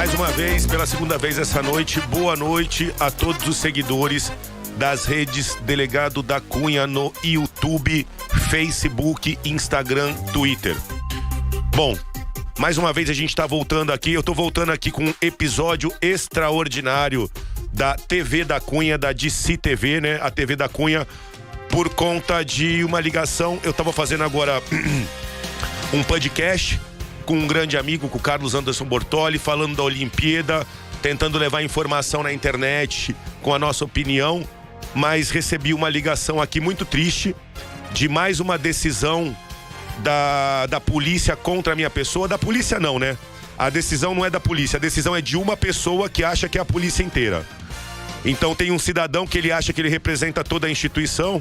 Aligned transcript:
Mais 0.00 0.14
uma 0.14 0.28
vez, 0.28 0.64
pela 0.64 0.86
segunda 0.86 1.18
vez 1.18 1.36
essa 1.36 1.62
noite, 1.62 2.00
boa 2.06 2.34
noite 2.34 2.90
a 2.98 3.10
todos 3.10 3.46
os 3.46 3.58
seguidores 3.58 4.32
das 4.78 5.04
redes 5.04 5.56
Delegado 5.56 6.22
da 6.22 6.40
Cunha 6.40 6.86
no 6.86 7.12
YouTube, 7.22 8.06
Facebook, 8.48 9.38
Instagram, 9.44 10.14
Twitter. 10.32 10.74
Bom, 11.76 11.94
mais 12.58 12.78
uma 12.78 12.94
vez 12.94 13.10
a 13.10 13.12
gente 13.12 13.28
está 13.28 13.46
voltando 13.46 13.92
aqui. 13.92 14.14
Eu 14.14 14.20
estou 14.20 14.34
voltando 14.34 14.72
aqui 14.72 14.90
com 14.90 15.04
um 15.04 15.14
episódio 15.20 15.92
extraordinário 16.00 17.30
da 17.70 17.94
TV 17.94 18.42
da 18.42 18.58
Cunha, 18.58 18.96
da 18.96 19.12
DC 19.12 19.58
TV, 19.58 20.00
né? 20.00 20.18
A 20.22 20.30
TV 20.30 20.56
da 20.56 20.66
Cunha, 20.66 21.06
por 21.68 21.90
conta 21.90 22.42
de 22.42 22.82
uma 22.84 23.00
ligação. 23.00 23.60
Eu 23.62 23.72
estava 23.72 23.92
fazendo 23.92 24.24
agora 24.24 24.62
um 25.92 26.02
podcast 26.04 26.80
com 27.30 27.38
um 27.38 27.46
grande 27.46 27.76
amigo, 27.76 28.08
com 28.08 28.18
o 28.18 28.20
Carlos 28.20 28.56
Anderson 28.56 28.84
Bortoli, 28.84 29.38
falando 29.38 29.76
da 29.76 29.84
Olimpíada, 29.84 30.66
tentando 31.00 31.38
levar 31.38 31.62
informação 31.62 32.24
na 32.24 32.32
internet 32.32 33.14
com 33.40 33.54
a 33.54 33.58
nossa 33.58 33.84
opinião, 33.84 34.44
mas 34.96 35.30
recebi 35.30 35.72
uma 35.72 35.88
ligação 35.88 36.42
aqui 36.42 36.60
muito 36.60 36.84
triste 36.84 37.36
de 37.92 38.08
mais 38.08 38.40
uma 38.40 38.58
decisão 38.58 39.36
da, 39.98 40.66
da 40.66 40.80
polícia 40.80 41.36
contra 41.36 41.72
a 41.72 41.76
minha 41.76 41.88
pessoa. 41.88 42.26
Da 42.26 42.36
polícia 42.36 42.80
não, 42.80 42.98
né? 42.98 43.16
A 43.56 43.70
decisão 43.70 44.12
não 44.12 44.24
é 44.24 44.30
da 44.30 44.40
polícia, 44.40 44.76
a 44.76 44.80
decisão 44.80 45.14
é 45.14 45.20
de 45.20 45.36
uma 45.36 45.56
pessoa 45.56 46.08
que 46.08 46.24
acha 46.24 46.48
que 46.48 46.58
é 46.58 46.60
a 46.60 46.64
polícia 46.64 47.04
inteira. 47.04 47.46
Então 48.24 48.56
tem 48.56 48.72
um 48.72 48.78
cidadão 48.78 49.24
que 49.24 49.38
ele 49.38 49.52
acha 49.52 49.72
que 49.72 49.80
ele 49.80 49.88
representa 49.88 50.42
toda 50.42 50.66
a 50.66 50.70
instituição 50.70 51.40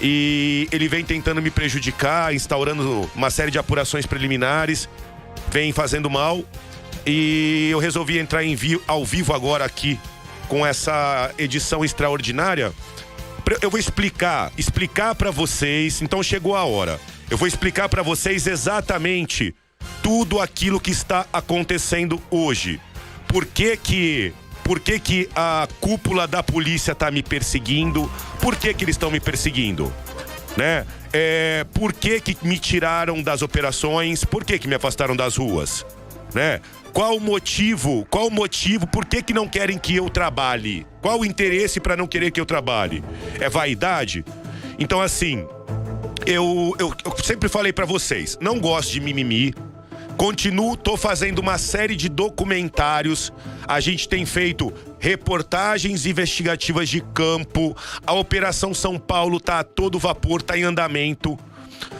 e 0.00 0.68
ele 0.70 0.86
vem 0.86 1.04
tentando 1.04 1.42
me 1.42 1.50
prejudicar, 1.50 2.32
instaurando 2.32 3.10
uma 3.16 3.30
série 3.30 3.50
de 3.50 3.58
apurações 3.58 4.06
preliminares, 4.06 4.88
vem 5.50 5.72
fazendo 5.72 6.08
mal. 6.10 6.42
E 7.06 7.68
eu 7.70 7.78
resolvi 7.78 8.18
entrar 8.18 8.42
vi 8.56 8.80
ao 8.86 9.04
vivo 9.04 9.32
agora 9.32 9.64
aqui 9.64 9.98
com 10.48 10.66
essa 10.66 11.32
edição 11.38 11.84
extraordinária. 11.84 12.72
Eu 13.62 13.70
vou 13.70 13.80
explicar, 13.80 14.52
explicar 14.58 15.14
para 15.14 15.30
vocês. 15.30 16.02
Então 16.02 16.22
chegou 16.22 16.54
a 16.54 16.64
hora. 16.64 17.00
Eu 17.30 17.36
vou 17.36 17.48
explicar 17.48 17.88
para 17.88 18.02
vocês 18.02 18.46
exatamente 18.46 19.54
tudo 20.02 20.40
aquilo 20.40 20.80
que 20.80 20.90
está 20.90 21.26
acontecendo 21.32 22.20
hoje. 22.30 22.80
Por 23.26 23.44
que 23.44 23.76
que 23.76 24.32
por 24.68 24.80
que, 24.80 24.98
que 25.00 25.30
a 25.34 25.66
cúpula 25.80 26.26
da 26.26 26.42
polícia 26.42 26.92
está 26.92 27.10
me 27.10 27.22
perseguindo? 27.22 28.10
Por 28.38 28.54
que, 28.54 28.74
que 28.74 28.84
eles 28.84 28.96
estão 28.96 29.10
me 29.10 29.18
perseguindo? 29.18 29.90
Né? 30.58 30.84
É, 31.12 31.64
por 31.72 31.92
que, 31.92 32.20
que 32.20 32.36
me 32.42 32.58
tiraram 32.58 33.22
das 33.22 33.42
operações? 33.42 34.24
Por 34.24 34.44
que, 34.44 34.58
que 34.58 34.68
me 34.68 34.74
afastaram 34.74 35.16
das 35.16 35.36
ruas? 35.36 35.84
Né? 36.34 36.60
Qual 36.92 37.16
o 37.16 37.20
motivo? 37.20 38.06
Qual 38.10 38.26
o 38.26 38.30
motivo? 38.30 38.86
Por 38.86 39.04
que, 39.04 39.22
que 39.22 39.32
não 39.32 39.48
querem 39.48 39.78
que 39.78 39.96
eu 39.96 40.10
trabalhe? 40.10 40.86
Qual 41.00 41.20
o 41.20 41.24
interesse 41.24 41.80
para 41.80 41.96
não 41.96 42.06
querer 42.06 42.30
que 42.30 42.40
eu 42.40 42.46
trabalhe? 42.46 43.02
É 43.40 43.48
vaidade? 43.48 44.24
Então, 44.78 45.00
assim, 45.00 45.46
eu, 46.26 46.74
eu, 46.78 46.92
eu 47.04 47.24
sempre 47.24 47.48
falei 47.48 47.72
para 47.72 47.86
vocês: 47.86 48.36
não 48.40 48.58
gosto 48.58 48.92
de 48.92 49.00
mimimi, 49.00 49.54
Continuo, 50.18 50.76
tô 50.76 50.96
fazendo 50.96 51.38
uma 51.38 51.56
série 51.58 51.94
de 51.94 52.08
documentários. 52.08 53.32
A 53.68 53.78
gente 53.78 54.08
tem 54.08 54.26
feito 54.26 54.74
reportagens 54.98 56.06
investigativas 56.06 56.88
de 56.88 57.00
campo. 57.14 57.76
A 58.04 58.12
Operação 58.14 58.74
São 58.74 58.98
Paulo 58.98 59.38
tá 59.38 59.60
a 59.60 59.64
todo 59.64 59.96
vapor, 59.96 60.42
tá 60.42 60.58
em 60.58 60.64
andamento, 60.64 61.38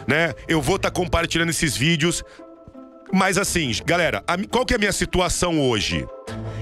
né? 0.04 0.34
Eu 0.48 0.60
vou 0.60 0.74
estar 0.74 0.90
tá 0.90 0.94
compartilhando 1.00 1.50
esses 1.50 1.76
vídeos. 1.76 2.24
Mas 3.12 3.38
assim, 3.38 3.70
galera, 3.86 4.24
a, 4.26 4.36
qual 4.48 4.66
que 4.66 4.74
é 4.74 4.76
a 4.76 4.80
minha 4.80 4.92
situação 4.92 5.60
hoje? 5.60 6.04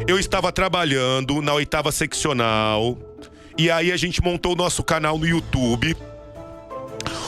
Eu 0.07 0.19
estava 0.19 0.53
trabalhando 0.53 1.41
na 1.41 1.55
oitava 1.55 1.91
seccional 1.91 2.99
e 3.57 3.71
aí 3.71 3.93
a 3.93 3.97
gente 3.97 4.23
montou 4.23 4.53
o 4.53 4.57
nosso 4.57 4.85
canal 4.85 5.19
no 5.19 5.27
YouTube. 5.27 5.97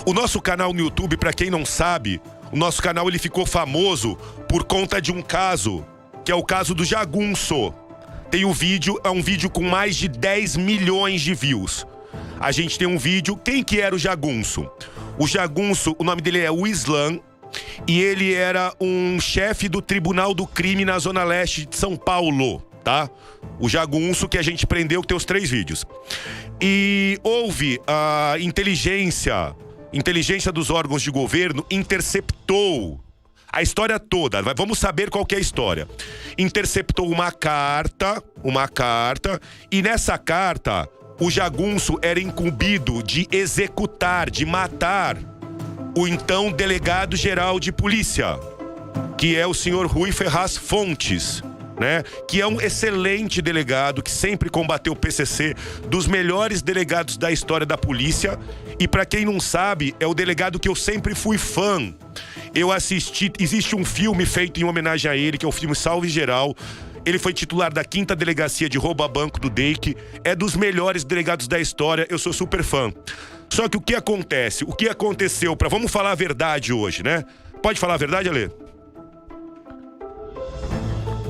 O 0.05 0.13
nosso 0.13 0.39
canal 0.43 0.75
no 0.75 0.81
YouTube, 0.81 1.17
para 1.17 1.33
quem 1.33 1.49
não 1.49 1.65
sabe, 1.65 2.21
o 2.53 2.57
nosso 2.57 2.83
canal 2.83 3.09
ele 3.09 3.19
ficou 3.19 3.45
famoso 3.45 4.17
por 4.49 4.65
conta 4.65 5.01
de 5.01 5.13
um 5.13 5.21
caso, 5.21 5.85
que 6.25 6.33
é 6.33 6.35
o 6.35 6.43
caso 6.43 6.75
do 6.75 6.85
Jagunço. 6.85 7.73
Tem 8.31 8.45
o 8.45 8.49
um 8.49 8.53
vídeo, 8.53 9.01
é 9.05 9.11
um 9.11 9.23
vídeo 9.23 9.49
com 9.49 9.63
mais 9.63 9.97
de 9.97 10.09
10 10.09 10.57
milhões 10.57 11.21
de 11.21 11.35
views. 11.35 11.87
A 12.41 12.53
gente 12.53 12.79
tem 12.79 12.87
um 12.87 12.99
vídeo, 12.99 13.37
quem 13.37 13.63
que 13.63 13.81
era 13.81 13.95
o 13.95 13.99
Jagunço? 13.99 14.71
O 15.19 15.27
Jagunço, 15.27 15.97
o 15.99 16.05
nome 16.05 16.23
dele 16.23 16.41
é 16.41 16.51
o 16.51 16.67
Islam, 16.67 17.21
e 17.87 18.01
ele 18.01 18.35
era 18.35 18.73
um 18.81 19.19
chefe 19.21 19.69
do 19.69 19.81
Tribunal 19.81 20.35
do 20.35 20.47
Crime 20.47 20.85
na 20.85 20.99
Zona 20.99 21.25
Leste 21.25 21.67
de 21.67 21.77
São 21.77 21.97
Paulo, 21.97 22.63
tá? 22.85 23.11
O 23.59 23.69
Jagunço 23.69 24.29
que 24.29 24.39
a 24.39 24.43
gente 24.43 24.67
prendeu, 24.67 25.01
que 25.01 25.09
tem 25.09 25.17
os 25.17 25.25
três 25.25 25.51
vídeos. 25.51 25.85
E 26.61 27.19
houve 27.23 27.81
a 27.87 28.37
inteligência 28.41 29.55
inteligência 29.93 30.53
dos 30.53 30.71
órgãos 30.71 31.03
de 31.03 31.11
governo 31.11 31.65
interceptou 31.71 33.01
a 33.51 33.63
história 33.63 33.99
toda. 33.99 34.43
Vamos 34.55 34.79
saber 34.79 35.11
qual 35.11 35.27
é 35.33 35.37
a 35.37 35.41
história. 35.41 35.89
Interceptou 36.37 37.11
uma 37.11 37.33
carta, 37.33 38.23
uma 38.43 38.69
carta, 38.69 39.41
e 39.71 39.83
nessa 39.83 40.19
carta 40.19 40.89
o 41.21 41.31
jagunço 41.31 41.99
era 42.01 42.21
incumbido 42.21 43.03
de 43.03 43.27
executar, 43.33 44.31
de 44.31 44.45
matar 44.45 45.17
o 45.97 46.07
então 46.07 46.53
delegado 46.53 47.17
geral 47.17 47.59
de 47.59 47.73
polícia, 47.73 48.39
que 49.17 49.35
é 49.35 49.47
o 49.47 49.55
senhor 49.55 49.87
Rui 49.87 50.13
Ferraz 50.13 50.57
Fontes 50.57 51.43
né? 51.79 52.03
Que 52.27 52.41
é 52.41 52.47
um 52.47 52.61
excelente 52.61 53.41
delegado 53.41 54.03
que 54.03 54.11
sempre 54.11 54.51
combateu 54.51 54.93
o 54.93 54.97
PCC, 54.97 55.55
dos 55.89 56.07
melhores 56.07 56.63
delegados 56.63 57.17
da 57.17 57.31
história 57.31 57.67
da 57.67 57.79
polícia. 57.79 58.39
E 58.79 58.87
para 58.87 59.07
quem 59.07 59.25
não 59.25 59.41
sabe, 59.41 59.95
é 60.01 60.07
o 60.07 60.15
delegado 60.15 60.59
que 60.59 60.69
eu 60.69 60.75
sempre 60.75 61.15
fui 61.15 61.39
fã. 61.39 61.95
Eu 62.55 62.73
assisti, 62.73 63.31
existe 63.39 63.77
um 63.77 63.85
filme 63.85 64.25
feito 64.27 64.61
em 64.61 64.65
homenagem 64.65 65.11
a 65.11 65.17
ele, 65.17 65.39
que 65.39 65.45
é 65.45 65.49
o 65.49 65.53
filme 65.53 65.75
Salve 65.75 66.09
Geral. 66.09 66.55
Ele 67.05 67.19
foi 67.19 67.33
titular 67.33 67.73
da 67.73 67.85
quinta 67.85 68.15
delegacia 68.15 68.69
de 68.69 68.77
roubo 68.77 69.03
a 69.03 69.09
banco 69.09 69.41
do 69.41 69.49
DEIC. 69.49 69.97
É 70.25 70.35
dos 70.35 70.55
melhores 70.55 71.05
delegados 71.05 71.49
da 71.49 71.59
história. 71.59 72.07
Eu 72.11 72.19
sou 72.19 72.33
super 72.33 72.63
fã. 72.63 72.93
Só 73.51 73.69
que 73.69 73.77
o 73.77 73.81
que 73.81 73.95
acontece? 73.95 74.65
O 74.65 74.73
que 74.73 74.89
aconteceu 74.89 75.57
para 75.57 75.69
vamos 75.69 75.91
falar 75.91 76.13
a 76.13 76.15
verdade 76.15 76.73
hoje, 76.73 77.03
né? 77.03 77.25
Pode 77.63 77.81
falar 77.81 77.95
a 77.95 77.97
verdade, 77.97 78.29
Ale? 78.29 78.51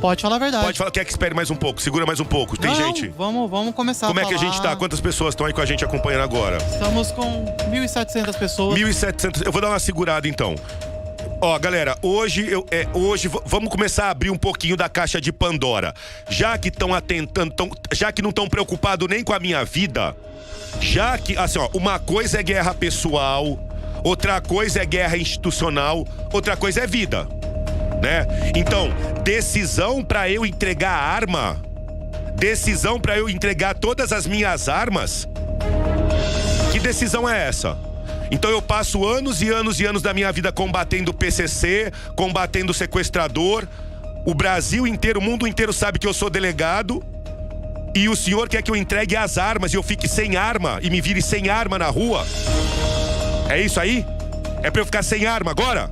Pode 0.01 0.23
falar 0.23 0.37
a 0.37 0.39
verdade. 0.39 0.65
Pode 0.65 0.79
falar, 0.79 0.91
quer 0.91 1.05
que 1.05 1.11
espere 1.11 1.35
mais 1.35 1.51
um 1.51 1.57
pouco? 1.57 1.83
Segura 1.83 2.07
mais 2.07 2.21
um 2.21 2.25
pouco. 2.25 2.57
Tem 2.57 2.71
não, 2.71 2.77
gente? 2.77 3.09
Vamos, 3.09 3.51
vamos 3.51 3.75
começar. 3.75 4.07
Como 4.07 4.21
é 4.21 4.25
que 4.25 4.35
a 4.35 4.39
gente 4.39 4.61
tá? 4.63 4.77
Quantas 4.77 5.01
pessoas 5.01 5.33
estão 5.33 5.47
aí 5.47 5.53
com 5.53 5.61
a 5.61 5.67
gente 5.67 5.85
acompanhando 5.85 6.23
agora? 6.23 6.59
Estamos 6.59 7.11
com 7.11 7.45
1.700 7.71 8.39
pessoas. 8.39 8.79
1.700. 8.79 9.45
Eu 9.45 9.53
vou 9.53 9.61
dar 9.61 9.69
uma 9.69 9.79
segurada 9.79 10.29
então. 10.29 10.55
Ó, 11.41 11.59
galera, 11.59 11.97
hoje 12.03 12.49
eu 12.49 12.65
é, 12.71 12.87
hoje 12.93 13.31
vamos 13.45 13.71
começar 13.71 14.07
a 14.07 14.11
abrir 14.11 14.31
um 14.31 14.39
pouquinho 14.39 14.77
da 14.77 14.89
caixa 14.89 15.21
de 15.21 15.33
Pandora. 15.33 15.95
Já 16.29 16.57
que 16.59 16.69
estão 16.69 16.95
atentando, 16.95 17.53
tão, 17.55 17.71
já 17.93 18.11
que 18.11 18.23
não 18.23 18.31
estão 18.31 18.49
preocupados 18.49 19.07
nem 19.09 19.23
com 19.23 19.33
a 19.33 19.39
minha 19.39 19.65
vida, 19.65 20.17
já 20.81 21.17
que 21.19 21.37
assim, 21.37 21.59
ó, 21.59 21.69
uma 21.75 21.99
coisa 21.99 22.41
é 22.41 22.43
guerra 22.43 22.75
pessoal, 22.75 23.59
outra 24.03 24.41
coisa 24.41 24.81
é 24.81 24.87
guerra 24.87 25.17
institucional, 25.17 26.07
outra 26.33 26.57
coisa 26.57 26.81
é 26.81 26.87
vida 26.87 27.29
né? 28.03 28.27
Então, 28.55 28.91
decisão 29.23 30.03
para 30.03 30.31
eu 30.31 30.45
entregar 30.47 30.91
a 30.91 31.03
arma, 31.03 31.61
decisão 32.35 33.01
para 33.01 33.19
eu 33.19 33.29
entregar 33.29 33.75
todas 33.75 34.13
as 34.13 34.27
minhas 34.27 34.69
armas. 34.69 35.29
Que 36.73 36.79
decisão 36.79 37.29
é 37.29 37.49
essa? 37.49 37.77
Então 38.31 38.51
eu 38.51 38.61
passo 38.61 39.07
anos 39.07 39.41
e 39.41 39.49
anos 39.49 39.81
e 39.81 39.87
anos 39.87 40.03
da 40.03 40.13
minha 40.13 40.31
vida 40.31 40.53
combatendo 40.53 41.11
o 41.11 41.15
PCC, 41.15 41.91
combatendo 42.15 42.73
o 42.73 42.75
sequestrador. 42.75 43.67
O 44.25 44.35
Brasil 44.35 44.87
inteiro, 44.87 45.19
o 45.19 45.23
mundo 45.23 45.47
inteiro 45.47 45.73
sabe 45.73 45.99
que 45.99 46.06
eu 46.06 46.12
sou 46.12 46.29
delegado. 46.29 47.03
E 47.94 48.09
o 48.09 48.15
senhor 48.15 48.49
quer 48.49 48.62
que 48.62 48.71
eu 48.71 48.77
entregue 48.77 49.17
as 49.17 49.39
armas 49.39 49.73
e 49.73 49.77
eu 49.77 49.83
fique 49.83 50.06
sem 50.06 50.37
arma 50.37 50.79
e 50.83 50.91
me 50.91 51.01
vire 51.01 51.23
sem 51.23 51.49
arma 51.49 51.79
na 51.79 51.89
rua? 51.89 52.27
É 53.49 53.61
isso 53.61 53.81
aí? 53.81 54.05
É 54.62 54.71
pra 54.71 54.83
eu 54.83 54.87
ficar 54.87 55.03
sem 55.03 55.27
arma 55.27 55.51
agora? 55.51 55.91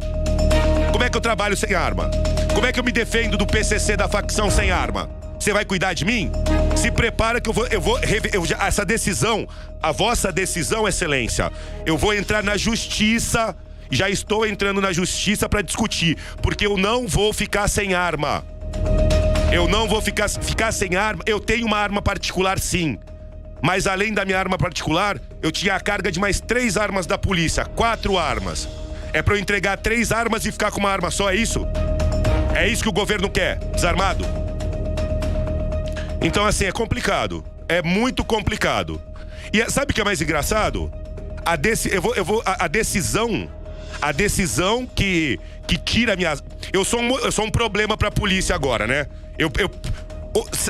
Que 1.17 1.19
eu 1.19 1.23
trabalho 1.23 1.57
sem 1.57 1.73
arma? 1.73 2.11
Como 2.55 2.67
é 2.67 2.73
que 2.73 2.79
eu 2.79 2.85
me 2.85 2.93
defendo 2.93 3.39
do 3.39 3.47
PCC 3.47 3.97
da 3.97 4.07
facção 4.07 4.51
sem 4.51 4.71
arma? 4.71 5.09
Você 5.41 5.51
vai 5.51 5.65
cuidar 5.65 5.95
de 5.95 6.05
mim? 6.05 6.31
Se 6.77 6.91
prepara 6.91 7.41
que 7.41 7.49
eu 7.49 7.55
vou, 7.55 7.67
eu 7.69 7.81
vou 7.81 7.99
eu, 8.35 8.45
essa 8.61 8.85
decisão, 8.85 9.49
a 9.83 9.93
vossa 9.93 10.31
decisão, 10.31 10.87
excelência. 10.87 11.51
Eu 11.87 11.97
vou 11.97 12.13
entrar 12.13 12.43
na 12.43 12.59
justiça, 12.59 13.57
já 13.91 14.11
estou 14.11 14.47
entrando 14.47 14.79
na 14.79 14.93
justiça 14.93 15.49
para 15.49 15.63
discutir, 15.63 16.19
porque 16.43 16.67
eu 16.67 16.77
não 16.77 17.09
vou 17.09 17.33
ficar 17.33 17.67
sem 17.67 17.95
arma. 17.95 18.45
Eu 19.51 19.67
não 19.67 19.89
vou 19.89 20.03
ficar, 20.03 20.29
ficar 20.29 20.71
sem 20.71 20.97
arma. 20.97 21.23
Eu 21.25 21.41
tenho 21.41 21.65
uma 21.65 21.79
arma 21.79 22.03
particular, 22.03 22.59
sim. 22.59 22.99
Mas 23.63 23.87
além 23.87 24.13
da 24.13 24.23
minha 24.23 24.39
arma 24.39 24.59
particular, 24.59 25.19
eu 25.41 25.51
tinha 25.51 25.77
a 25.77 25.81
carga 25.81 26.13
de 26.13 26.21
mais 26.21 26.41
três 26.41 26.77
armas 26.77 27.07
da 27.07 27.17
polícia, 27.17 27.65
quatro 27.65 28.19
armas. 28.19 28.69
É 29.17 29.23
para 29.23 29.35
eu 29.35 29.39
entregar 29.39 29.79
três 29.79 30.13
armas 30.13 30.45
e 30.45 30.53
ficar 30.53 30.71
com 30.71 30.79
uma 30.79 30.91
arma 30.91 31.11
só, 31.11 31.31
é 31.31 31.35
isso? 31.35 31.67
É 32.55 32.69
isso 32.69 32.83
que 32.83 32.89
o 32.91 32.93
governo 32.93 33.31
quer? 33.31 33.57
Desarmado? 33.75 34.23
Então, 36.21 36.45
assim, 36.45 36.67
é 36.67 36.71
complicado. 36.71 37.43
É 37.67 37.81
muito 37.81 38.23
complicado. 38.23 39.01
E 39.51 39.71
sabe 39.71 39.93
o 39.93 39.95
que 39.95 40.03
é 40.03 40.05
mais 40.05 40.21
engraçado? 40.21 40.93
A, 41.47 41.57
deci 41.57 41.91
eu 41.95 42.03
vou, 42.03 42.15
eu 42.15 42.27
vou, 42.27 42.43
a, 42.45 42.67
a 42.67 42.69
decisão. 42.69 43.51
A 44.03 44.13
decisão 44.13 44.87
que, 44.87 45.41
que 45.67 45.79
tira 45.79 46.15
minhas. 46.15 46.45
Eu 46.71 46.85
sou 46.85 47.01
um, 47.01 47.19
eu 47.21 47.33
sou 47.33 47.47
um 47.47 47.51
problema 47.51 47.97
pra 47.97 48.11
polícia 48.11 48.55
agora, 48.55 48.87
né? 48.87 49.07
Eu. 49.39 49.51
eu 49.59 49.71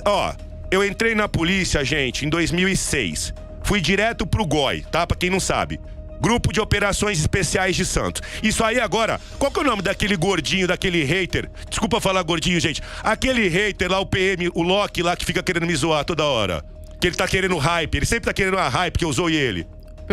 ó, 0.04 0.32
eu 0.70 0.84
entrei 0.84 1.16
na 1.16 1.28
polícia, 1.28 1.84
gente, 1.84 2.24
em 2.24 2.28
2006. 2.28 3.34
Fui 3.64 3.80
direto 3.80 4.24
pro 4.24 4.46
GOI, 4.46 4.86
tá? 4.88 5.04
Pra 5.04 5.16
quem 5.16 5.30
não 5.30 5.40
sabe. 5.40 5.80
Grupo 6.20 6.52
de 6.52 6.60
Operações 6.60 7.18
Especiais 7.18 7.76
de 7.76 7.84
Santos. 7.84 8.22
Isso 8.42 8.64
aí 8.64 8.80
agora, 8.80 9.20
qual 9.38 9.50
que 9.50 9.58
é 9.58 9.62
o 9.62 9.66
nome 9.66 9.82
daquele 9.82 10.16
gordinho, 10.16 10.66
daquele 10.66 11.04
hater? 11.04 11.50
Desculpa 11.68 12.00
falar 12.00 12.22
gordinho, 12.22 12.58
gente. 12.60 12.82
Aquele 13.02 13.48
hater 13.48 13.90
lá, 13.90 14.00
o 14.00 14.06
PM, 14.06 14.50
o 14.54 14.62
Loki 14.62 15.02
lá 15.02 15.16
que 15.16 15.24
fica 15.24 15.42
querendo 15.42 15.66
me 15.66 15.74
zoar 15.74 16.04
toda 16.04 16.24
hora. 16.24 16.64
Que 17.00 17.08
ele 17.08 17.16
tá 17.16 17.28
querendo 17.28 17.56
hype, 17.58 17.94
ele 17.94 18.06
sempre 18.06 18.26
tá 18.26 18.32
querendo 18.32 18.54
uma 18.54 18.68
hype 18.68 18.98
que 18.98 19.04
eu 19.04 19.12
zoei 19.12 19.34
ele. 19.34 19.66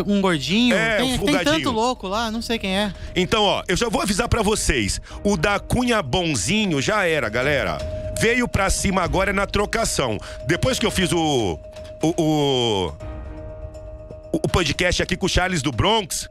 Um 0.06 0.22
gordinho. 0.22 0.76
É, 0.76 0.98
tem, 0.98 1.16
o 1.16 1.20
tem 1.20 1.34
gadinho. 1.36 1.56
tanto 1.56 1.72
louco 1.72 2.08
lá, 2.08 2.32
não 2.32 2.42
sei 2.42 2.58
quem 2.58 2.76
é. 2.76 2.92
Então, 3.16 3.44
ó, 3.44 3.64
eu 3.68 3.78
já 3.78 3.90
vou 3.90 4.02
avisar 4.02 4.28
pra 4.28 4.42
vocês. 4.42 5.00
O 5.24 5.38
da 5.38 5.60
Cunha 5.60 6.02
Bonzinho 6.02 6.82
já 6.82 7.06
era, 7.06 7.30
galera. 7.30 7.78
Veio 8.20 8.48
pra 8.48 8.70
cima 8.70 9.04
agora 9.04 9.32
na 9.32 9.46
trocação. 9.46 10.18
Depois 10.48 10.80
que 10.80 10.86
eu 10.86 10.92
fiz 10.92 11.12
o. 11.12 11.60
O. 12.02 12.14
O, 12.18 12.92
o 14.34 14.48
podcast 14.48 15.04
aqui 15.04 15.16
com 15.16 15.28
o 15.28 15.30
Charles 15.30 15.62
do 15.62 15.72
Bronx, 15.72 16.28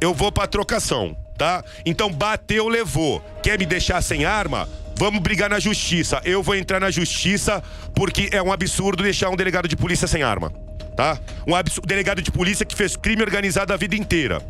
eu 0.00 0.14
vou 0.14 0.30
pra 0.30 0.46
trocação, 0.46 1.16
tá? 1.36 1.64
Então, 1.84 2.10
bateu, 2.10 2.68
levou. 2.68 3.20
Quer 3.42 3.58
me 3.58 3.66
deixar 3.66 4.00
sem 4.02 4.24
arma? 4.24 4.68
Vamos 4.96 5.20
brigar 5.20 5.50
na 5.50 5.58
justiça. 5.58 6.20
Eu 6.24 6.42
vou 6.42 6.54
entrar 6.54 6.78
na 6.78 6.90
justiça 6.90 7.62
porque 7.94 8.28
é 8.32 8.40
um 8.40 8.52
absurdo 8.52 9.02
deixar 9.02 9.30
um 9.30 9.36
delegado 9.36 9.66
de 9.66 9.76
polícia 9.76 10.06
sem 10.06 10.22
arma, 10.22 10.52
tá? 10.96 11.18
Um 11.46 11.54
absurdo, 11.54 11.88
delegado 11.88 12.22
de 12.22 12.30
polícia 12.30 12.64
que 12.64 12.76
fez 12.76 12.96
crime 12.96 13.22
organizado 13.22 13.72
a 13.72 13.76
vida 13.76 13.96
inteira. 13.96 14.40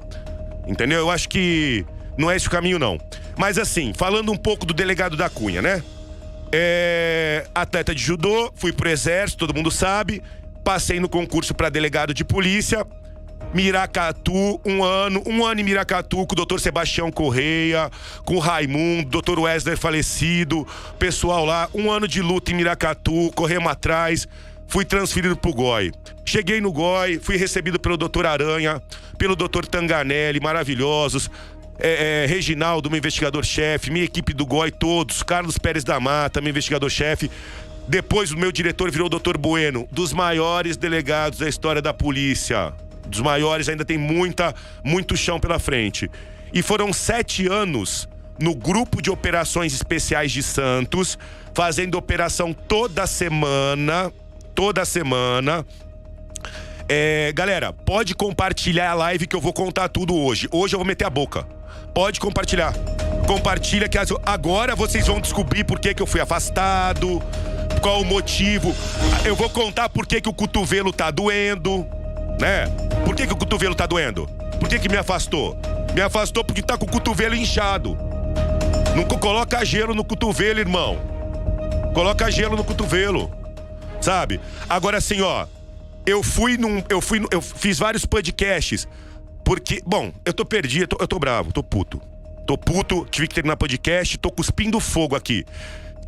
Entendeu? 0.66 0.98
Eu 0.98 1.10
acho 1.10 1.28
que 1.28 1.86
não 2.18 2.30
é 2.30 2.36
esse 2.36 2.48
o 2.48 2.50
caminho, 2.50 2.78
não. 2.78 2.98
Mas 3.36 3.56
assim, 3.56 3.92
falando 3.94 4.30
um 4.30 4.36
pouco 4.36 4.66
do 4.66 4.74
delegado 4.74 5.16
da 5.16 5.30
Cunha, 5.30 5.62
né? 5.62 5.82
É, 6.52 7.46
atleta 7.54 7.94
de 7.94 8.02
judô, 8.02 8.52
fui 8.56 8.72
pro 8.72 8.90
exército, 8.90 9.46
todo 9.46 9.56
mundo 9.56 9.70
sabe. 9.70 10.22
Passei 10.64 11.00
no 11.00 11.08
concurso 11.08 11.54
para 11.54 11.68
delegado 11.68 12.12
de 12.12 12.24
polícia. 12.24 12.86
Miracatu, 13.52 14.60
um 14.64 14.84
ano, 14.84 15.22
um 15.26 15.44
ano 15.44 15.60
em 15.60 15.64
Miracatu 15.64 16.24
com 16.24 16.34
o 16.34 16.36
doutor 16.36 16.60
Sebastião 16.60 17.10
Correia, 17.10 17.90
com 18.24 18.36
o 18.36 18.38
Raimundo, 18.38 19.08
doutor 19.08 19.40
Wesley 19.40 19.76
falecido, 19.76 20.66
pessoal 20.98 21.44
lá, 21.44 21.68
um 21.74 21.90
ano 21.90 22.06
de 22.06 22.22
luta 22.22 22.52
em 22.52 22.54
Miracatu, 22.54 23.32
corremos 23.34 23.72
atrás, 23.72 24.28
fui 24.68 24.84
transferido 24.84 25.36
pro 25.36 25.52
GOI. 25.52 25.90
Cheguei 26.24 26.60
no 26.60 26.70
GOI, 26.70 27.18
fui 27.18 27.36
recebido 27.36 27.80
pelo 27.80 27.96
doutor 27.96 28.24
Aranha, 28.24 28.80
pelo 29.18 29.34
doutor 29.34 29.66
Tanganelli, 29.66 30.38
maravilhosos, 30.38 31.28
é, 31.80 32.22
é, 32.22 32.26
Reginaldo, 32.26 32.88
meu 32.88 32.98
investigador-chefe, 32.98 33.90
minha 33.90 34.04
equipe 34.04 34.32
do 34.32 34.46
GOI, 34.46 34.70
todos, 34.70 35.24
Carlos 35.24 35.58
Pérez 35.58 35.82
da 35.82 35.98
Mata, 35.98 36.40
meu 36.40 36.50
investigador-chefe. 36.50 37.30
Depois 37.88 38.30
o 38.30 38.38
meu 38.38 38.52
diretor 38.52 38.90
virou 38.90 39.06
o 39.06 39.10
doutor 39.10 39.36
Bueno, 39.36 39.88
dos 39.90 40.12
maiores 40.12 40.76
delegados 40.76 41.38
da 41.38 41.48
história 41.48 41.82
da 41.82 41.92
polícia. 41.92 42.72
Dos 43.06 43.20
maiores, 43.20 43.68
ainda 43.68 43.84
tem 43.84 43.98
muita, 43.98 44.54
muito 44.84 45.16
chão 45.16 45.40
pela 45.40 45.58
frente. 45.58 46.08
E 46.52 46.62
foram 46.62 46.92
sete 46.92 47.48
anos 47.48 48.08
no 48.38 48.54
grupo 48.54 49.02
de 49.02 49.10
operações 49.10 49.74
especiais 49.74 50.32
de 50.32 50.42
Santos, 50.42 51.18
fazendo 51.52 51.96
operação 51.96 52.52
toda 52.52 53.06
semana, 53.06 54.12
toda 54.54 54.84
semana. 54.84 55.66
É, 56.88 57.32
galera, 57.32 57.72
pode 57.72 58.14
compartilhar 58.14 58.90
a 58.90 58.94
live 58.94 59.26
que 59.26 59.36
eu 59.36 59.40
vou 59.40 59.52
contar 59.52 59.88
tudo 59.88 60.16
hoje. 60.16 60.48
Hoje 60.50 60.74
eu 60.74 60.78
vou 60.78 60.86
meter 60.86 61.04
a 61.04 61.10
boca. 61.10 61.46
Pode 61.94 62.18
compartilhar. 62.18 62.72
Compartilha 63.26 63.88
que 63.88 63.98
agora 64.24 64.74
vocês 64.74 65.06
vão 65.06 65.20
descobrir 65.20 65.64
por 65.64 65.78
que, 65.78 65.94
que 65.94 66.02
eu 66.02 66.06
fui 66.06 66.20
afastado, 66.20 67.22
qual 67.80 68.00
o 68.00 68.04
motivo. 68.04 68.74
Eu 69.24 69.34
vou 69.34 69.48
contar 69.50 69.88
por 69.88 70.06
que, 70.06 70.20
que 70.20 70.28
o 70.28 70.32
cotovelo 70.34 70.92
tá 70.92 71.10
doendo, 71.10 71.86
né? 72.40 72.66
Por 73.04 73.14
que, 73.14 73.26
que 73.26 73.32
o 73.32 73.36
cotovelo 73.36 73.74
tá 73.74 73.86
doendo? 73.86 74.26
Por 74.58 74.68
que, 74.68 74.78
que 74.78 74.88
me 74.88 74.96
afastou? 74.96 75.56
Me 75.94 76.00
afastou 76.00 76.44
porque 76.44 76.62
tá 76.62 76.76
com 76.78 76.84
o 76.86 76.90
cotovelo 76.90 77.34
inchado. 77.34 77.96
Não 78.94 79.04
co- 79.04 79.18
coloca 79.18 79.64
gelo 79.64 79.94
no 79.94 80.04
cotovelo, 80.04 80.60
irmão. 80.60 80.98
Coloca 81.94 82.30
gelo 82.30 82.56
no 82.56 82.64
cotovelo. 82.64 83.30
Sabe? 84.00 84.40
Agora 84.68 84.98
assim, 84.98 85.20
ó, 85.20 85.46
eu 86.06 86.22
fui 86.22 86.56
num. 86.56 86.82
Eu 86.88 87.00
fui. 87.00 87.24
Eu 87.30 87.40
fiz 87.42 87.78
vários 87.78 88.04
podcasts. 88.06 88.86
Porque, 89.44 89.82
bom, 89.84 90.12
eu 90.24 90.32
tô 90.32 90.44
perdido, 90.44 90.82
eu 90.84 90.88
tô, 90.88 90.96
eu 91.00 91.08
tô 91.08 91.18
bravo, 91.18 91.52
tô 91.52 91.62
puto. 91.62 92.00
Tô 92.46 92.56
puto, 92.56 93.06
tive 93.10 93.26
que 93.28 93.34
terminar 93.34 93.56
podcast, 93.56 94.16
tô 94.18 94.30
cuspindo 94.30 94.78
fogo 94.80 95.16
aqui. 95.16 95.44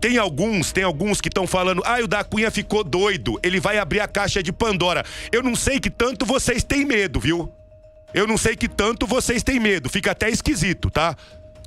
Tem 0.03 0.19
alguns, 0.19 0.73
tem 0.73 0.83
alguns 0.83 1.21
que 1.21 1.29
estão 1.29 1.47
falando, 1.47 1.81
ah, 1.85 2.01
o 2.03 2.09
da 2.09 2.25
Cunha 2.25 2.51
ficou 2.51 2.83
doido, 2.83 3.39
ele 3.41 3.61
vai 3.61 3.79
abrir 3.79 4.01
a 4.01 4.09
caixa 4.09 4.43
de 4.43 4.53
Pandora. 4.53 5.05
Eu 5.31 5.45
não 5.45 5.55
sei 5.55 5.79
que 5.79 5.89
tanto 5.89 6.27
vocês 6.27 6.65
têm 6.65 6.85
medo, 6.85 7.21
viu? 7.21 7.53
Eu 8.13 8.27
não 8.27 8.37
sei 8.37 8.57
que 8.57 8.69
tanto 8.69 9.07
vocês 9.07 9.45
têm 9.45 9.61
medo, 9.61 9.89
fica 9.89 10.11
até 10.11 10.29
esquisito, 10.29 10.91
tá? 10.91 11.17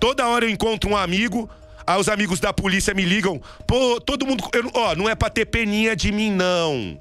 Toda 0.02 0.28
hora 0.28 0.44
eu 0.44 0.50
encontro 0.50 0.90
um 0.90 0.98
amigo, 0.98 1.50
aí 1.88 1.98
os 1.98 2.10
amigos 2.10 2.42
da 2.42 2.52
polícia 2.52 2.94
me 2.94 3.06
ligam, 3.06 3.42
pô, 3.66 4.02
todo 4.02 4.28
mundo. 4.28 4.44
eu 4.52 4.70
ó, 4.74 4.94
não 4.96 5.08
é 5.08 5.16
pra 5.16 5.30
ter 5.30 5.46
peninha 5.46 5.96
de 5.96 6.12
mim, 6.12 6.30
não. 6.30 7.00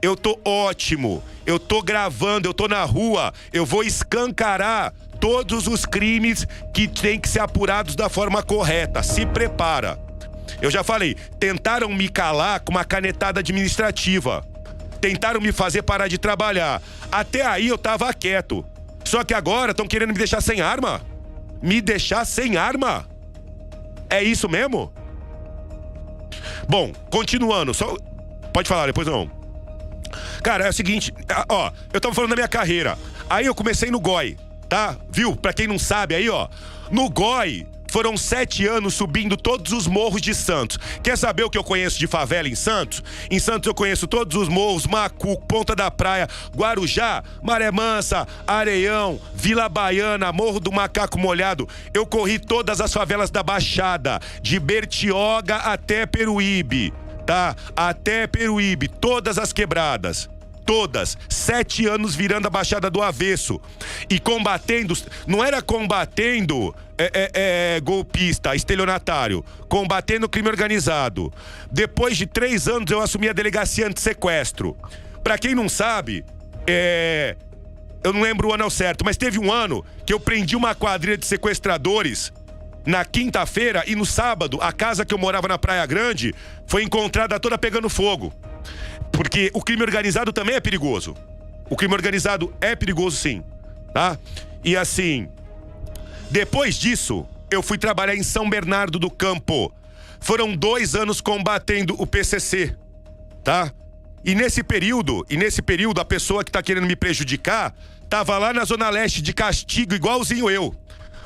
Eu 0.00 0.16
tô 0.16 0.38
ótimo. 0.44 1.20
Eu 1.44 1.58
tô 1.58 1.82
gravando, 1.82 2.48
eu 2.48 2.54
tô 2.54 2.68
na 2.68 2.84
rua. 2.84 3.34
Eu 3.52 3.66
vou 3.66 3.82
escancarar 3.82 4.94
todos 5.18 5.66
os 5.66 5.84
crimes 5.84 6.46
que 6.72 6.86
têm 6.86 7.18
que 7.18 7.28
ser 7.28 7.40
apurados 7.40 7.96
da 7.96 8.08
forma 8.08 8.40
correta. 8.40 9.02
Se 9.02 9.26
prepara. 9.26 10.09
Eu 10.60 10.70
já 10.70 10.84
falei, 10.84 11.14
tentaram 11.38 11.88
me 11.88 12.08
calar 12.08 12.60
com 12.60 12.70
uma 12.70 12.84
canetada 12.84 13.40
administrativa. 13.40 14.44
Tentaram 15.00 15.40
me 15.40 15.52
fazer 15.52 15.82
parar 15.82 16.08
de 16.08 16.18
trabalhar. 16.18 16.82
Até 17.10 17.42
aí 17.44 17.68
eu 17.68 17.78
tava 17.78 18.12
quieto. 18.12 18.64
Só 19.04 19.24
que 19.24 19.32
agora 19.32 19.70
estão 19.70 19.86
querendo 19.86 20.10
me 20.10 20.18
deixar 20.18 20.40
sem 20.40 20.60
arma? 20.60 21.00
Me 21.62 21.80
deixar 21.80 22.24
sem 22.26 22.56
arma? 22.56 23.08
É 24.10 24.22
isso 24.22 24.48
mesmo? 24.48 24.92
Bom, 26.68 26.92
continuando, 27.10 27.72
só 27.72 27.96
pode 28.52 28.68
falar 28.68 28.86
depois 28.86 29.06
não. 29.06 29.30
Cara, 30.42 30.66
é 30.66 30.68
o 30.68 30.72
seguinte, 30.72 31.12
ó, 31.48 31.70
eu 31.92 32.00
tava 32.00 32.14
falando 32.14 32.30
da 32.30 32.36
minha 32.36 32.48
carreira. 32.48 32.98
Aí 33.28 33.46
eu 33.46 33.54
comecei 33.54 33.90
no 33.90 34.00
GOI, 34.00 34.36
tá? 34.68 34.96
Viu? 35.10 35.36
Pra 35.36 35.52
quem 35.52 35.66
não 35.66 35.78
sabe 35.78 36.14
aí, 36.14 36.28
ó. 36.28 36.48
No 36.90 37.08
GOI, 37.08 37.66
foram 37.90 38.16
sete 38.16 38.66
anos 38.66 38.94
subindo 38.94 39.36
todos 39.36 39.72
os 39.72 39.86
morros 39.86 40.22
de 40.22 40.34
Santos. 40.34 40.78
Quer 41.02 41.18
saber 41.18 41.44
o 41.44 41.50
que 41.50 41.58
eu 41.58 41.64
conheço 41.64 41.98
de 41.98 42.06
favela 42.06 42.48
em 42.48 42.54
Santos? 42.54 43.02
Em 43.30 43.38
Santos 43.38 43.66
eu 43.66 43.74
conheço 43.74 44.06
todos 44.06 44.36
os 44.36 44.48
morros, 44.48 44.86
Macuco, 44.86 45.46
Ponta 45.46 45.74
da 45.74 45.90
Praia, 45.90 46.28
Guarujá, 46.56 47.22
Maré 47.42 47.70
Mansa, 47.70 48.26
Areião, 48.46 49.20
Vila 49.34 49.68
Baiana, 49.68 50.32
Morro 50.32 50.60
do 50.60 50.72
Macaco 50.72 51.18
Molhado. 51.18 51.68
Eu 51.92 52.06
corri 52.06 52.38
todas 52.38 52.80
as 52.80 52.92
favelas 52.92 53.30
da 53.30 53.42
Baixada, 53.42 54.20
de 54.40 54.58
Bertioga 54.58 55.56
até 55.56 56.06
Peruíbe 56.06 56.92
tá? 57.30 57.54
Até 57.76 58.26
Peruíbe, 58.26 58.88
todas 58.88 59.38
as 59.38 59.52
quebradas. 59.52 60.28
Todas. 60.70 61.18
Sete 61.28 61.88
anos 61.88 62.14
virando 62.14 62.46
a 62.46 62.50
Baixada 62.50 62.88
do 62.88 63.02
Avesso. 63.02 63.60
E 64.08 64.20
combatendo. 64.20 64.96
Não 65.26 65.44
era 65.44 65.60
combatendo 65.60 66.72
é, 66.96 67.10
é, 67.12 67.30
é, 67.74 67.80
golpista, 67.80 68.54
estelionatário. 68.54 69.44
Combatendo 69.68 70.28
crime 70.28 70.48
organizado. 70.48 71.32
Depois 71.72 72.16
de 72.16 72.24
três 72.24 72.68
anos, 72.68 72.88
eu 72.88 73.00
assumi 73.00 73.28
a 73.28 73.32
delegacia 73.32 73.88
anti-sequestro. 73.88 74.76
Pra 75.24 75.36
quem 75.36 75.56
não 75.56 75.68
sabe, 75.68 76.24
é. 76.64 77.34
Eu 78.04 78.12
não 78.12 78.20
lembro 78.20 78.50
o 78.50 78.54
ano 78.54 78.70
certo, 78.70 79.04
mas 79.04 79.16
teve 79.16 79.40
um 79.40 79.52
ano 79.52 79.84
que 80.06 80.12
eu 80.12 80.20
prendi 80.20 80.54
uma 80.54 80.72
quadrilha 80.72 81.18
de 81.18 81.26
sequestradores 81.26 82.32
na 82.86 83.04
quinta-feira 83.04 83.82
e 83.88 83.96
no 83.96 84.06
sábado, 84.06 84.58
a 84.62 84.72
casa 84.72 85.04
que 85.04 85.12
eu 85.12 85.18
morava 85.18 85.48
na 85.48 85.58
Praia 85.58 85.84
Grande 85.84 86.32
foi 86.64 86.84
encontrada 86.84 87.40
toda 87.40 87.58
pegando 87.58 87.90
fogo. 87.90 88.32
Porque 89.12 89.50
o 89.54 89.62
crime 89.62 89.82
organizado 89.82 90.32
também 90.32 90.54
é 90.54 90.60
perigoso. 90.60 91.14
O 91.68 91.76
crime 91.76 91.94
organizado 91.94 92.52
é 92.60 92.74
perigoso 92.74 93.16
sim, 93.16 93.42
tá? 93.94 94.18
E 94.64 94.76
assim, 94.76 95.28
depois 96.30 96.74
disso, 96.74 97.26
eu 97.50 97.62
fui 97.62 97.78
trabalhar 97.78 98.14
em 98.14 98.22
São 98.22 98.48
Bernardo 98.48 98.98
do 98.98 99.10
Campo. 99.10 99.72
Foram 100.20 100.54
dois 100.54 100.94
anos 100.94 101.20
combatendo 101.20 101.94
o 101.98 102.06
PCC, 102.06 102.76
tá? 103.42 103.72
E 104.24 104.34
nesse 104.34 104.62
período, 104.62 105.24
e 105.30 105.36
nesse 105.36 105.62
período, 105.62 106.00
a 106.00 106.04
pessoa 106.04 106.44
que 106.44 106.52
tá 106.52 106.62
querendo 106.62 106.86
me 106.86 106.94
prejudicar 106.94 107.74
tava 108.08 108.36
lá 108.36 108.52
na 108.52 108.64
Zona 108.64 108.90
Leste 108.90 109.22
de 109.22 109.32
castigo, 109.32 109.94
igualzinho 109.94 110.50
eu. 110.50 110.74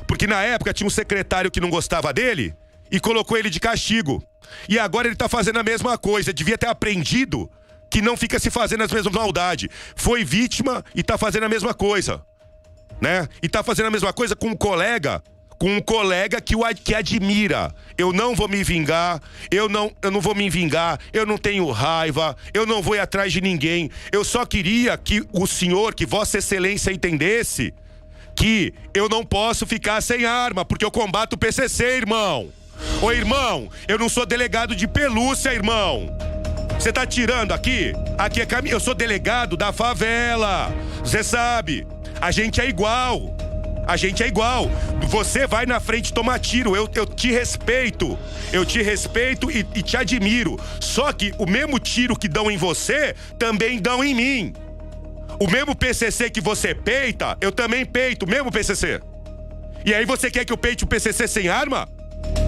Porque 0.07 0.27
na 0.27 0.41
época 0.43 0.73
tinha 0.73 0.87
um 0.87 0.91
secretário 0.91 1.51
que 1.51 1.59
não 1.59 1.69
gostava 1.69 2.13
dele 2.13 2.53
e 2.91 2.99
colocou 2.99 3.37
ele 3.37 3.49
de 3.49 3.59
castigo. 3.59 4.23
E 4.69 4.77
agora 4.77 5.07
ele 5.07 5.15
tá 5.15 5.27
fazendo 5.27 5.59
a 5.59 5.63
mesma 5.63 5.97
coisa. 5.97 6.31
Devia 6.31 6.57
ter 6.57 6.67
aprendido 6.67 7.49
que 7.95 8.01
não 8.01 8.17
fica 8.17 8.37
se 8.37 8.51
fazendo 8.51 8.83
as 8.83 8.91
mesmas 8.91 9.13
maldades. 9.13 9.69
Foi 9.95 10.25
vítima 10.25 10.83
e 10.93 11.01
tá 11.01 11.17
fazendo 11.17 11.45
a 11.45 11.49
mesma 11.49 11.73
coisa. 11.73 12.21
Né? 12.99 13.25
E 13.41 13.47
tá 13.47 13.63
fazendo 13.63 13.85
a 13.85 13.91
mesma 13.91 14.11
coisa 14.11 14.35
com 14.35 14.47
um 14.47 14.55
colega 14.55 15.23
com 15.57 15.77
um 15.77 15.79
colega 15.79 16.41
que 16.41 16.53
o 16.53 16.63
que 16.83 16.93
admira. 16.93 17.73
Eu 17.97 18.11
não 18.11 18.35
vou 18.35 18.49
me 18.49 18.61
vingar, 18.61 19.21
eu 19.49 19.69
não, 19.69 19.89
eu 20.01 20.11
não 20.11 20.19
vou 20.19 20.35
me 20.35 20.49
vingar, 20.49 20.99
eu 21.13 21.25
não 21.25 21.37
tenho 21.37 21.71
raiva, 21.71 22.35
eu 22.53 22.65
não 22.65 22.81
vou 22.81 22.97
ir 22.97 22.99
atrás 22.99 23.31
de 23.31 23.39
ninguém. 23.39 23.89
Eu 24.11 24.25
só 24.25 24.45
queria 24.45 24.97
que 24.97 25.25
o 25.31 25.47
senhor, 25.47 25.95
que 25.95 26.05
Vossa 26.05 26.39
Excelência 26.39 26.91
entendesse 26.91 27.73
que 28.35 28.73
eu 28.93 29.07
não 29.07 29.23
posso 29.23 29.65
ficar 29.65 30.01
sem 30.01 30.25
arma, 30.25 30.65
porque 30.65 30.83
eu 30.83 30.91
combato 30.91 31.37
o 31.37 31.39
PCC, 31.39 31.95
irmão. 31.95 32.51
Ô 33.01 33.13
irmão, 33.13 33.69
eu 33.87 33.97
não 33.97 34.09
sou 34.09 34.25
delegado 34.25 34.75
de 34.75 34.85
pelúcia, 34.85 35.53
irmão. 35.53 36.13
Você 36.85 36.93
tá 36.93 37.03
tirando 37.03 37.51
aqui? 37.51 37.93
Aqui 38.15 38.41
é 38.41 38.45
caminho. 38.45 38.75
Eu 38.75 38.79
sou 38.79 38.93
delegado 38.93 39.57
da 39.57 39.73
favela. 39.73 40.71
Você 40.99 41.23
sabe. 41.23 41.87
A 42.21 42.29
gente 42.29 42.61
é 42.61 42.69
igual. 42.69 43.35
A 43.87 43.97
gente 43.97 44.21
é 44.21 44.27
igual. 44.27 44.69
Você 45.07 45.47
vai 45.47 45.65
na 45.65 45.79
frente 45.79 46.13
tomar 46.13 46.37
tiro. 46.37 46.75
Eu, 46.75 46.87
eu 46.93 47.07
te 47.07 47.31
respeito. 47.31 48.15
Eu 48.53 48.63
te 48.63 48.83
respeito 48.83 49.49
e, 49.49 49.65
e 49.73 49.81
te 49.81 49.97
admiro. 49.97 50.59
Só 50.79 51.11
que 51.11 51.33
o 51.39 51.47
mesmo 51.47 51.79
tiro 51.79 52.15
que 52.15 52.27
dão 52.27 52.51
em 52.51 52.57
você, 52.57 53.15
também 53.39 53.79
dão 53.79 54.03
em 54.03 54.13
mim. 54.13 54.53
O 55.39 55.49
mesmo 55.49 55.75
PCC 55.75 56.29
que 56.29 56.39
você 56.39 56.75
peita, 56.75 57.35
eu 57.41 57.51
também 57.51 57.83
peito, 57.83 58.27
mesmo 58.27 58.51
PCC. 58.51 59.01
E 59.83 59.91
aí 59.91 60.05
você 60.05 60.29
quer 60.29 60.45
que 60.45 60.53
eu 60.53 60.57
peite 60.57 60.83
o 60.83 60.87
PCC 60.87 61.27
sem 61.27 61.47
arma? 61.47 61.89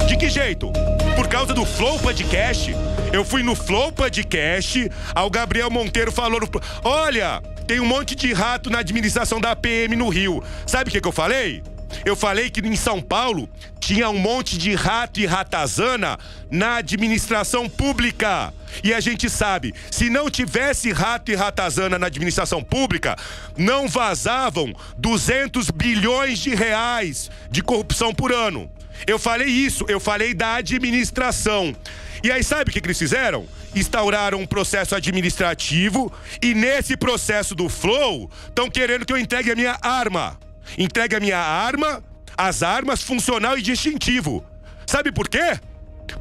De 0.07 0.15
que 0.15 0.29
jeito? 0.29 0.71
Por 1.15 1.27
causa 1.27 1.55
do 1.55 1.65
Flow 1.65 1.97
Podcast. 1.97 2.75
Eu 3.11 3.23
fui 3.23 3.41
no 3.41 3.55
Flow 3.55 3.91
Podcast, 3.91 4.91
ao 5.15 5.29
Gabriel 5.29 5.71
Monteiro 5.71 6.11
falou 6.11 6.41
no... 6.41 6.49
Olha, 6.83 7.41
tem 7.65 7.79
um 7.79 7.85
monte 7.85 8.15
de 8.15 8.33
rato 8.33 8.69
na 8.69 8.79
administração 8.79 9.39
da 9.39 9.55
PM 9.55 9.95
no 9.95 10.09
Rio. 10.09 10.43
Sabe 10.65 10.89
o 10.89 10.93
que, 10.93 10.99
que 10.99 11.07
eu 11.07 11.13
falei? 11.13 11.63
Eu 12.05 12.17
falei 12.17 12.49
que 12.49 12.59
em 12.59 12.75
São 12.75 13.01
Paulo 13.01 13.49
tinha 13.79 14.09
um 14.09 14.17
monte 14.17 14.57
de 14.57 14.75
rato 14.75 15.21
e 15.21 15.25
ratazana 15.25 16.19
na 16.51 16.77
administração 16.77 17.69
pública. 17.69 18.53
E 18.83 18.93
a 18.93 18.99
gente 18.99 19.29
sabe, 19.29 19.73
se 19.89 20.09
não 20.09 20.29
tivesse 20.29 20.91
rato 20.91 21.31
e 21.31 21.35
ratazana 21.35 21.97
na 21.97 22.07
administração 22.07 22.61
pública, 22.61 23.15
não 23.57 23.87
vazavam 23.87 24.73
200 24.97 25.71
bilhões 25.71 26.39
de 26.39 26.53
reais 26.53 27.31
de 27.49 27.63
corrupção 27.63 28.13
por 28.13 28.33
ano. 28.33 28.69
Eu 29.05 29.19
falei 29.19 29.47
isso, 29.47 29.85
eu 29.87 29.99
falei 29.99 30.33
da 30.33 30.55
administração. 30.55 31.75
E 32.23 32.31
aí, 32.31 32.43
sabe 32.43 32.69
o 32.69 32.73
que, 32.73 32.81
que 32.81 32.87
eles 32.87 32.97
fizeram? 32.97 33.45
Instauraram 33.75 34.39
um 34.39 34.45
processo 34.45 34.95
administrativo 34.95 36.11
e 36.41 36.53
nesse 36.53 36.97
processo 36.97 37.53
do 37.53 37.69
Flow 37.69 38.29
estão 38.47 38.69
querendo 38.69 39.05
que 39.05 39.13
eu 39.13 39.17
entregue 39.17 39.51
a 39.51 39.55
minha 39.55 39.77
arma. 39.81 40.39
Entregue 40.77 41.15
a 41.15 41.19
minha 41.19 41.37
arma, 41.37 42.03
as 42.35 42.63
armas 42.63 43.03
funcional 43.03 43.57
e 43.57 43.61
distintivo. 43.61 44.43
Sabe 44.85 45.11
por 45.11 45.29
quê? 45.29 45.59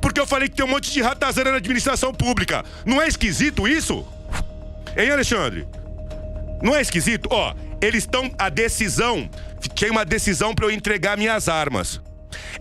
Porque 0.00 0.20
eu 0.20 0.26
falei 0.26 0.48
que 0.48 0.56
tem 0.56 0.64
um 0.64 0.68
monte 0.68 0.90
de 0.90 1.00
ratazana 1.00 1.52
na 1.52 1.56
administração 1.56 2.12
pública. 2.12 2.64
Não 2.84 3.00
é 3.00 3.08
esquisito 3.08 3.66
isso? 3.66 4.06
Hein, 4.96 5.10
Alexandre? 5.10 5.66
Não 6.62 6.74
é 6.74 6.80
esquisito? 6.80 7.28
Ó, 7.30 7.54
eles 7.80 8.04
estão. 8.04 8.30
A 8.38 8.48
decisão. 8.48 9.30
Tinha 9.74 9.92
uma 9.92 10.04
decisão 10.04 10.54
para 10.54 10.66
eu 10.66 10.70
entregar 10.70 11.16
minhas 11.16 11.48
armas. 11.48 12.00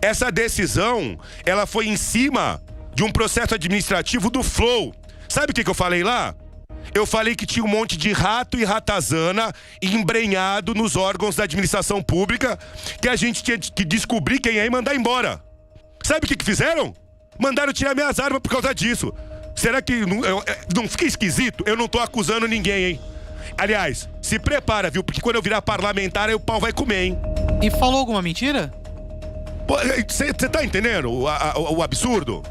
Essa 0.00 0.30
decisão, 0.30 1.18
ela 1.44 1.66
foi 1.66 1.86
em 1.86 1.96
cima 1.96 2.62
de 2.94 3.02
um 3.04 3.10
processo 3.10 3.54
administrativo 3.54 4.30
do 4.30 4.42
Flow. 4.42 4.94
Sabe 5.28 5.50
o 5.52 5.54
que, 5.54 5.64
que 5.64 5.70
eu 5.70 5.74
falei 5.74 6.02
lá? 6.02 6.34
Eu 6.94 7.04
falei 7.04 7.34
que 7.34 7.44
tinha 7.44 7.64
um 7.64 7.68
monte 7.68 7.96
de 7.96 8.12
rato 8.12 8.58
e 8.58 8.64
ratazana 8.64 9.52
embrenhado 9.82 10.74
nos 10.74 10.96
órgãos 10.96 11.36
da 11.36 11.44
administração 11.44 12.02
pública 12.02 12.58
que 13.00 13.08
a 13.08 13.16
gente 13.16 13.42
tinha 13.42 13.58
que 13.58 13.84
descobrir 13.84 14.38
quem 14.38 14.58
é 14.58 14.66
e 14.66 14.70
mandar 14.70 14.94
embora. 14.94 15.42
Sabe 16.02 16.24
o 16.24 16.28
que, 16.28 16.36
que 16.36 16.44
fizeram? 16.44 16.94
Mandaram 17.38 17.72
tirar 17.72 17.94
minhas 17.94 18.18
armas 18.18 18.40
por 18.40 18.50
causa 18.50 18.74
disso. 18.74 19.12
Será 19.54 19.82
que 19.82 20.06
não, 20.06 20.24
eu, 20.24 20.42
não 20.74 20.88
fica 20.88 21.04
esquisito? 21.04 21.64
Eu 21.66 21.76
não 21.76 21.88
tô 21.88 21.98
acusando 21.98 22.46
ninguém, 22.46 22.84
hein? 22.84 23.00
Aliás, 23.58 24.08
se 24.22 24.38
prepara, 24.38 24.90
viu? 24.90 25.02
Porque 25.02 25.20
quando 25.20 25.36
eu 25.36 25.42
virar 25.42 25.62
parlamentar, 25.62 26.28
aí 26.28 26.34
o 26.34 26.40
pau 26.40 26.60
vai 26.60 26.72
comer, 26.72 27.04
hein? 27.04 27.18
E 27.62 27.70
falou 27.70 27.98
alguma 27.98 28.22
mentira? 28.22 28.72
Você 30.08 30.32
tá 30.32 30.64
entendendo 30.64 31.10
o, 31.12 31.28
a, 31.28 31.54
o 31.58 31.82
absurdo? 31.82 32.42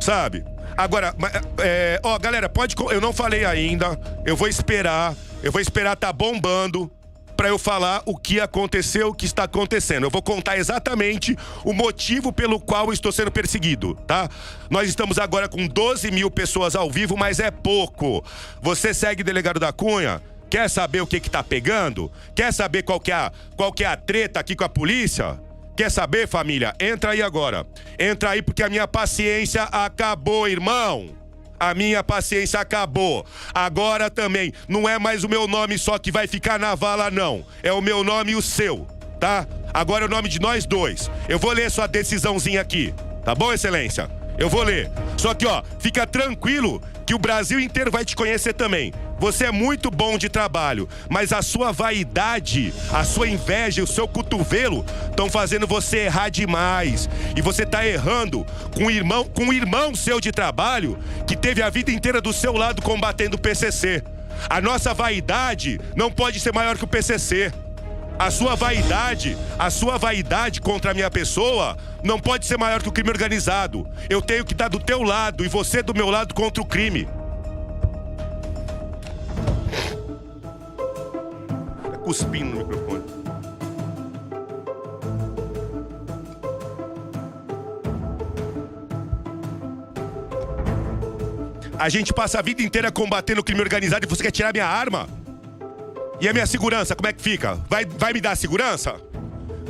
Sabe? 0.00 0.44
Agora, 0.76 1.14
é, 1.58 2.00
ó, 2.02 2.18
galera, 2.18 2.48
pode. 2.48 2.74
Eu 2.90 3.00
não 3.00 3.12
falei 3.12 3.44
ainda. 3.44 3.98
Eu 4.24 4.36
vou 4.36 4.48
esperar. 4.48 5.14
Eu 5.42 5.52
vou 5.52 5.60
esperar 5.60 5.96
tá 5.96 6.12
bombando 6.12 6.90
para 7.36 7.48
eu 7.48 7.58
falar 7.58 8.02
o 8.06 8.16
que 8.16 8.40
aconteceu, 8.40 9.08
o 9.08 9.14
que 9.14 9.26
está 9.26 9.44
acontecendo. 9.44 10.04
Eu 10.04 10.10
vou 10.10 10.22
contar 10.22 10.56
exatamente 10.56 11.36
o 11.64 11.72
motivo 11.72 12.32
pelo 12.32 12.58
qual 12.58 12.92
estou 12.92 13.12
sendo 13.12 13.30
perseguido, 13.30 13.94
tá? 14.06 14.28
Nós 14.70 14.88
estamos 14.88 15.18
agora 15.18 15.48
com 15.48 15.66
12 15.66 16.10
mil 16.10 16.30
pessoas 16.30 16.74
ao 16.74 16.90
vivo, 16.90 17.16
mas 17.16 17.38
é 17.38 17.50
pouco. 17.50 18.24
Você 18.62 18.94
segue 18.94 19.22
Delegado 19.22 19.60
da 19.60 19.72
Cunha? 19.72 20.22
Quer 20.48 20.70
saber 20.70 21.00
o 21.00 21.06
que 21.06 21.20
que 21.20 21.28
tá 21.28 21.42
pegando? 21.42 22.10
Quer 22.34 22.52
saber 22.52 22.82
qual 22.82 22.98
que 22.98 23.12
é 23.12 23.14
a, 23.14 23.32
qual 23.56 23.72
que 23.72 23.84
é 23.84 23.86
a 23.86 23.96
treta 23.96 24.40
aqui 24.40 24.56
com 24.56 24.64
a 24.64 24.68
polícia? 24.68 25.38
Quer 25.76 25.90
saber, 25.90 26.26
família? 26.26 26.74
Entra 26.80 27.10
aí 27.10 27.20
agora. 27.20 27.66
Entra 27.98 28.30
aí 28.30 28.40
porque 28.40 28.62
a 28.62 28.68
minha 28.68 28.88
paciência 28.88 29.64
acabou, 29.64 30.48
irmão. 30.48 31.10
A 31.60 31.74
minha 31.74 32.02
paciência 32.02 32.58
acabou. 32.58 33.26
Agora 33.54 34.10
também, 34.10 34.52
não 34.66 34.88
é 34.88 34.98
mais 34.98 35.22
o 35.22 35.28
meu 35.28 35.46
nome 35.46 35.78
só 35.78 35.98
que 35.98 36.10
vai 36.10 36.26
ficar 36.26 36.58
na 36.58 36.74
vala, 36.74 37.10
não. 37.10 37.44
É 37.62 37.72
o 37.72 37.82
meu 37.82 38.02
nome 38.02 38.32
e 38.32 38.36
o 38.36 38.40
seu, 38.42 38.86
tá? 39.20 39.46
Agora 39.72 40.04
é 40.04 40.08
o 40.08 40.10
nome 40.10 40.30
de 40.30 40.40
nós 40.40 40.64
dois. 40.64 41.10
Eu 41.28 41.38
vou 41.38 41.52
ler 41.52 41.70
sua 41.70 41.86
decisãozinha 41.86 42.62
aqui. 42.62 42.94
Tá 43.22 43.34
bom, 43.34 43.52
excelência? 43.52 44.10
Eu 44.38 44.48
vou 44.48 44.62
ler. 44.62 44.90
Só 45.18 45.34
que, 45.34 45.46
ó, 45.46 45.62
fica 45.78 46.06
tranquilo 46.06 46.82
que 47.06 47.14
o 47.14 47.18
Brasil 47.18 47.60
inteiro 47.60 47.90
vai 47.90 48.04
te 48.04 48.16
conhecer 48.16 48.54
também. 48.54 48.92
Você 49.18 49.46
é 49.46 49.50
muito 49.50 49.90
bom 49.90 50.18
de 50.18 50.28
trabalho, 50.28 50.88
mas 51.08 51.32
a 51.32 51.40
sua 51.40 51.72
vaidade, 51.72 52.72
a 52.92 53.02
sua 53.02 53.26
inveja 53.26 53.82
o 53.82 53.86
seu 53.86 54.06
cotovelo 54.06 54.84
estão 55.08 55.30
fazendo 55.30 55.66
você 55.66 56.00
errar 56.00 56.28
demais. 56.28 57.08
E 57.34 57.40
você 57.40 57.62
está 57.62 57.86
errando 57.86 58.44
com 58.74 58.84
um 58.84 58.90
irmão, 58.90 59.24
com 59.24 59.44
um 59.44 59.52
irmão 59.52 59.94
seu 59.94 60.20
de 60.20 60.30
trabalho 60.30 60.98
que 61.26 61.36
teve 61.36 61.62
a 61.62 61.70
vida 61.70 61.90
inteira 61.90 62.20
do 62.20 62.32
seu 62.32 62.52
lado 62.52 62.82
combatendo 62.82 63.36
o 63.36 63.40
PCC. 63.40 64.02
A 64.50 64.60
nossa 64.60 64.92
vaidade 64.92 65.80
não 65.94 66.10
pode 66.10 66.38
ser 66.38 66.52
maior 66.52 66.76
que 66.76 66.84
o 66.84 66.88
PCC. 66.88 67.52
A 68.18 68.30
sua 68.30 68.54
vaidade, 68.54 69.36
a 69.58 69.70
sua 69.70 69.98
vaidade 69.98 70.60
contra 70.60 70.90
a 70.90 70.94
minha 70.94 71.10
pessoa 71.10 71.76
não 72.02 72.18
pode 72.18 72.46
ser 72.46 72.58
maior 72.58 72.82
que 72.82 72.88
o 72.88 72.92
crime 72.92 73.10
organizado. 73.10 73.86
Eu 74.08 74.20
tenho 74.20 74.44
que 74.44 74.52
estar 74.52 74.68
do 74.68 74.78
teu 74.78 75.02
lado 75.02 75.44
e 75.44 75.48
você 75.48 75.82
do 75.82 75.94
meu 75.94 76.10
lado 76.10 76.34
contra 76.34 76.62
o 76.62 76.66
crime. 76.66 77.06
Cuspindo 82.06 82.54
no 82.54 82.64
microfone. 82.64 83.02
A 91.76 91.88
gente 91.88 92.12
passa 92.12 92.38
a 92.38 92.42
vida 92.42 92.62
inteira 92.62 92.92
combatendo 92.92 93.40
o 93.40 93.44
crime 93.44 93.60
organizado 93.60 94.06
e 94.06 94.08
você 94.08 94.22
quer 94.22 94.30
tirar 94.30 94.52
minha 94.52 94.64
arma? 94.64 95.08
E 96.20 96.28
a 96.28 96.32
minha 96.32 96.46
segurança, 96.46 96.94
como 96.94 97.08
é 97.08 97.12
que 97.12 97.20
fica? 97.20 97.54
Vai, 97.68 97.84
vai 97.84 98.12
me 98.12 98.20
dar 98.20 98.36
segurança? 98.36 98.94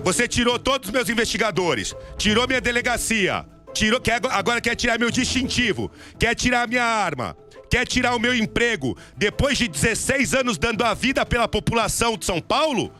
Você 0.04 0.28
tirou 0.28 0.58
todos 0.58 0.88
os 0.88 0.92
meus 0.92 1.08
investigadores, 1.08 1.94
tirou 2.18 2.46
minha 2.46 2.60
delegacia, 2.60 3.46
tirou, 3.72 3.98
quer, 3.98 4.20
agora 4.30 4.60
quer 4.60 4.76
tirar 4.76 4.98
meu 4.98 5.10
distintivo, 5.10 5.90
quer 6.18 6.34
tirar 6.34 6.68
minha 6.68 6.84
arma, 6.84 7.34
Quer 7.70 7.86
tirar 7.86 8.14
o 8.14 8.20
meu 8.20 8.34
emprego 8.34 8.96
depois 9.16 9.58
de 9.58 9.68
16 9.68 10.34
anos 10.34 10.58
dando 10.58 10.84
a 10.84 10.94
vida 10.94 11.26
pela 11.26 11.48
população 11.48 12.16
de 12.16 12.24
São 12.24 12.40
Paulo? 12.40 12.92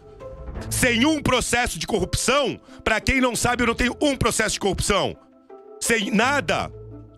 Sem 0.71 1.05
um 1.05 1.23
processo 1.23 1.79
de 1.79 1.87
corrupção? 1.87 2.59
Para 2.83 3.01
quem 3.01 3.21
não 3.21 3.37
sabe, 3.37 3.63
eu 3.63 3.67
não 3.67 3.75
tenho 3.75 3.97
um 4.01 4.17
processo 4.17 4.55
de 4.55 4.61
corrupção. 4.61 5.17
Sem 5.81 6.11
nada. 6.11 6.71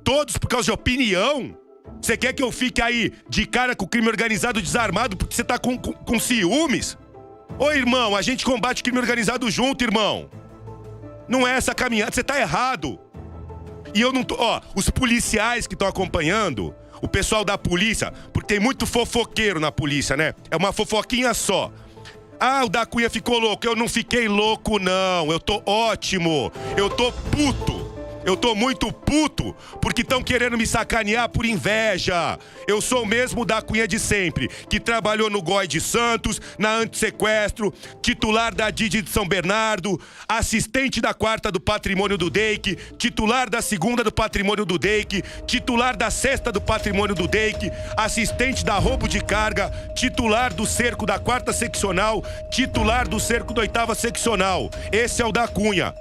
Todos 0.04 0.36
por 0.36 0.48
causa 0.48 0.66
de 0.66 0.72
opinião. 0.72 1.56
Você 2.00 2.16
quer 2.16 2.32
que 2.32 2.42
eu 2.42 2.52
fique 2.52 2.82
aí 2.82 3.12
de 3.28 3.46
cara 3.46 3.74
com 3.74 3.84
o 3.84 3.88
crime 3.88 4.08
organizado 4.08 4.60
desarmado 4.60 5.16
porque 5.16 5.34
você 5.34 5.44
tá 5.44 5.58
com, 5.58 5.76
com, 5.78 5.92
com 5.92 6.18
ciúmes? 6.18 6.96
Ô 7.58 7.70
irmão, 7.72 8.14
a 8.14 8.22
gente 8.22 8.44
combate 8.44 8.80
o 8.80 8.84
crime 8.84 8.98
organizado 8.98 9.50
junto, 9.50 9.82
irmão. 9.82 10.30
Não 11.28 11.46
é 11.46 11.56
essa 11.56 11.74
caminhada, 11.74 12.12
você 12.12 12.22
tá 12.22 12.38
errado. 12.38 12.98
E 13.94 14.00
eu 14.00 14.12
não 14.12 14.22
tô. 14.22 14.36
Ó, 14.38 14.60
os 14.74 14.90
policiais 14.90 15.66
que 15.66 15.74
estão 15.74 15.88
acompanhando, 15.88 16.74
o 17.00 17.08
pessoal 17.08 17.44
da 17.44 17.56
polícia, 17.56 18.12
porque 18.32 18.54
tem 18.54 18.60
muito 18.60 18.86
fofoqueiro 18.86 19.60
na 19.60 19.70
polícia, 19.70 20.16
né? 20.16 20.34
É 20.50 20.56
uma 20.56 20.72
fofoquinha 20.72 21.34
só. 21.34 21.70
Ah, 22.40 22.64
o 22.64 22.68
da 22.68 22.86
Cunha 22.86 23.10
ficou 23.10 23.38
louco. 23.38 23.66
Eu 23.66 23.74
não 23.74 23.88
fiquei 23.88 24.28
louco, 24.28 24.78
não. 24.78 25.30
Eu 25.30 25.40
tô 25.40 25.60
ótimo. 25.66 26.52
Eu 26.76 26.88
tô 26.88 27.10
puto. 27.12 27.77
Eu 28.24 28.36
tô 28.36 28.54
muito 28.54 28.92
puto 28.92 29.54
porque 29.80 30.02
estão 30.02 30.22
querendo 30.22 30.58
me 30.58 30.66
sacanear 30.66 31.28
por 31.28 31.46
inveja. 31.46 32.38
Eu 32.66 32.80
sou 32.80 33.02
o 33.02 33.06
mesmo 33.06 33.44
da 33.44 33.62
Cunha 33.62 33.86
de 33.86 33.98
sempre, 33.98 34.48
que 34.68 34.80
trabalhou 34.80 35.30
no 35.30 35.40
GOI 35.40 35.66
de 35.66 35.80
Santos, 35.80 36.40
na 36.58 36.74
Antissequestro, 36.74 37.72
titular 38.02 38.54
da 38.54 38.70
Didi 38.70 39.02
de 39.02 39.10
São 39.10 39.26
Bernardo, 39.26 40.00
assistente 40.28 41.00
da 41.00 41.14
quarta 41.14 41.50
do 41.50 41.60
patrimônio 41.60 42.18
do 42.18 42.28
DEIC, 42.28 42.76
titular 42.98 43.48
da 43.48 43.62
segunda 43.62 44.02
do 44.04 44.12
patrimônio 44.12 44.64
do 44.64 44.78
DEIC, 44.78 45.22
titular 45.46 45.96
da 45.96 46.10
sexta 46.10 46.52
do 46.52 46.60
patrimônio 46.60 47.14
do 47.14 47.26
DEIC, 47.26 47.70
assistente 47.96 48.64
da 48.64 48.74
roubo 48.78 49.08
de 49.08 49.20
carga, 49.20 49.70
titular 49.94 50.52
do 50.52 50.66
cerco 50.66 51.06
da 51.06 51.18
quarta 51.18 51.52
seccional, 51.52 52.22
titular 52.50 53.08
do 53.08 53.18
cerco 53.18 53.54
da 53.54 53.62
oitava 53.62 53.94
seccional. 53.94 54.70
Esse 54.92 55.22
é 55.22 55.26
o 55.26 55.32
da 55.32 55.46
Cunha. 55.46 55.94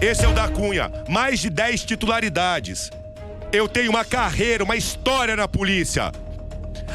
Esse 0.00 0.26
é 0.26 0.28
o 0.28 0.34
da 0.34 0.46
Cunha. 0.46 0.92
Mais 1.08 1.40
de 1.40 1.48
10 1.48 1.84
titularidades. 1.84 2.90
Eu 3.50 3.66
tenho 3.66 3.90
uma 3.90 4.04
carreira, 4.04 4.62
uma 4.62 4.76
história 4.76 5.34
na 5.34 5.48
polícia. 5.48 6.12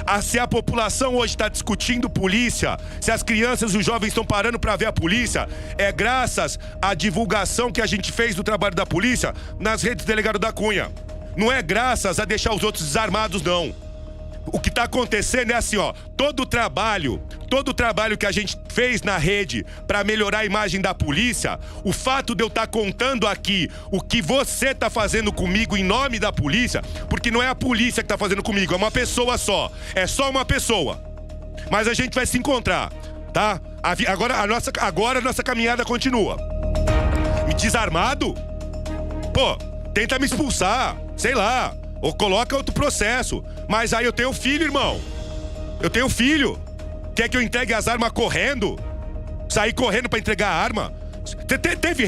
Ah, 0.05 0.21
se 0.21 0.37
a 0.37 0.47
população 0.47 1.15
hoje 1.15 1.33
está 1.33 1.49
discutindo 1.49 2.09
polícia, 2.09 2.77
se 2.99 3.11
as 3.11 3.23
crianças 3.23 3.73
e 3.73 3.77
os 3.77 3.85
jovens 3.85 4.09
estão 4.09 4.23
parando 4.23 4.59
para 4.59 4.75
ver 4.75 4.85
a 4.85 4.93
polícia, 4.93 5.47
é 5.77 5.91
graças 5.91 6.59
à 6.79 6.93
divulgação 6.93 7.71
que 7.71 7.81
a 7.81 7.87
gente 7.87 8.11
fez 8.11 8.35
do 8.35 8.43
trabalho 8.43 8.75
da 8.75 8.85
polícia 8.85 9.33
nas 9.59 9.81
redes 9.81 10.05
do 10.05 10.07
delegado 10.07 10.37
da 10.37 10.51
Cunha. 10.51 10.91
Não 11.35 11.51
é 11.51 11.61
graças 11.61 12.19
a 12.19 12.25
deixar 12.25 12.53
os 12.53 12.63
outros 12.63 12.85
desarmados, 12.85 13.41
não. 13.41 13.73
O 14.47 14.59
que 14.59 14.69
está 14.69 14.83
acontecendo 14.83 15.51
é 15.51 15.55
assim, 15.55 15.77
ó, 15.77 15.93
todo 16.17 16.41
o 16.41 16.45
trabalho, 16.45 17.21
todo 17.49 17.69
o 17.69 17.73
trabalho 17.73 18.17
que 18.17 18.25
a 18.25 18.31
gente 18.31 18.57
fez 18.69 19.01
na 19.01 19.17
rede 19.17 19.65
para 19.85 20.03
melhorar 20.03 20.39
a 20.39 20.45
imagem 20.45 20.81
da 20.81 20.93
polícia, 20.93 21.59
o 21.83 21.93
fato 21.93 22.33
de 22.33 22.43
eu 22.43 22.47
estar 22.47 22.61
tá 22.61 22.67
contando 22.67 23.27
aqui 23.27 23.69
o 23.91 24.01
que 24.01 24.21
você 24.21 24.69
está 24.69 24.89
fazendo 24.89 25.31
comigo 25.31 25.77
em 25.77 25.83
nome 25.83 26.17
da 26.17 26.31
polícia, 26.31 26.81
porque 27.09 27.29
não 27.29 27.41
é 27.41 27.47
a 27.47 27.55
polícia 27.55 28.01
que 28.01 28.05
está 28.05 28.17
fazendo 28.17 28.41
comigo, 28.41 28.73
é 28.73 28.77
uma 28.77 28.91
pessoa 28.91 29.37
só, 29.37 29.71
é 29.93 30.07
só 30.07 30.29
uma 30.29 30.43
pessoa. 30.43 31.01
Mas 31.69 31.87
a 31.87 31.93
gente 31.93 32.15
vai 32.15 32.25
se 32.25 32.37
encontrar, 32.37 32.91
tá? 33.31 33.61
Agora 34.07 34.41
a 34.41 34.47
nossa, 34.47 34.71
agora 34.79 35.19
a 35.19 35.21
nossa 35.21 35.43
caminhada 35.43 35.85
continua. 35.85 36.37
Me 37.47 37.53
desarmado? 37.53 38.33
Pô, 39.33 39.57
tenta 39.93 40.19
me 40.19 40.25
expulsar, 40.25 40.97
sei 41.15 41.33
lá. 41.33 41.75
Ou 42.01 42.13
coloca 42.13 42.55
outro 42.55 42.73
processo. 42.73 43.43
Mas 43.67 43.93
aí 43.93 44.05
eu 44.05 44.13
tenho 44.13 44.33
filho, 44.33 44.63
irmão. 44.63 44.99
Eu 45.79 45.89
tenho 45.89 46.09
filho. 46.09 46.59
Quer 47.15 47.29
que 47.29 47.37
eu 47.37 47.41
entregue 47.41 47.73
as 47.73 47.87
armas 47.87 48.11
correndo? 48.11 48.79
Sair 49.47 49.73
correndo 49.73 50.09
para 50.09 50.19
entregar 50.19 50.49
a 50.49 50.55
arma? 50.55 50.93
Te, 51.23 51.57
te, 51.57 51.75
teve 51.75 52.05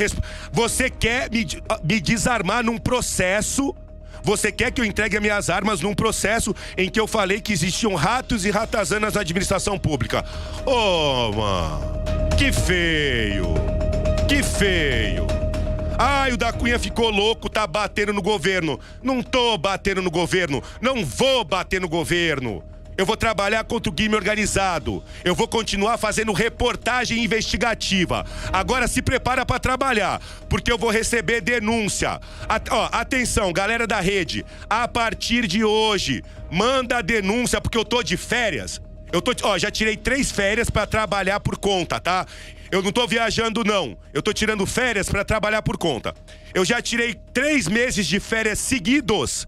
Você 0.51 0.89
quer 0.89 1.29
me, 1.29 1.45
me 1.83 1.99
desarmar 1.99 2.63
num 2.63 2.77
processo 2.77 3.75
você 4.23 4.53
quer 4.53 4.71
que 4.71 4.79
eu 4.79 4.85
entregue 4.85 5.17
as 5.17 5.21
minhas 5.21 5.49
armas 5.49 5.81
num 5.81 5.93
processo 5.93 6.55
em 6.77 6.89
que 6.89 6.97
eu 6.97 7.05
falei 7.05 7.41
que 7.41 7.51
existiam 7.51 7.93
ratos 7.93 8.45
e 8.45 8.51
ratazanas 8.51 9.15
na 9.15 9.21
administração 9.21 9.77
pública? 9.77 10.23
Ô, 10.65 10.71
oh, 10.71 11.31
mano, 11.33 11.81
que 12.37 12.49
feio! 12.53 13.53
Que 14.27 14.41
feio! 14.41 15.42
Ai, 15.97 16.31
o 16.31 16.37
da 16.37 16.51
Cunha 16.51 16.79
ficou 16.79 17.09
louco, 17.09 17.49
tá 17.49 17.67
batendo 17.67 18.13
no 18.13 18.21
governo. 18.21 18.79
Não 19.01 19.21
tô 19.21 19.57
batendo 19.57 20.01
no 20.01 20.09
governo, 20.09 20.63
não 20.81 21.05
vou 21.05 21.43
bater 21.43 21.79
no 21.79 21.87
governo. 21.87 22.63
Eu 22.95 23.05
vou 23.05 23.17
trabalhar 23.17 23.63
contra 23.63 23.89
o 23.89 23.93
crime 23.93 24.15
organizado. 24.15 25.03
Eu 25.23 25.33
vou 25.33 25.47
continuar 25.47 25.97
fazendo 25.97 26.31
reportagem 26.31 27.23
investigativa. 27.23 28.23
Agora 28.51 28.87
se 28.87 29.01
prepara 29.01 29.45
para 29.45 29.59
trabalhar, 29.59 30.21
porque 30.47 30.71
eu 30.71 30.77
vou 30.77 30.91
receber 30.91 31.41
denúncia. 31.41 32.19
At 32.47 32.69
ó, 32.69 32.89
atenção, 32.91 33.51
galera 33.51 33.87
da 33.87 33.99
rede. 33.99 34.45
A 34.69 34.87
partir 34.87 35.47
de 35.47 35.63
hoje, 35.63 36.23
manda 36.51 37.01
denúncia 37.01 37.59
porque 37.59 37.77
eu 37.77 37.85
tô 37.85 38.03
de 38.03 38.15
férias. 38.15 38.79
Eu 39.11 39.21
tô, 39.21 39.31
ó, 39.43 39.57
já 39.57 39.69
tirei 39.69 39.95
três 39.95 40.31
férias 40.31 40.69
para 40.69 40.87
trabalhar 40.87 41.39
por 41.39 41.57
conta, 41.57 41.99
tá? 41.99 42.25
Eu 42.73 42.81
não 42.81 42.91
tô 42.91 43.05
viajando, 43.05 43.63
não. 43.63 43.95
Eu 44.11 44.23
tô 44.23 44.33
tirando 44.33 44.65
férias 44.65 45.07
para 45.07 45.23
trabalhar 45.23 45.61
por 45.61 45.77
conta. 45.77 46.11
Eu 46.55 46.65
já 46.65 46.81
tirei 46.81 47.13
três 47.31 47.67
meses 47.67 48.07
de 48.07 48.19
férias 48.19 48.57
seguidos 48.57 49.47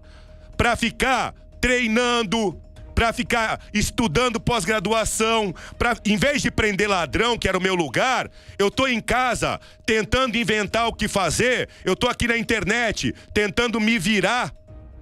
para 0.56 0.76
ficar 0.76 1.34
treinando, 1.60 2.56
para 2.94 3.12
ficar 3.12 3.60
estudando 3.74 4.38
pós-graduação, 4.38 5.52
para 5.76 5.96
em 6.04 6.16
vez 6.16 6.40
de 6.40 6.52
prender 6.52 6.88
ladrão, 6.88 7.36
que 7.36 7.48
era 7.48 7.58
o 7.58 7.60
meu 7.60 7.74
lugar, 7.74 8.30
eu 8.60 8.70
tô 8.70 8.86
em 8.86 9.00
casa 9.00 9.60
tentando 9.84 10.38
inventar 10.38 10.86
o 10.86 10.92
que 10.92 11.08
fazer. 11.08 11.68
Eu 11.84 11.96
tô 11.96 12.06
aqui 12.06 12.28
na 12.28 12.38
internet 12.38 13.12
tentando 13.34 13.80
me 13.80 13.98
virar 13.98 14.54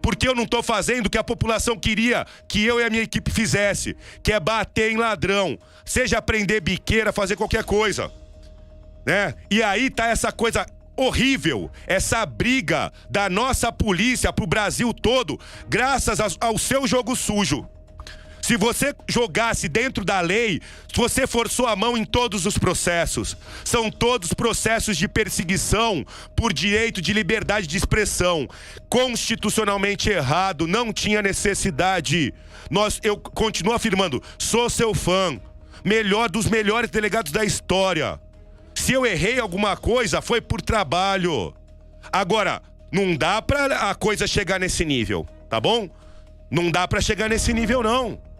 porque 0.05 0.29
eu 0.29 0.35
não 0.35 0.43
estou 0.43 0.62
fazendo 0.62 1.07
o 1.07 1.11
que 1.11 1.17
a 1.17 1.25
população 1.25 1.79
queria 1.79 2.27
que 2.47 2.62
eu 2.62 2.79
e 2.79 2.85
a 2.85 2.90
minha 2.90 3.03
equipe 3.03 3.31
fizesse, 3.31 3.97
que 4.23 4.35
é 4.35 4.38
bater 4.38 4.93
em 4.93 4.99
ladrão, 4.99 5.59
seja 5.83 6.21
prender 6.21 6.61
biqueira, 6.61 7.11
fazer 7.11 7.37
qualquer 7.37 7.64
coisa, 7.64 8.12
né? 9.07 9.33
E 9.51 9.62
aí 9.62 9.88
tá 9.88 10.09
essa 10.09 10.31
coisa 10.31 10.67
horrível, 10.95 11.71
essa 11.87 12.27
briga 12.27 12.93
da 13.09 13.31
nossa 13.31 13.73
polícia 13.73 14.31
pro 14.31 14.47
Brasil 14.47 14.93
todo, 14.93 15.40
graças 15.67 16.19
ao 16.38 16.59
seu 16.59 16.87
jogo 16.87 17.17
sujo. 17.17 17.67
Se 18.44 18.59
você 18.59 18.94
jogasse 19.09 19.70
dentro 19.70 20.04
da 20.04 20.20
lei, 20.20 20.61
você 20.94 21.26
forçou 21.26 21.66
a 21.66 21.74
mão 21.74 21.96
em 21.96 22.04
todos 22.04 22.44
os 22.44 22.59
processos. 22.59 23.35
São 23.64 23.90
todos 23.90 24.35
processos 24.35 24.98
de 24.98 25.09
perseguição 25.09 26.04
por 26.37 26.52
direito 26.52 27.00
de 27.00 27.14
liberdade 27.14 27.66
de 27.66 27.78
expressão. 27.78 28.46
Constitucionalmente 28.90 30.11
errado, 30.11 30.66
não 30.66 30.92
tinha 30.92 31.22
necessidade. 31.22 32.35
Nós, 32.70 33.00
eu 33.02 33.16
continuo 33.16 33.72
afirmando, 33.72 34.22
sou 34.38 34.68
seu 34.68 34.92
fã. 34.92 35.40
Melhor 35.83 36.30
dos 36.30 36.44
melhores 36.44 36.90
delegados 36.90 37.33
da 37.33 37.46
história. 37.46 38.20
Se 38.74 38.92
eu 38.92 39.07
errei 39.07 39.40
alguma 39.40 39.74
coisa, 39.74 40.20
foi 40.20 40.42
por 40.42 40.61
trabalho. 40.61 41.54
Agora, 42.12 42.61
não 42.92 43.16
dá 43.16 43.40
pra 43.40 43.88
a 43.88 43.94
coisa 43.94 44.26
chegar 44.26 44.61
nesse 44.61 44.85
nível, 44.85 45.26
tá 45.48 45.59
bom? 45.59 45.88
Não 46.50 46.70
dá 46.70 46.87
pra 46.87 47.00
chegar 47.00 47.30
nesse 47.30 47.50
nível, 47.54 47.83
não. 47.83 48.34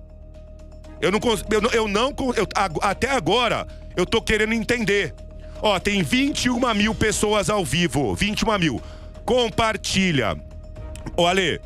Eu 1.05 1.11
não 1.11 1.21
eu 1.51 1.61
não, 1.61 1.71
eu 1.71 1.87
não 1.87 2.15
eu, 2.35 2.49
até 2.81 3.11
agora 3.11 3.67
eu 3.95 4.07
tô 4.07 4.23
querendo 4.23 4.55
entender. 4.55 5.15
Ó, 5.61 5.79
tem 5.79 6.03
21 6.03 6.73
mil 6.73 6.95
pessoas 6.95 7.51
ao 7.51 7.63
vivo, 7.63 8.15
21 8.15 8.59
mil. 8.59 8.83
Compartilha. 9.23 10.35
Olha, 11.15 11.61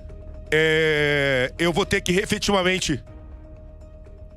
é, 0.50 1.52
eu 1.56 1.72
vou 1.72 1.86
ter 1.86 2.00
que 2.00 2.18
efetivamente 2.18 3.00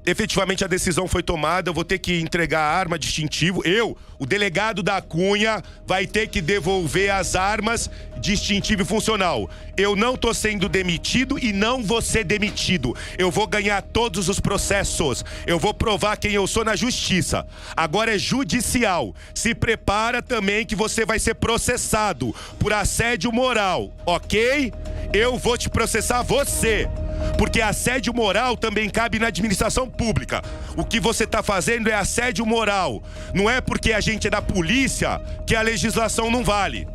efetivamente 0.05 0.63
a 0.63 0.67
decisão 0.67 1.07
foi 1.07 1.21
tomada, 1.21 1.69
eu 1.69 1.73
vou 1.73 1.83
ter 1.83 1.99
que 1.99 2.19
entregar 2.19 2.61
a 2.61 2.77
arma 2.77 2.97
distintivo. 2.97 3.61
Eu, 3.65 3.97
o 4.17 4.25
delegado 4.25 4.81
da 4.81 5.01
Cunha, 5.01 5.61
vai 5.85 6.07
ter 6.07 6.27
que 6.27 6.41
devolver 6.41 7.11
as 7.11 7.35
armas 7.35 7.89
distintivo 8.19 8.81
e 8.81 8.85
funcional. 8.85 9.49
Eu 9.75 9.95
não 9.95 10.15
tô 10.15 10.33
sendo 10.33 10.69
demitido 10.69 11.37
e 11.39 11.51
não 11.51 11.83
vou 11.83 12.01
ser 12.01 12.23
demitido. 12.23 12.95
Eu 13.17 13.31
vou 13.31 13.47
ganhar 13.47 13.81
todos 13.81 14.29
os 14.29 14.39
processos. 14.39 15.23
Eu 15.45 15.59
vou 15.59 15.73
provar 15.73 16.17
quem 16.17 16.31
eu 16.33 16.45
sou 16.47 16.63
na 16.63 16.75
justiça. 16.75 17.45
Agora 17.75 18.15
é 18.15 18.17
judicial. 18.17 19.15
Se 19.33 19.55
prepara 19.55 20.21
também 20.21 20.65
que 20.65 20.75
você 20.75 21.05
vai 21.05 21.19
ser 21.19 21.35
processado 21.35 22.33
por 22.59 22.73
assédio 22.73 23.31
moral, 23.31 23.91
ok? 24.05 24.73
Eu 25.13 25.37
vou 25.37 25.57
te 25.57 25.69
processar 25.69 26.21
você. 26.21 26.87
Porque 27.37 27.61
assédio 27.61 28.13
moral 28.13 28.55
também 28.55 28.89
cabe 28.89 29.19
na 29.19 29.27
administração 29.27 29.89
pública. 29.89 30.41
O 30.75 30.85
que 30.85 30.99
você 30.99 31.23
está 31.23 31.41
fazendo 31.41 31.89
é 31.89 31.93
assédio 31.93 32.45
moral. 32.45 33.01
Não 33.33 33.49
é 33.49 33.61
porque 33.61 33.93
a 33.93 33.99
gente 33.99 34.27
é 34.27 34.29
da 34.29 34.41
polícia 34.41 35.21
que 35.45 35.55
a 35.55 35.61
legislação 35.61 36.29
não 36.29 36.43
vale. 36.43 36.87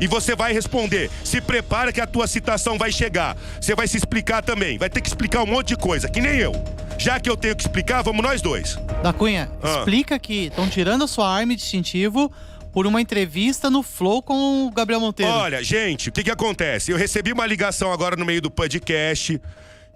E 0.00 0.06
você 0.06 0.34
vai 0.34 0.52
responder. 0.52 1.10
Se 1.22 1.40
prepara 1.40 1.92
que 1.92 2.00
a 2.00 2.06
tua 2.06 2.26
citação 2.26 2.78
vai 2.78 2.90
chegar. 2.90 3.36
Você 3.60 3.74
vai 3.74 3.86
se 3.86 3.98
explicar 3.98 4.42
também. 4.42 4.78
Vai 4.78 4.88
ter 4.88 5.02
que 5.02 5.08
explicar 5.08 5.42
um 5.42 5.46
monte 5.46 5.68
de 5.68 5.76
coisa, 5.76 6.08
que 6.08 6.20
nem 6.20 6.38
eu. 6.38 6.52
Já 6.98 7.20
que 7.20 7.28
eu 7.28 7.36
tenho 7.36 7.54
que 7.54 7.62
explicar, 7.62 8.02
vamos 8.02 8.22
nós 8.22 8.40
dois. 8.40 8.78
Da 9.02 9.12
Cunha, 9.12 9.50
ah. 9.62 9.78
explica 9.78 10.18
que 10.18 10.46
estão 10.46 10.68
tirando 10.68 11.04
a 11.04 11.06
sua 11.06 11.30
arma 11.30 11.54
distintivo 11.54 12.32
por 12.72 12.86
uma 12.86 13.00
entrevista 13.00 13.68
no 13.68 13.82
Flow 13.82 14.22
com 14.22 14.66
o 14.66 14.70
Gabriel 14.70 15.00
Monteiro. 15.00 15.32
Olha, 15.32 15.62
gente, 15.62 16.08
o 16.08 16.12
que, 16.12 16.22
que 16.24 16.30
acontece? 16.30 16.90
Eu 16.92 16.96
recebi 16.96 17.32
uma 17.32 17.46
ligação 17.46 17.92
agora 17.92 18.16
no 18.16 18.24
meio 18.24 18.40
do 18.40 18.50
podcast 18.50 19.40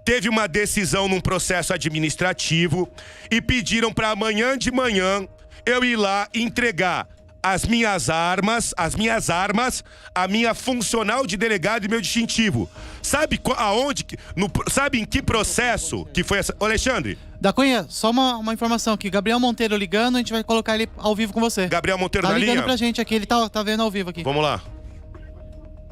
teve 0.05 0.29
uma 0.29 0.47
decisão 0.47 1.07
num 1.07 1.19
processo 1.19 1.73
administrativo 1.73 2.87
e 3.29 3.41
pediram 3.41 3.91
para 3.91 4.11
amanhã 4.11 4.55
de 4.55 4.71
manhã 4.71 5.27
eu 5.65 5.83
ir 5.83 5.95
lá 5.95 6.29
entregar 6.33 7.07
as 7.41 7.65
minhas 7.65 8.09
armas, 8.09 8.73
as 8.77 8.95
minhas 8.95 9.29
armas, 9.29 9.83
a 10.13 10.27
minha 10.27 10.53
funcional 10.53 11.27
de 11.27 11.37
delegado 11.37 11.85
e 11.85 11.87
meu 11.87 12.01
distintivo. 12.01 12.69
Sabe 13.01 13.39
aonde, 13.57 14.05
no, 14.35 14.49
sabe 14.69 14.99
em 14.99 15.05
que 15.05 15.21
processo 15.21 16.05
que 16.05 16.23
foi 16.23 16.39
essa... 16.39 16.55
Ô 16.59 16.65
Alexandre. 16.65 17.19
Da 17.39 17.53
Cunha, 17.53 17.85
só 17.87 18.09
uma, 18.09 18.37
uma 18.37 18.53
informação 18.53 18.93
aqui. 18.93 19.11
Gabriel 19.11 19.39
Monteiro 19.39 19.75
ligando, 19.75 20.15
a 20.15 20.19
gente 20.19 20.33
vai 20.33 20.43
colocar 20.43 20.73
ele 20.73 20.89
ao 20.97 21.15
vivo 21.15 21.33
com 21.33 21.39
você. 21.39 21.67
Gabriel 21.67 21.97
Monteiro 21.99 22.25
tá 22.25 22.33
na 22.33 22.39
ligando 22.39 22.55
linha? 22.55 22.63
pra 22.65 22.75
gente 22.75 22.99
aqui, 22.99 23.13
ele 23.13 23.27
tá, 23.27 23.47
tá 23.47 23.61
vendo 23.61 23.83
ao 23.83 23.91
vivo 23.91 24.09
aqui. 24.09 24.23
Vamos 24.23 24.41
lá. 24.41 24.61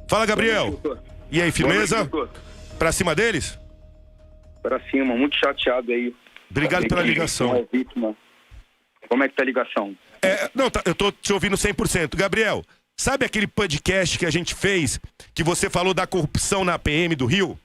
Fala, 0.07 0.25
Gabriel. 0.25 0.79
E 1.31 1.39
aí, 1.39 1.51
firmeza? 1.51 2.09
Pra 2.79 2.91
cima 2.91 3.13
deles? 3.13 3.59
Pra 4.63 4.79
cima, 4.89 5.15
muito 5.15 5.35
chateado 5.35 5.91
aí. 5.91 6.15
Obrigado 6.49 6.87
pela 6.87 7.01
ligação. 7.01 7.67
Como 9.09 9.23
é 9.23 9.27
que 9.27 9.35
tá 9.35 9.43
a 9.43 9.45
ligação? 9.45 9.95
É, 10.21 10.49
não, 10.55 10.69
tá, 10.69 10.81
eu 10.85 10.95
tô 10.95 11.11
te 11.11 11.33
ouvindo 11.33 11.57
100%. 11.57 12.15
Gabriel, 12.15 12.63
sabe 12.97 13.25
aquele 13.25 13.45
podcast 13.45 14.17
que 14.17 14.25
a 14.25 14.31
gente 14.31 14.55
fez 14.55 14.99
que 15.35 15.43
você 15.43 15.69
falou 15.69 15.93
da 15.93 16.07
corrupção 16.07 16.63
na 16.63 16.79
PM 16.79 17.13
do 17.13 17.25
Rio? 17.25 17.59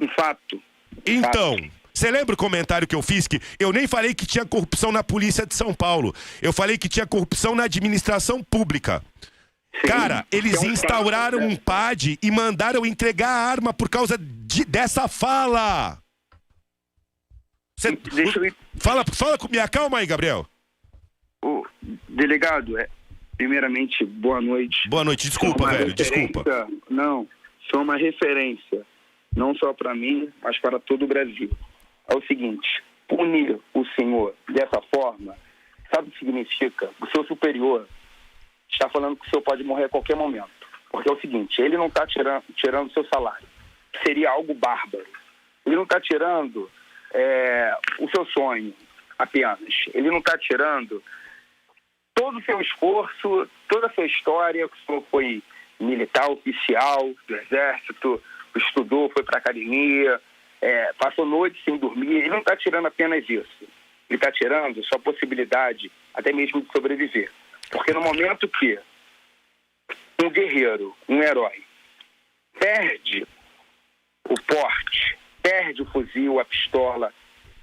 Um 0.00 0.08
fato. 0.10 0.62
Então, 1.04 1.58
você 1.92 2.10
lembra 2.10 2.34
o 2.34 2.38
comentário 2.38 2.86
que 2.86 2.94
eu 2.94 3.02
fiz 3.02 3.26
que 3.26 3.40
eu 3.58 3.72
nem 3.72 3.86
falei 3.88 4.14
que 4.14 4.24
tinha 4.24 4.46
corrupção 4.46 4.92
na 4.92 5.02
polícia 5.02 5.44
de 5.44 5.54
São 5.54 5.74
Paulo. 5.74 6.14
Eu 6.40 6.52
falei 6.52 6.78
que 6.78 6.88
tinha 6.88 7.06
corrupção 7.06 7.54
na 7.54 7.64
administração 7.64 8.42
pública. 8.42 9.02
Sim, 9.80 9.88
Cara, 9.88 10.26
eles 10.30 10.62
instauraram 10.62 11.40
um 11.40 11.56
PAD 11.56 12.18
e 12.22 12.30
mandaram 12.30 12.86
entregar 12.86 13.28
a 13.28 13.50
arma 13.50 13.72
por 13.72 13.88
causa 13.88 14.16
de, 14.18 14.64
dessa 14.64 15.08
fala. 15.08 15.98
Cê, 17.80 17.92
Deixa 17.92 18.38
eu... 18.38 18.52
Fala, 18.78 19.02
fala 19.10 19.38
com 19.38 19.48
minha 19.48 19.66
calma 19.66 20.00
aí, 20.00 20.06
Gabriel. 20.06 20.46
O 21.42 21.64
delegado, 22.10 22.78
é, 22.78 22.86
primeiramente, 23.38 24.04
boa 24.04 24.38
noite. 24.38 24.86
Boa 24.90 25.02
noite, 25.02 25.26
desculpa, 25.26 25.66
velho, 25.66 25.94
desculpa. 25.94 26.68
Não, 26.90 27.26
sou 27.70 27.80
uma 27.80 27.96
referência, 27.96 28.86
não 29.34 29.54
só 29.54 29.72
para 29.72 29.94
mim, 29.94 30.30
mas 30.42 30.58
para 30.58 30.78
todo 30.78 31.06
o 31.06 31.08
Brasil. 31.08 31.50
É 32.06 32.14
o 32.14 32.22
seguinte, 32.26 32.68
punir 33.08 33.58
o 33.72 33.84
senhor 33.98 34.34
dessa 34.50 34.82
forma, 34.94 35.34
sabe 35.90 36.08
o 36.08 36.10
que 36.10 36.18
significa? 36.18 36.90
O 37.00 37.06
seu 37.06 37.24
superior 37.24 37.88
está 38.70 38.90
falando 38.90 39.16
que 39.16 39.26
o 39.26 39.30
senhor 39.30 39.42
pode 39.42 39.64
morrer 39.64 39.84
a 39.84 39.88
qualquer 39.88 40.16
momento. 40.16 40.50
Porque 40.90 41.10
é 41.10 41.14
o 41.14 41.20
seguinte, 41.20 41.62
ele 41.62 41.78
não 41.78 41.86
está 41.86 42.06
tirando, 42.06 42.44
tirando 42.54 42.92
seu 42.92 43.06
salário. 43.06 43.48
Seria 44.04 44.32
algo 44.32 44.52
bárbaro. 44.52 45.06
Ele 45.64 45.76
não 45.76 45.84
está 45.84 45.98
tirando 45.98 46.70
é, 47.12 47.74
o 47.98 48.08
seu 48.10 48.24
sonho 48.26 48.74
apenas. 49.18 49.74
Ele 49.92 50.10
não 50.10 50.18
está 50.18 50.36
tirando 50.38 51.02
todo 52.14 52.38
o 52.38 52.42
seu 52.42 52.60
esforço, 52.60 53.48
toda 53.68 53.86
a 53.86 53.90
sua 53.90 54.06
história, 54.06 54.68
que 54.68 55.02
foi 55.10 55.42
militar, 55.78 56.30
oficial 56.30 57.10
do 57.26 57.36
Exército, 57.36 58.22
estudou, 58.56 59.10
foi 59.10 59.22
para 59.22 59.38
a 59.38 59.40
academia, 59.40 60.20
é, 60.60 60.92
passou 60.98 61.24
noites 61.24 61.62
sem 61.64 61.78
dormir. 61.78 62.16
Ele 62.16 62.28
não 62.28 62.40
está 62.40 62.56
tirando 62.56 62.86
apenas 62.86 63.28
isso. 63.28 63.64
Ele 64.08 64.18
está 64.18 64.30
tirando 64.30 64.84
sua 64.84 64.98
possibilidade 64.98 65.90
até 66.12 66.32
mesmo 66.32 66.60
de 66.60 66.70
sobreviver. 66.72 67.30
Porque 67.70 67.92
no 67.92 68.02
momento 68.02 68.48
que 68.48 68.78
um 70.22 70.28
guerreiro, 70.28 70.94
um 71.08 71.22
herói, 71.22 71.62
perde 72.58 73.26
o 74.28 74.34
porte, 74.42 75.18
perde 75.42 75.82
o 75.82 75.86
fuzil, 75.86 76.40
a 76.40 76.44
pistola, 76.44 77.12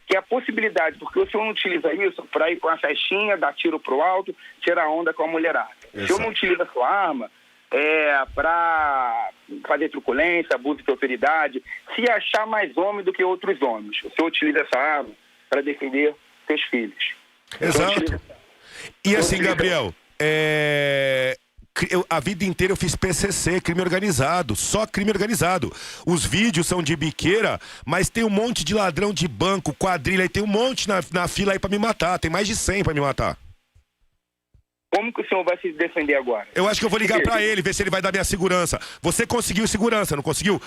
que 0.06 0.16
é 0.16 0.20
a 0.20 0.24
possibilidade, 0.24 0.98
porque 0.98 1.20
o 1.20 1.30
senhor 1.30 1.44
não 1.44 1.52
utiliza 1.52 1.94
isso 1.94 2.24
para 2.32 2.50
ir 2.50 2.58
com 2.58 2.70
a 2.70 2.78
festinha, 2.78 3.38
dar 3.38 3.54
tiro 3.54 3.80
pro 3.80 4.02
alto, 4.02 4.36
tirar 4.62 4.88
onda 4.90 5.14
com 5.14 5.24
a 5.24 5.28
mulherada. 5.28 5.70
Exato. 5.94 6.04
O 6.04 6.08
senhor 6.08 6.20
não 6.22 6.30
utiliza 6.30 6.64
a 6.64 6.68
sua 6.68 6.88
arma 6.88 7.32
é, 7.72 8.24
para 8.34 9.30
fazer 9.68 9.90
truculência, 9.90 10.56
abuso 10.56 10.82
de 10.82 10.90
autoridade, 10.90 11.62
se 11.94 12.10
achar 12.10 12.48
mais 12.48 12.76
homem 12.78 13.04
do 13.04 13.12
que 13.12 13.24
outros 13.24 13.62
homens. 13.62 13.98
O 14.04 14.10
senhor 14.12 14.28
utiliza 14.28 14.60
essa 14.60 14.80
arma 14.80 15.12
para 15.50 15.62
defender 15.62 16.16
seus 16.48 16.62
filhos. 16.64 17.16
Exato. 17.60 17.92
Utiliza... 17.92 18.22
E 19.06 19.16
assim, 19.16 19.42
Gabriel, 19.42 19.94
é... 20.20 21.37
Eu, 21.90 22.06
a 22.10 22.20
vida 22.20 22.44
inteira 22.44 22.74
eu 22.74 22.78
fiz 22.78 22.96
PCC, 22.96 23.62
crime 23.62 23.82
organizado, 23.82 24.56
só 24.56 24.86
crime 24.86 25.12
organizado. 25.12 25.72
Os 26.06 26.26
vídeos 26.26 26.68
são 26.68 26.82
de 26.82 26.96
biqueira, 26.96 27.60
mas 27.86 28.10
tem 28.10 28.24
um 28.24 28.30
monte 28.30 28.64
de 28.64 28.74
ladrão 28.74 29.14
de 29.14 29.28
banco, 29.28 29.74
quadrilha, 29.74 30.24
e 30.24 30.30
tem 30.30 30.42
um 30.42 30.48
monte 30.48 30.88
na, 30.88 31.00
na 31.14 31.28
fila 31.28 31.54
aí 31.54 31.60
para 31.60 31.70
me 31.70 31.78
matar. 31.78 32.18
Tem 32.20 32.32
mais 32.32 32.48
de 32.48 32.56
100 32.56 32.84
para 32.84 32.94
me 32.94 33.02
matar. 33.02 33.38
Como 34.90 35.12
que 35.12 35.22
o 35.22 35.28
senhor 35.28 35.44
vai 35.44 35.58
se 35.60 35.72
defender 35.74 36.16
agora? 36.16 36.48
Eu 36.56 36.68
acho 36.68 36.80
que 36.80 36.86
eu 36.86 36.90
vou 36.90 36.98
ligar 36.98 37.22
para 37.22 37.42
ele, 37.42 37.62
ver 37.62 37.74
se 37.74 37.84
ele 37.84 37.90
vai 37.90 38.02
dar 38.02 38.12
minha 38.12 38.24
segurança. 38.24 38.80
Você 39.02 39.28
conseguiu 39.28 39.68
segurança, 39.68 40.16
não 40.16 40.24
conseguiu? 40.24 40.62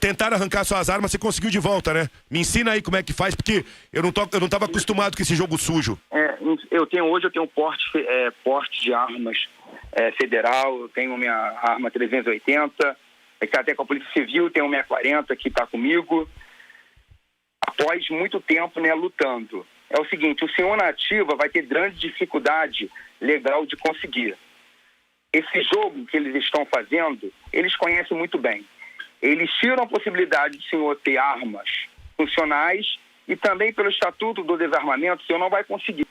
Tentaram 0.00 0.36
arrancar 0.36 0.64
suas 0.64 0.88
armas, 0.88 1.10
você 1.10 1.18
conseguiu 1.18 1.50
de 1.50 1.58
volta, 1.58 1.92
né? 1.92 2.08
Me 2.30 2.40
ensina 2.40 2.72
aí 2.72 2.80
como 2.80 2.96
é 2.96 3.02
que 3.02 3.12
faz, 3.12 3.34
porque 3.34 3.64
eu 3.92 4.02
não, 4.02 4.10
tô, 4.10 4.26
eu 4.32 4.40
não 4.40 4.48
tava 4.48 4.64
acostumado 4.64 5.14
com 5.14 5.22
esse 5.22 5.36
jogo 5.36 5.58
sujo. 5.58 5.98
É, 6.10 6.38
eu 6.70 6.86
tenho 6.86 7.04
hoje 7.04 7.26
eu 7.26 7.30
tenho 7.30 7.46
porte, 7.46 7.84
é, 7.94 8.30
porte 8.42 8.82
de 8.82 8.94
armas 8.94 9.36
é, 9.96 10.12
federal, 10.12 10.78
eu 10.78 10.88
tenho 10.90 11.16
minha 11.16 11.32
arma 11.32 11.90
380, 11.90 12.96
está 13.40 13.60
até 13.62 13.74
com 13.74 13.82
a 13.82 13.86
Polícia 13.86 14.12
Civil, 14.12 14.50
tenho 14.50 14.68
minha 14.68 14.84
40 14.84 15.34
que 15.34 15.48
está 15.48 15.66
comigo. 15.66 16.28
Após 17.66 18.08
muito 18.10 18.38
tempo 18.38 18.78
né, 18.78 18.92
lutando. 18.92 19.66
É 19.88 19.98
o 19.98 20.04
seguinte, 20.06 20.44
o 20.44 20.50
senhor 20.50 20.76
na 20.76 20.88
ativa 20.88 21.34
vai 21.34 21.48
ter 21.48 21.62
grande 21.62 21.98
dificuldade 21.98 22.90
legal 23.20 23.64
de 23.64 23.74
conseguir. 23.76 24.36
Esse 25.32 25.62
jogo 25.62 26.04
que 26.06 26.16
eles 26.16 26.34
estão 26.44 26.66
fazendo, 26.66 27.32
eles 27.52 27.74
conhecem 27.76 28.16
muito 28.16 28.36
bem. 28.36 28.66
Eles 29.22 29.50
tiram 29.54 29.84
a 29.84 29.88
possibilidade 29.88 30.58
do 30.58 30.64
senhor 30.64 30.94
ter 30.96 31.16
armas 31.16 31.68
funcionais 32.16 32.98
e 33.26 33.34
também 33.34 33.72
pelo 33.72 33.88
Estatuto 33.88 34.42
do 34.42 34.58
Desarmamento, 34.58 35.22
o 35.22 35.26
senhor 35.26 35.38
não 35.38 35.50
vai 35.50 35.64
conseguir. 35.64 36.06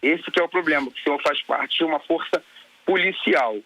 Esse 0.00 0.30
que 0.30 0.40
é 0.40 0.44
o 0.44 0.48
problema, 0.48 0.90
que 0.90 1.00
o 1.00 1.02
senhor 1.02 1.20
faz 1.22 1.42
parte 1.42 1.78
de 1.78 1.84
uma 1.84 1.98
força 2.00 2.42
policial. 2.84 3.56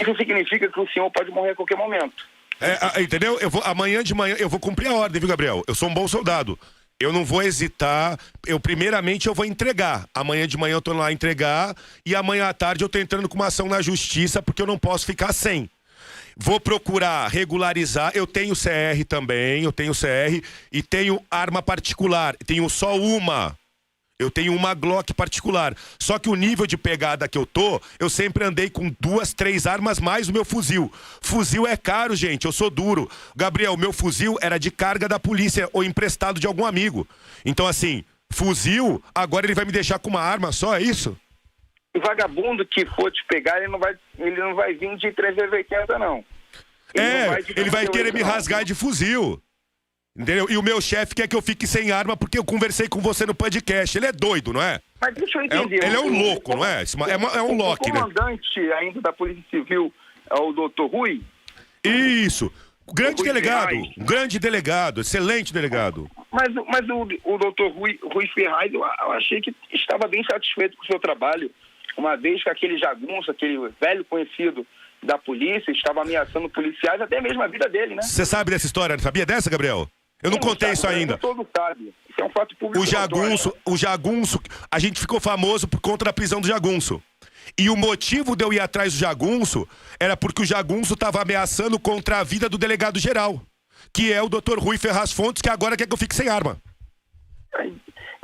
Isso 0.00 0.16
significa 0.16 0.68
que 0.68 0.80
o 0.80 0.88
senhor 0.88 1.10
pode 1.10 1.30
morrer 1.30 1.50
a 1.50 1.56
qualquer 1.56 1.76
momento. 1.76 2.26
É, 2.60 3.02
entendeu? 3.02 3.38
Eu 3.40 3.50
vou, 3.50 3.62
amanhã 3.64 4.02
de 4.02 4.14
manhã 4.14 4.36
eu 4.38 4.48
vou 4.48 4.58
cumprir 4.58 4.88
a 4.88 4.94
ordem, 4.94 5.20
viu, 5.20 5.28
Gabriel? 5.28 5.62
Eu 5.66 5.74
sou 5.74 5.88
um 5.88 5.94
bom 5.94 6.08
soldado. 6.08 6.58
Eu 7.00 7.12
não 7.12 7.24
vou 7.24 7.42
hesitar. 7.42 8.18
Eu 8.46 8.58
primeiramente 8.58 9.28
eu 9.28 9.34
vou 9.34 9.44
entregar. 9.44 10.08
Amanhã 10.12 10.46
de 10.46 10.56
manhã 10.56 10.74
eu 10.74 10.82
tô 10.82 10.92
lá 10.92 11.12
entregar 11.12 11.76
e 12.04 12.16
amanhã 12.16 12.48
à 12.48 12.52
tarde 12.52 12.82
eu 12.82 12.88
tô 12.88 12.98
entrando 12.98 13.28
com 13.28 13.36
uma 13.36 13.46
ação 13.46 13.68
na 13.68 13.80
justiça 13.80 14.42
porque 14.42 14.60
eu 14.60 14.66
não 14.66 14.78
posso 14.78 15.06
ficar 15.06 15.32
sem. 15.32 15.70
Vou 16.36 16.60
procurar 16.60 17.28
regularizar. 17.28 18.12
Eu 18.14 18.26
tenho 18.26 18.54
CR 18.54 19.04
também, 19.08 19.62
eu 19.62 19.72
tenho 19.72 19.92
CR 19.92 20.44
e 20.72 20.82
tenho 20.82 21.20
arma 21.30 21.62
particular. 21.62 22.36
Tenho 22.44 22.68
só 22.68 22.96
uma. 22.96 23.56
Eu 24.18 24.32
tenho 24.32 24.52
uma 24.52 24.74
Glock 24.74 25.14
particular. 25.14 25.74
Só 25.96 26.18
que 26.18 26.28
o 26.28 26.34
nível 26.34 26.66
de 26.66 26.76
pegada 26.76 27.28
que 27.28 27.38
eu 27.38 27.46
tô, 27.46 27.80
eu 28.00 28.10
sempre 28.10 28.44
andei 28.44 28.68
com 28.68 28.92
duas, 28.98 29.32
três 29.32 29.64
armas 29.64 30.00
mais 30.00 30.28
o 30.28 30.32
meu 30.32 30.44
fuzil. 30.44 30.92
Fuzil 31.20 31.64
é 31.66 31.76
caro, 31.76 32.16
gente. 32.16 32.44
Eu 32.44 32.50
sou 32.50 32.68
duro. 32.68 33.08
Gabriel, 33.36 33.76
meu 33.76 33.92
fuzil 33.92 34.36
era 34.42 34.58
de 34.58 34.72
carga 34.72 35.08
da 35.08 35.20
polícia 35.20 35.68
ou 35.72 35.84
emprestado 35.84 36.40
de 36.40 36.48
algum 36.48 36.66
amigo. 36.66 37.06
Então, 37.44 37.68
assim, 37.68 38.04
fuzil, 38.28 39.00
agora 39.14 39.46
ele 39.46 39.54
vai 39.54 39.64
me 39.64 39.70
deixar 39.70 40.00
com 40.00 40.10
uma 40.10 40.20
arma 40.20 40.50
só, 40.50 40.76
é 40.76 40.82
isso? 40.82 41.16
O 41.94 42.00
vagabundo 42.00 42.66
que 42.66 42.84
for 42.86 43.12
te 43.12 43.24
pegar, 43.28 43.58
ele 43.58 43.68
não 43.68 43.78
vai, 43.78 43.94
ele 44.18 44.40
não 44.40 44.54
vai 44.56 44.74
vir 44.74 44.96
de 44.96 45.12
380, 45.12 45.96
não. 45.96 46.24
Ele 46.92 47.06
é, 47.06 47.22
não 47.22 47.30
vai 47.30 47.44
ele 47.56 47.70
vai 47.70 47.86
querer 47.86 48.12
me 48.12 48.22
rasgar 48.22 48.64
de 48.64 48.74
fuzil. 48.74 49.40
Entendeu? 50.18 50.48
E 50.50 50.58
o 50.58 50.62
meu 50.62 50.80
chefe 50.80 51.14
quer 51.14 51.28
que 51.28 51.36
eu 51.36 51.40
fique 51.40 51.64
sem 51.64 51.92
arma 51.92 52.16
porque 52.16 52.36
eu 52.36 52.44
conversei 52.44 52.88
com 52.88 53.00
você 53.00 53.24
no 53.24 53.34
podcast. 53.34 53.96
Ele 53.96 54.06
é 54.06 54.12
doido, 54.12 54.52
não 54.52 54.60
é? 54.60 54.80
Mas 55.00 55.14
deixa 55.14 55.38
eu 55.38 55.44
entender. 55.44 55.84
É, 55.84 55.86
ele 55.86 55.96
é 55.96 56.00
um 56.00 56.18
louco, 56.18 56.56
não 56.56 56.64
é? 56.64 56.82
É, 56.82 57.38
é 57.38 57.42
um 57.42 57.56
Loki, 57.56 57.92
né? 57.92 58.00
O 58.00 58.02
comandante 58.02 58.60
né? 58.60 58.72
ainda 58.74 59.00
da 59.00 59.12
Polícia 59.12 59.44
Civil 59.48 59.94
é 60.28 60.34
o 60.34 60.52
doutor 60.52 60.90
Rui? 60.90 61.22
Isso. 61.84 62.52
Grande 62.92 63.22
delegado, 63.22 63.74
um 63.74 64.04
grande 64.04 64.38
delegado, 64.38 65.02
excelente 65.02 65.52
delegado. 65.52 66.10
Mas, 66.32 66.48
mas 66.66 66.88
o, 66.88 67.06
o 67.24 67.38
doutor 67.38 67.70
Rui, 67.70 67.98
Rui 68.02 68.26
Ferraz, 68.28 68.72
eu, 68.72 68.80
eu 68.80 69.12
achei 69.12 69.40
que 69.42 69.54
estava 69.72 70.08
bem 70.08 70.24
satisfeito 70.24 70.74
com 70.76 70.84
o 70.84 70.86
seu 70.86 70.98
trabalho, 70.98 71.50
uma 71.98 72.16
vez 72.16 72.42
que 72.42 72.48
aquele 72.48 72.78
jagunço, 72.78 73.30
aquele 73.30 73.58
velho 73.78 74.04
conhecido 74.06 74.66
da 75.02 75.18
polícia, 75.18 75.70
estava 75.70 76.00
ameaçando 76.00 76.48
policiais, 76.48 77.00
até 77.00 77.20
mesmo 77.20 77.42
a 77.42 77.46
vida 77.46 77.68
dele, 77.68 77.94
né? 77.94 78.02
Você 78.02 78.24
sabe 78.24 78.50
dessa 78.50 78.66
história? 78.66 78.98
Sabia 78.98 79.26
dessa, 79.26 79.50
Gabriel? 79.50 79.86
Eu 80.22 80.30
não 80.30 80.38
contei 80.38 80.72
isso 80.72 80.86
ainda. 80.86 81.16
Todo 81.16 81.46
sabe. 81.56 81.94
Isso 82.08 82.20
é 82.20 82.24
um 82.24 82.30
fato 82.30 82.56
público. 82.56 82.82
O 82.82 82.86
jagunço, 82.86 83.54
o 83.64 83.76
jagunço, 83.76 84.40
a 84.70 84.78
gente 84.78 85.00
ficou 85.00 85.20
famoso 85.20 85.68
por 85.68 85.80
conta 85.80 86.06
da 86.06 86.12
prisão 86.12 86.40
do 86.40 86.48
jagunço. 86.48 87.02
E 87.56 87.70
o 87.70 87.76
motivo 87.76 88.34
de 88.34 88.44
eu 88.44 88.52
ir 88.52 88.60
atrás 88.60 88.92
do 88.92 88.98
jagunço 88.98 89.66
era 89.98 90.16
porque 90.16 90.42
o 90.42 90.46
jagunço 90.46 90.94
estava 90.94 91.22
ameaçando 91.22 91.78
contra 91.78 92.18
a 92.18 92.24
vida 92.24 92.48
do 92.48 92.58
delegado 92.58 92.98
geral, 92.98 93.40
que 93.92 94.12
é 94.12 94.20
o 94.20 94.28
Dr. 94.28 94.58
Rui 94.58 94.76
Ferraz 94.76 95.12
Fontes, 95.12 95.40
que 95.40 95.48
agora 95.48 95.76
quer 95.76 95.86
que 95.86 95.94
eu 95.94 95.98
fique 95.98 96.14
sem 96.14 96.28
arma. 96.28 96.60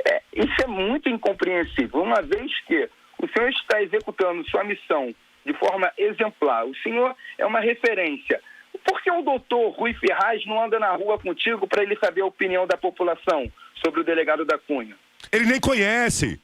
É, 0.05 0.21
isso 0.33 0.61
é 0.63 0.67
muito 0.67 1.09
incompreensível. 1.09 2.01
Uma 2.01 2.21
vez 2.21 2.51
que 2.67 2.89
o 3.19 3.27
senhor 3.29 3.49
está 3.49 3.81
executando 3.81 4.47
sua 4.49 4.63
missão 4.63 5.15
de 5.45 5.53
forma 5.53 5.91
exemplar, 5.97 6.65
o 6.65 6.75
senhor 6.77 7.15
é 7.37 7.45
uma 7.45 7.59
referência 7.59 8.41
por 8.85 9.01
que 9.01 9.11
o 9.11 9.21
doutor 9.21 9.71
Rui 9.71 9.93
Ferraz 9.95 10.45
não 10.45 10.63
anda 10.63 10.79
na 10.79 10.95
rua 10.95 11.17
contigo 11.19 11.67
para 11.67 11.83
ele 11.83 11.97
saber 11.97 12.21
a 12.21 12.25
opinião 12.25 12.67
da 12.67 12.77
população 12.77 13.51
sobre 13.83 14.01
o 14.01 14.03
delegado 14.03 14.45
da 14.45 14.57
Cunha? 14.57 14.95
Ele 15.31 15.45
nem 15.45 15.59
conhece. 15.59 16.39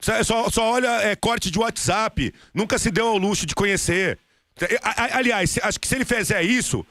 Só, 0.00 0.50
só 0.50 0.72
olha 0.72 1.00
é, 1.02 1.16
corte 1.16 1.50
de 1.50 1.58
WhatsApp. 1.58 2.32
Nunca 2.54 2.78
se 2.78 2.90
deu 2.90 3.08
ao 3.08 3.16
luxo 3.16 3.46
de 3.46 3.54
conhecer. 3.54 4.18
Aliás, 5.12 5.58
acho 5.62 5.80
que 5.80 5.86
se 5.86 5.94
ele 5.94 6.04
fizer 6.04 6.42
isso, 6.42 6.84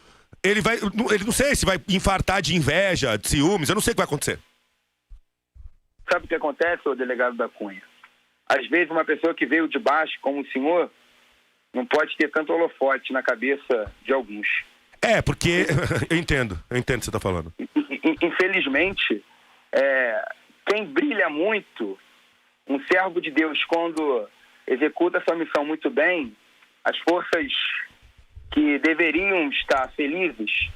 ele 0.44 0.62
vai. 0.62 0.78
Ele 0.78 1.24
não 1.24 1.32
sei 1.32 1.56
se 1.56 1.66
vai 1.66 1.80
infartar 1.90 2.42
de 2.42 2.56
inveja, 2.56 3.18
de 3.18 3.28
ciúmes, 3.28 3.70
eu 3.70 3.76
não 3.76 3.82
sei 3.82 3.92
o 3.92 3.96
que 3.96 4.02
vai 4.02 4.06
acontecer. 4.06 4.40
Sabe 6.12 6.26
o 6.26 6.28
que 6.28 6.36
acontece, 6.36 6.88
o 6.88 6.96
delegado 6.96 7.36
da 7.36 7.50
Cunha? 7.50 7.82
Às 8.48 8.68
vezes, 8.70 8.92
uma 8.92 9.04
pessoa 9.04 9.34
que 9.34 9.46
veio 9.46 9.68
de 9.68 9.80
baixo, 9.80 10.14
como 10.22 10.42
o 10.42 10.48
senhor, 10.52 10.92
não 11.74 11.86
pode 11.86 12.16
ter 12.16 12.30
tanto 12.30 12.54
holofote 12.54 13.12
na 13.12 13.24
cabeça 13.24 13.92
de 14.04 14.14
alguns. 14.14 14.48
É, 15.06 15.22
porque. 15.22 15.68
eu 16.10 16.18
entendo, 16.18 16.58
eu 16.70 16.78
entendo 16.78 16.98
o 16.98 17.00
que 17.00 17.06
você 17.06 17.10
está 17.10 17.20
falando. 17.20 17.54
Infelizmente, 18.22 19.24
é, 19.72 20.26
quem 20.68 20.86
brilha 20.86 21.30
muito, 21.30 21.98
um 22.68 22.80
servo 22.92 23.22
de 23.22 23.30
Deus, 23.32 23.64
quando 23.66 24.28
executa 24.68 25.24
sua 25.28 25.38
missão 25.38 25.64
muito 25.66 25.90
bem, 25.90 26.36
as 26.84 26.98
forças 27.00 27.52
que 28.52 28.80
deveriam 28.80 29.50
estar 29.50 29.92
felizes 29.96 30.70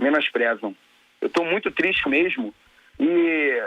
menosprezam. 0.00 0.74
Eu 1.20 1.26
estou 1.26 1.44
muito 1.44 1.70
triste 1.70 2.08
mesmo 2.08 2.54
e 2.98 3.60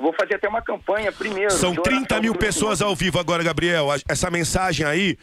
vou 0.00 0.12
fazer 0.18 0.36
até 0.36 0.48
uma 0.48 0.62
campanha 0.62 1.12
primeiro. 1.12 1.50
São 1.50 1.74
30 1.74 2.20
mil 2.20 2.34
pessoas 2.34 2.80
ao 2.80 2.96
vivo 2.96 3.18
agora, 3.18 3.42
Gabriel. 3.42 3.88
Essa 4.08 4.30
mensagem 4.30 4.86
aí, 4.86 5.18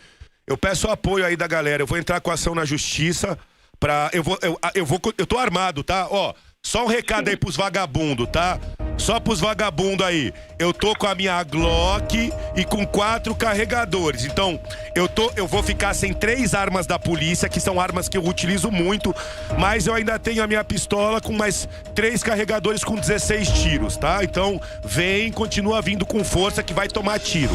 eu 0.47 0.57
peço 0.57 0.89
apoio 0.89 1.25
aí 1.25 1.35
da 1.35 1.47
galera. 1.47 1.83
Eu 1.83 1.87
vou 1.87 1.97
entrar 1.97 2.19
com 2.21 2.31
ação 2.31 2.53
na 2.53 2.65
justiça 2.65 3.37
para 3.79 4.09
eu 4.13 4.23
vou 4.23 4.37
eu, 4.41 4.59
eu 4.75 4.85
vou 4.85 4.99
eu 5.17 5.25
tô 5.25 5.37
armado, 5.37 5.83
tá? 5.83 6.07
Ó, 6.09 6.33
só 6.65 6.85
um 6.85 6.87
recado 6.87 7.27
aí 7.27 7.35
pros 7.35 7.57
vagabundos, 7.57 8.27
tá? 8.29 8.57
Só 8.97 9.19
pros 9.19 9.41
vagabundos 9.41 10.05
aí. 10.05 10.33
Eu 10.57 10.73
tô 10.73 10.95
com 10.95 11.05
a 11.05 11.13
minha 11.13 11.43
Glock 11.43 12.31
e 12.55 12.63
com 12.63 12.85
quatro 12.85 13.35
carregadores. 13.35 14.23
Então, 14.23 14.57
eu 14.95 15.09
tô, 15.09 15.29
eu 15.35 15.45
vou 15.45 15.61
ficar 15.61 15.93
sem 15.93 16.13
três 16.13 16.53
armas 16.53 16.87
da 16.87 16.97
polícia, 16.97 17.49
que 17.49 17.59
são 17.59 17.81
armas 17.81 18.07
que 18.07 18.17
eu 18.17 18.25
utilizo 18.25 18.71
muito, 18.71 19.13
mas 19.59 19.87
eu 19.87 19.93
ainda 19.93 20.17
tenho 20.17 20.41
a 20.41 20.47
minha 20.47 20.63
pistola 20.63 21.19
com 21.19 21.33
mais 21.33 21.67
três 21.93 22.23
carregadores 22.23 22.83
com 22.83 22.95
16 22.95 23.49
tiros, 23.49 23.97
tá? 23.97 24.23
Então, 24.23 24.61
vem, 24.85 25.31
continua 25.33 25.81
vindo 25.81 26.05
com 26.05 26.23
força 26.23 26.63
que 26.63 26.73
vai 26.73 26.87
tomar 26.87 27.19
tiro. 27.19 27.53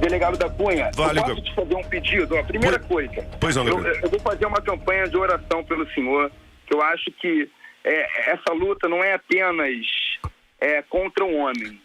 Delegado 0.00 0.36
da 0.36 0.48
Cunha, 0.50 0.90
vale, 0.94 1.18
eu 1.18 1.24
posso 1.24 1.42
te 1.42 1.54
fazer 1.54 1.74
um 1.74 1.84
pedido? 1.84 2.36
A 2.38 2.44
primeira 2.44 2.78
pois, 2.78 3.08
coisa, 3.08 3.28
pois 3.40 3.56
não, 3.56 3.66
eu, 3.66 3.84
eu 3.84 4.10
vou 4.10 4.20
fazer 4.20 4.46
uma 4.46 4.60
campanha 4.60 5.08
de 5.08 5.16
oração 5.16 5.64
pelo 5.64 5.88
senhor 5.92 6.30
que 6.66 6.74
eu 6.74 6.82
acho 6.82 7.10
que 7.12 7.48
é, 7.84 8.32
essa 8.32 8.52
luta 8.52 8.88
não 8.88 9.02
é 9.02 9.14
apenas 9.14 9.74
é, 10.60 10.82
contra 10.82 11.24
um 11.24 11.38
homem. 11.38 11.80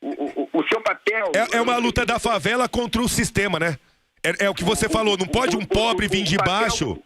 O, 0.00 0.08
o, 0.08 0.48
o 0.52 0.68
seu 0.68 0.80
papel. 0.80 1.32
É, 1.34 1.56
é, 1.56 1.60
uma 1.60 1.76
luta 1.76 2.06
da 2.06 2.20
favela 2.20 2.68
contra 2.68 3.02
o 3.02 3.08
sistema, 3.08 3.58
né? 3.58 3.76
É, 4.22 4.46
é 4.46 4.50
o 4.50 4.54
que 4.54 4.62
você 4.62 4.86
o, 4.86 4.90
falou, 4.90 5.18
não 5.18 5.26
pode 5.26 5.56
um 5.56 5.64
pobre 5.64 6.06
vir 6.06 6.22
de 6.22 6.36
papel, 6.36 6.52
baixo. 6.52 7.02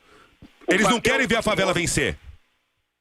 Eles 0.68 0.88
não 0.88 1.00
querem 1.00 1.26
ver 1.26 1.36
a 1.36 1.42
favela 1.42 1.72
vencer. 1.72 2.16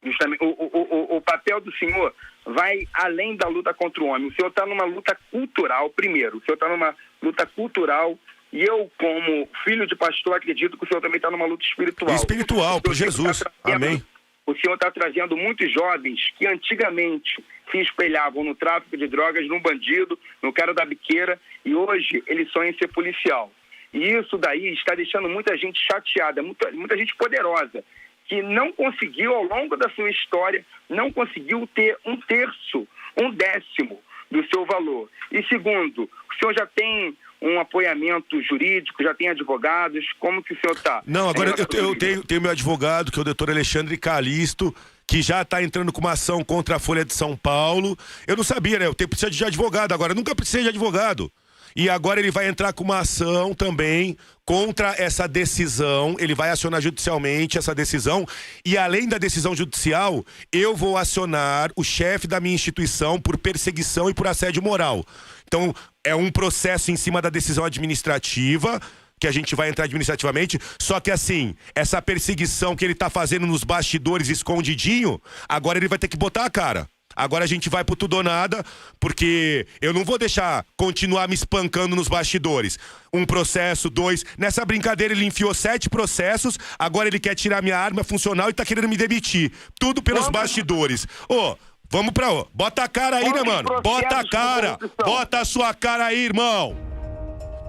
Justamente. 0.04 0.44
O, 0.44 1.18
o 1.18 1.22
papel 1.22 1.60
do 1.60 1.72
senhor 1.76 2.14
vai 2.46 2.88
além 2.94 3.36
da 3.36 3.48
luta 3.48 3.74
contra 3.74 4.02
o 4.02 4.08
homem. 4.08 4.30
O 4.30 4.34
senhor 4.34 4.50
está 4.50 4.66
numa 4.66 4.86
luta 4.86 5.18
cultural, 5.30 5.90
primeiro. 5.90 6.38
O 6.38 6.42
senhor 6.42 6.56
está 6.56 6.70
numa 6.70 6.96
luta 7.22 7.46
cultural 7.46 8.18
e 8.52 8.64
eu, 8.64 8.92
como 8.98 9.48
filho 9.64 9.88
de 9.88 9.96
pastor, 9.96 10.36
acredito 10.36 10.78
que 10.78 10.84
o 10.84 10.88
senhor 10.88 11.00
também 11.00 11.18
está 11.18 11.32
numa 11.32 11.46
luta 11.46 11.64
espiritual. 11.64 12.14
Espiritual, 12.14 12.82
por 12.82 12.94
Jesus. 12.94 13.40
Tá 13.40 13.52
Amém. 13.64 14.04
O 14.46 14.54
senhor 14.56 14.74
está 14.74 14.92
trazendo 14.92 15.38
muitos 15.38 15.72
jovens 15.72 16.20
que 16.38 16.46
antigamente 16.46 17.42
se 17.72 17.78
espelhavam 17.80 18.44
no 18.44 18.54
tráfico 18.54 18.98
de 18.98 19.08
drogas, 19.08 19.48
no 19.48 19.62
bandido, 19.62 20.20
no 20.42 20.52
cara 20.52 20.74
da 20.74 20.84
biqueira, 20.84 21.40
e 21.64 21.74
hoje 21.74 22.22
eles 22.28 22.52
sonham 22.52 22.72
em 22.72 22.78
ser 22.78 22.90
policial. 22.90 23.50
E 23.94 24.00
isso 24.00 24.38
daí 24.38 24.74
está 24.74 24.96
deixando 24.96 25.30
muita 25.30 25.56
gente 25.58 25.80
chateada, 25.80 26.44
muita, 26.44 26.70
muita 26.72 26.98
gente 26.98 27.16
poderosa, 27.16 27.84
que 28.26 28.42
não 28.42 28.74
conseguiu, 28.74 29.34
ao 29.34 29.44
longo 29.44 29.78
da 29.78 29.90
sua 29.92 30.10
história, 30.10 30.66
não 30.90 31.12
conseguiu 31.12 31.68
ter 31.74 31.98
um 32.06 32.18
terço, 32.18 32.86
um 33.22 33.32
décimo 33.32 34.02
do 34.32 34.44
seu 34.48 34.66
valor. 34.66 35.10
E 35.32 35.44
segundo, 35.44 36.04
o 36.04 36.40
senhor 36.40 36.54
já 36.58 36.66
tem 36.66 37.16
um 37.42 37.60
apoiamento 37.60 38.42
jurídico, 38.44 39.04
já 39.04 39.14
tem 39.14 39.30
advogados? 39.30 40.06
Como 40.20 40.44
que 40.44 40.54
o 40.54 40.60
senhor 40.62 40.76
está? 40.76 41.02
Não, 41.06 41.30
agora 41.30 41.50
eu, 41.50 41.80
eu 41.80 41.96
tenho, 41.96 42.24
tenho 42.24 42.42
meu 42.42 42.52
advogado, 42.52 43.12
que 43.12 43.18
é 43.18 43.22
o 43.22 43.26
doutor 43.26 43.50
Alexandre 43.50 43.98
Calisto, 43.98 44.74
que 45.08 45.22
já 45.22 45.42
está 45.42 45.62
entrando 45.62 45.92
com 45.92 46.00
uma 46.00 46.12
ação 46.12 46.44
contra 46.44 46.76
a 46.76 46.80
Folha 46.80 47.04
de 47.04 47.14
São 47.14 47.36
Paulo. 47.36 47.98
Eu 48.28 48.38
não 48.38 48.44
sabia, 48.44 48.78
né? 48.78 48.86
Eu 48.86 48.94
tenho 48.94 49.10
precisa 49.10 49.32
de 49.32 49.44
advogado 49.44 49.92
agora. 49.92 50.12
Eu 50.12 50.16
nunca 50.16 50.36
precisei 50.36 50.64
de 50.64 50.70
advogado. 50.70 51.32
E 51.76 51.90
agora 51.90 52.20
ele 52.20 52.32
vai 52.32 52.48
entrar 52.48 52.74
com 52.74 52.84
uma 52.84 53.00
ação 53.00 53.54
também 53.54 54.18
contra 54.46 54.96
essa 54.98 55.28
decisão. 55.28 56.16
Ele 56.20 56.36
vai 56.36 56.50
acionar 56.50 56.82
judicialmente 56.82 57.58
essa 57.58 57.74
decisão. 57.74 58.26
E 58.66 58.78
além 58.78 59.08
da 59.08 59.18
decisão 59.18 59.56
judicial, 59.56 60.26
eu 60.52 60.76
vou 60.76 60.98
acionar 60.98 61.72
o 61.76 61.84
chefe 61.84 62.28
da 62.28 62.40
minha 62.40 62.56
instituição 62.56 63.20
por 63.20 63.38
perseguição 63.38 64.10
e 64.10 64.14
por 64.14 64.28
assédio 64.28 64.62
moral. 64.62 65.06
Então, 65.46 65.74
é 66.04 66.16
um 66.16 66.32
processo 66.32 66.92
em 66.92 66.96
cima 66.96 67.22
da 67.22 67.30
decisão 67.30 67.66
administrativa 67.66 68.80
que 69.20 69.28
a 69.28 69.32
gente 69.32 69.56
vai 69.56 69.70
entrar 69.70 69.86
administrativamente, 69.86 70.58
só 70.82 71.00
que 71.00 71.12
assim, 71.12 71.56
essa 71.76 72.02
perseguição 72.02 72.76
que 72.76 72.84
ele 72.84 72.96
tá 72.96 73.08
fazendo 73.08 73.46
nos 73.46 73.64
bastidores 73.64 74.30
escondidinho, 74.30 75.22
agora 75.48 75.78
ele 75.78 75.88
vai 75.88 76.00
ter 76.00 76.08
que 76.08 76.18
botar 76.18 76.44
a 76.44 76.50
cara. 76.50 76.90
Agora 77.16 77.44
a 77.44 77.48
gente 77.48 77.70
vai 77.70 77.84
pro 77.84 77.96
tudo 77.96 78.18
ou 78.18 78.24
nada, 78.24 78.64
porque 79.00 79.68
eu 79.82 79.94
não 79.94 80.04
vou 80.04 80.18
deixar 80.18 80.66
continuar 80.76 81.28
me 81.28 81.36
espancando 81.36 81.96
nos 81.96 82.08
bastidores. 82.08 82.78
Um 83.14 83.26
processo, 83.26 83.90
dois. 83.90 84.24
Nessa 84.38 84.66
brincadeira 84.66 85.14
ele 85.14 85.26
enfiou 85.26 85.54
sete 85.54 85.90
processos, 85.90 86.58
agora 86.80 87.08
ele 87.08 87.20
quer 87.20 87.36
tirar 87.36 87.62
minha 87.62 87.78
arma 87.78 88.04
funcional 88.04 88.50
e 88.50 88.54
tá 88.54 88.66
querendo 88.66 88.88
me 88.88 88.98
demitir. 88.98 89.52
Tudo 89.80 90.02
pelos 90.02 90.30
bastidores. 90.30 91.06
Ô, 91.28 91.36
oh, 91.36 91.58
vamos 91.90 92.14
pra. 92.14 92.28
Bota 92.54 92.84
a 92.84 92.88
cara 92.88 93.18
aí, 93.18 93.32
né, 93.32 93.44
mano? 93.44 93.82
Bota 93.82 94.18
a 94.18 94.28
cara. 94.28 94.78
Bota 95.04 95.40
a 95.40 95.46
sua 95.46 95.74
cara 95.74 96.06
aí, 96.06 96.26
irmão. 96.26 96.78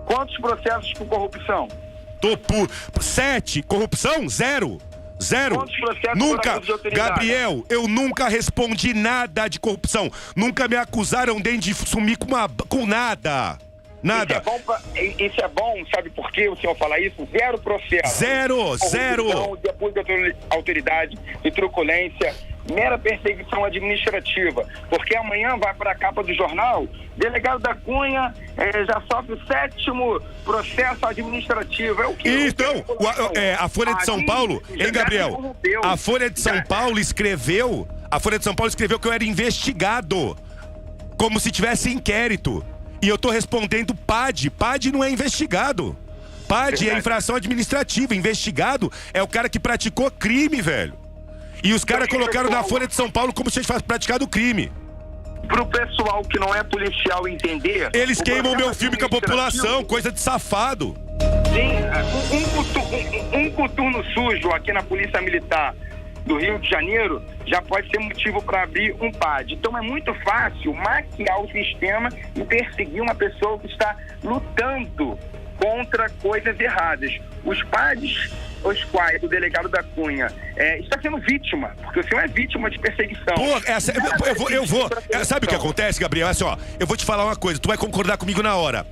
Quantos 0.07 0.37
processos 0.39 0.93
por 0.95 1.07
corrupção? 1.07 1.69
Tô 2.21 2.37
por. 2.37 2.71
Sete. 3.01 3.63
Corrupção? 3.63 4.29
Zero. 4.29 4.79
Zero. 5.23 5.65
Nunca. 6.17 6.61
Gabriel, 6.93 7.65
eu 7.69 7.89
nunca 7.89 8.29
respondi 8.29 8.93
nada 8.93 9.49
de 9.49 9.59
corrupção. 9.59 10.11
Nunca 10.37 10.69
me 10.69 10.77
acusaram 10.77 11.39
nem 11.39 11.59
de 11.59 11.73
sumir 11.75 12.19
com, 12.19 12.27
uma, 12.27 12.49
com 12.69 12.87
nada. 12.87 13.59
Nada. 14.03 14.43
Isso 14.45 14.49
é, 14.49 14.53
bom 14.53 14.61
pra, 14.61 14.81
isso 14.97 15.41
é 15.41 15.49
bom, 15.49 15.85
sabe 15.95 16.11
por 16.11 16.31
que 16.33 16.49
o 16.49 16.57
senhor 16.57 16.77
fala 16.77 16.99
isso? 16.99 17.27
Zero 17.31 17.59
processo. 17.59 18.19
Zero, 18.19 18.77
zero. 18.77 19.57
De 19.63 19.71
apoio 19.71 19.95
da 19.95 20.03
autoridade, 20.51 21.17
de 21.43 21.51
truculência, 21.51 22.35
mera 22.71 22.99
perseguição 22.99 23.65
administrativa. 23.65 24.67
Porque 24.89 25.17
amanhã 25.17 25.57
vai 25.57 25.75
para 25.75 25.93
a 25.93 25.95
capa 25.95 26.23
do 26.23 26.35
jornal, 26.35 26.87
delegado 27.17 27.61
da 27.61 27.75
Cunha 27.75 28.35
eh, 28.57 28.85
já 28.85 29.03
sofre 29.11 29.35
o 29.35 29.47
sétimo 29.47 30.21
processo 30.45 31.07
administrativo. 31.07 32.03
É 32.03 32.07
o 32.07 32.15
que? 32.15 32.29
Então, 32.29 32.85
a, 33.01 33.39
é, 33.39 33.55
a 33.55 33.69
Folha 33.69 33.95
de 33.95 34.05
São 34.05 34.25
Paulo, 34.25 34.63
hein, 34.71 34.93
Gabriel? 34.93 35.55
A 35.83 35.97
Folha 35.97 36.29
de 36.29 36.41
São 36.41 36.63
Paulo 36.65 36.99
escreveu, 36.99 37.87
a 38.11 38.19
Folha 38.19 38.39
de 38.39 38.45
São 38.45 38.55
Paulo 38.55 38.69
escreveu 38.69 38.99
que 38.99 39.07
eu 39.07 39.13
era 39.13 39.25
investigado, 39.25 40.37
como 41.17 41.39
se 41.39 41.51
tivesse 41.51 41.91
inquérito. 41.91 42.65
E 43.03 43.09
eu 43.09 43.19
tô 43.19 43.31
respondendo 43.31 43.97
PAD. 43.97 44.49
PAD 44.51 44.93
não 44.93 45.03
é 45.03 45.11
investigado. 45.11 45.97
PAD 46.47 46.89
é 46.89 46.97
infração 46.97 47.35
administrativa. 47.35 48.15
Investigado 48.15 48.93
é 49.13 49.21
o 49.21 49.27
cara 49.27 49.49
que 49.49 49.59
praticou 49.59 50.09
crime, 50.09 50.63
velho. 50.63 50.95
E 51.65 51.73
os 51.73 51.85
caras 51.85 52.09
colocaram 52.09 52.49
na 52.49 52.63
Folha 52.63 52.87
de 52.87 52.95
São 52.95 53.11
Paulo 53.11 53.33
como 53.33 53.51
se 53.51 53.61
tivesse 53.61 53.83
praticado 53.83 54.29
crime. 54.29 54.71
Pro 55.49 55.67
pessoal 55.67 56.23
que 56.23 56.39
não 56.39 56.55
é 56.55 56.63
policial 56.63 57.27
entender. 57.27 57.91
Eles 57.93 58.23
queimam 58.23 58.57
meu 58.57 58.73
filme 58.73 58.97
com 58.97 59.07
a 59.07 59.09
população, 59.09 59.83
coisa 59.85 60.13
de 60.13 60.21
safado. 60.21 60.97
Sim, 61.53 61.73
um, 62.33 63.41
um, 63.41 63.47
um 63.47 63.51
coturno 63.51 64.05
sujo 64.15 64.49
aqui 64.51 64.73
na 64.73 64.83
Polícia 64.83 65.21
Militar 65.21 65.75
do 66.25 66.39
Rio 66.39 66.59
de 66.59 66.69
Janeiro 66.69 67.23
já 67.47 67.61
pode 67.61 67.89
ser 67.91 67.99
motivo 67.99 68.43
para 68.43 68.63
abrir 68.63 68.95
um 69.01 69.11
PAD. 69.11 69.55
Então 69.55 69.77
é 69.77 69.81
muito 69.81 70.15
fácil 70.23 70.73
maquiar 70.75 71.41
o 71.41 71.51
sistema 71.51 72.09
e 72.35 72.45
perseguir 72.45 73.03
uma 73.03 73.15
pessoa 73.15 73.59
que 73.59 73.67
está 73.67 73.97
lutando 74.23 75.19
contra 75.57 76.09
coisas 76.21 76.59
erradas. 76.59 77.13
Os 77.45 77.63
PADs, 77.65 78.31
os 78.65 78.85
quais 78.85 79.23
o 79.23 79.29
delegado 79.29 79.69
da 79.69 79.83
Cunha 79.83 80.29
é, 80.57 80.79
está 80.79 81.01
sendo 81.01 81.19
vítima, 81.19 81.75
porque 81.83 82.01
o 82.01 82.05
senhor 82.05 82.23
é 82.23 82.29
vítima 82.29 82.71
de 82.71 82.79
perseguição. 82.79 83.35
Pô, 83.35 83.61
essa, 83.67 83.93
eu, 83.93 84.27
eu, 84.27 84.35
vou. 84.35 84.51
Eu 84.51 84.67
vou 84.67 84.89
sabe 85.25 85.47
o 85.47 85.49
que 85.49 85.55
acontece, 85.55 86.01
Gabriel? 86.01 86.29
É 86.29 86.31
assim, 86.31 86.45
ó, 86.45 86.57
eu 86.79 86.87
vou 86.87 86.97
te 86.97 87.05
falar 87.05 87.25
uma 87.25 87.37
coisa, 87.37 87.61
tu 87.61 87.69
vai 87.69 87.77
concordar 87.77 88.17
comigo 88.17 88.43
na 88.43 88.57
hora. 88.57 88.87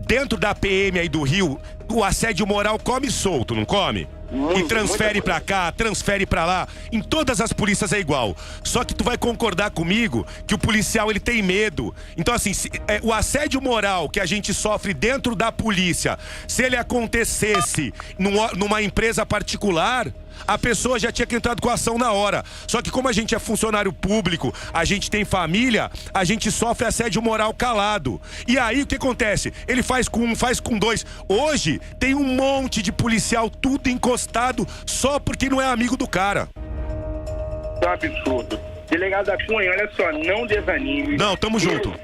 Dentro 0.00 0.36
da 0.36 0.52
PM 0.54 0.98
aí 0.98 1.08
do 1.08 1.22
Rio, 1.22 1.60
o 1.88 2.02
assédio 2.02 2.46
moral 2.46 2.78
come 2.78 3.08
solto, 3.10 3.54
não 3.54 3.64
come? 3.64 4.08
Muito, 4.32 4.60
e 4.60 4.64
transfere 4.64 5.20
pra 5.20 5.40
cá, 5.40 5.70
transfere 5.70 6.24
pra 6.24 6.46
lá. 6.46 6.66
Em 6.90 7.02
todas 7.02 7.38
as 7.40 7.52
polícias 7.52 7.92
é 7.92 8.00
igual. 8.00 8.34
Só 8.64 8.82
que 8.82 8.94
tu 8.94 9.04
vai 9.04 9.18
concordar 9.18 9.70
comigo 9.70 10.26
que 10.46 10.54
o 10.54 10.58
policial 10.58 11.10
ele 11.10 11.20
tem 11.20 11.42
medo. 11.42 11.94
Então 12.16 12.34
assim, 12.34 12.54
se- 12.54 12.70
é, 12.88 12.98
o 13.02 13.12
assédio 13.12 13.60
moral 13.60 14.08
que 14.08 14.18
a 14.18 14.24
gente 14.26 14.54
sofre 14.54 14.94
dentro 14.94 15.36
da 15.36 15.52
polícia, 15.52 16.18
se 16.48 16.62
ele 16.62 16.76
acontecesse 16.76 17.92
num- 18.18 18.48
numa 18.56 18.82
empresa 18.82 19.26
particular, 19.26 20.06
a 20.46 20.58
pessoa 20.58 20.98
já 20.98 21.10
tinha 21.12 21.26
que 21.26 21.36
entrado 21.36 21.60
com 21.60 21.68
a 21.68 21.74
ação 21.74 21.98
na 21.98 22.12
hora. 22.12 22.44
Só 22.66 22.80
que 22.82 22.90
como 22.90 23.08
a 23.08 23.12
gente 23.12 23.34
é 23.34 23.38
funcionário 23.38 23.92
público, 23.92 24.52
a 24.72 24.84
gente 24.84 25.10
tem 25.10 25.24
família, 25.24 25.90
a 26.12 26.24
gente 26.24 26.50
sofre 26.50 26.86
assédio 26.86 27.22
moral 27.22 27.52
calado. 27.54 28.20
E 28.46 28.58
aí 28.58 28.82
o 28.82 28.86
que 28.86 28.96
acontece? 28.96 29.52
Ele 29.66 29.82
faz 29.82 30.08
com 30.08 30.20
um, 30.20 30.36
faz 30.36 30.60
com 30.60 30.78
dois. 30.78 31.04
Hoje 31.28 31.80
tem 31.98 32.14
um 32.14 32.24
monte 32.24 32.82
de 32.82 32.92
policial 32.92 33.48
tudo 33.50 33.88
encostado 33.88 34.66
só 34.86 35.18
porque 35.18 35.48
não 35.48 35.60
é 35.60 35.66
amigo 35.66 35.96
do 35.96 36.06
cara. 36.06 36.48
É 37.80 37.88
um 37.88 37.92
absurdo. 37.92 38.60
Delegado 38.88 39.26
da 39.26 39.46
Cunha, 39.46 39.70
olha 39.70 39.90
só, 39.96 40.12
não 40.12 40.46
desanime. 40.46 41.16
Não, 41.16 41.36
tamo 41.36 41.58
junto. 41.58 41.94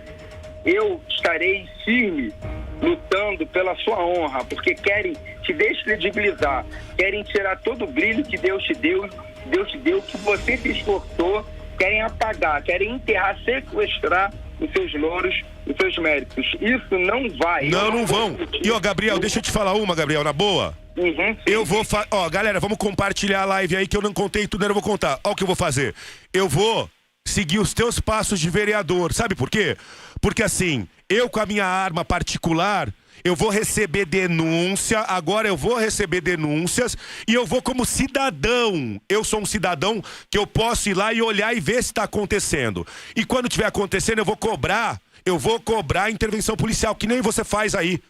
Eu 0.65 1.01
estarei 1.09 1.69
firme 1.85 2.33
lutando 2.81 3.47
pela 3.47 3.75
sua 3.77 3.99
honra, 4.05 4.45
porque 4.45 4.75
querem 4.75 5.15
te 5.43 5.53
descredibilizar, 5.53 6.65
querem 6.97 7.23
tirar 7.23 7.57
todo 7.61 7.85
o 7.85 7.87
brilho 7.87 8.25
que 8.25 8.37
Deus 8.37 8.63
te 8.65 8.75
deu, 8.75 9.09
Deus 9.47 9.71
te 9.71 9.79
deu, 9.79 10.01
que 10.03 10.17
você 10.19 10.57
se 10.57 10.71
esforçou, 10.71 11.45
querem 11.79 12.03
apagar, 12.03 12.63
querem 12.63 12.93
enterrar, 12.93 13.39
sequestrar 13.45 14.33
os 14.61 14.71
seus 14.73 14.93
louros, 14.95 15.35
os 15.67 15.77
seus 15.77 15.97
méritos. 15.99 16.47
Isso 16.61 16.99
não 16.99 17.29
vai. 17.39 17.69
Não, 17.69 17.91
não 17.91 18.07
vão. 18.07 18.37
E 18.63 18.71
ó, 18.71 18.81
Gabriel, 18.81 19.19
deixa 19.19 19.39
eu 19.39 19.43
te 19.43 19.51
falar 19.51 19.75
uma, 19.75 19.95
Gabriel, 19.95 20.25
na 20.25 20.33
boa. 20.33 20.75
Uhum. 20.97 21.37
Eu 21.47 21.65
vou. 21.65 21.87
Ó, 22.11 22.29
galera, 22.29 22.59
vamos 22.59 22.77
compartilhar 22.77 23.43
a 23.43 23.45
live 23.45 23.77
aí 23.77 23.87
que 23.87 23.97
eu 23.97 24.03
não 24.03 24.13
contei 24.13 24.49
tudo, 24.49 24.65
eu 24.65 24.69
não 24.69 24.75
vou 24.75 24.83
contar. 24.83 25.19
Ó 25.23 25.31
o 25.31 25.35
que 25.35 25.45
eu 25.45 25.47
vou 25.47 25.55
fazer. 25.55 25.95
Eu 26.33 26.49
vou 26.49 26.91
seguir 27.29 27.59
os 27.59 27.75
teus 27.75 28.01
passos 28.01 28.41
de 28.41 28.51
vereador. 28.51 29.13
Sabe 29.13 29.35
por 29.35 29.51
quê? 29.51 29.77
Porque 30.21 30.43
assim, 30.43 30.89
eu 31.09 31.29
com 31.29 31.41
a 31.41 31.47
minha 31.47 31.65
arma 31.65 32.05
particular, 32.05 32.93
eu 33.25 33.35
vou 33.35 33.51
receber 33.51 34.05
denúncia, 34.05 35.01
agora 35.01 35.49
eu 35.49 35.57
vou 35.57 35.77
receber 35.77 36.21
denúncias 36.21 36.97
e 37.27 37.35
eu 37.35 37.47
vou 37.47 37.61
como 37.61 37.85
cidadão. 37.85 39.01
Eu 39.09 39.25
sou 39.25 39.41
um 39.41 39.47
cidadão 39.47 40.03
que 40.31 40.39
eu 40.39 40.47
posso 40.47 40.89
ir 40.89 40.95
lá 40.95 41.13
e 41.13 41.21
olhar 41.23 41.55
e 41.55 41.61
ver 41.61 41.83
se 41.83 41.91
está 41.91 42.05
acontecendo. 42.05 42.87
E 43.17 43.25
quando 43.25 43.49
tiver 43.49 43.67
acontecendo, 43.67 44.19
eu 44.19 44.25
vou 44.25 44.37
cobrar, 44.37 45.01
eu 45.25 45.39
vou 45.39 45.61
cobrar 45.61 46.05
a 46.05 46.11
intervenção 46.11 46.57
policial, 46.57 46.95
que 46.95 47.07
nem 47.07 47.21
você 47.21 47.45
faz 47.45 47.75
aí. 47.75 48.01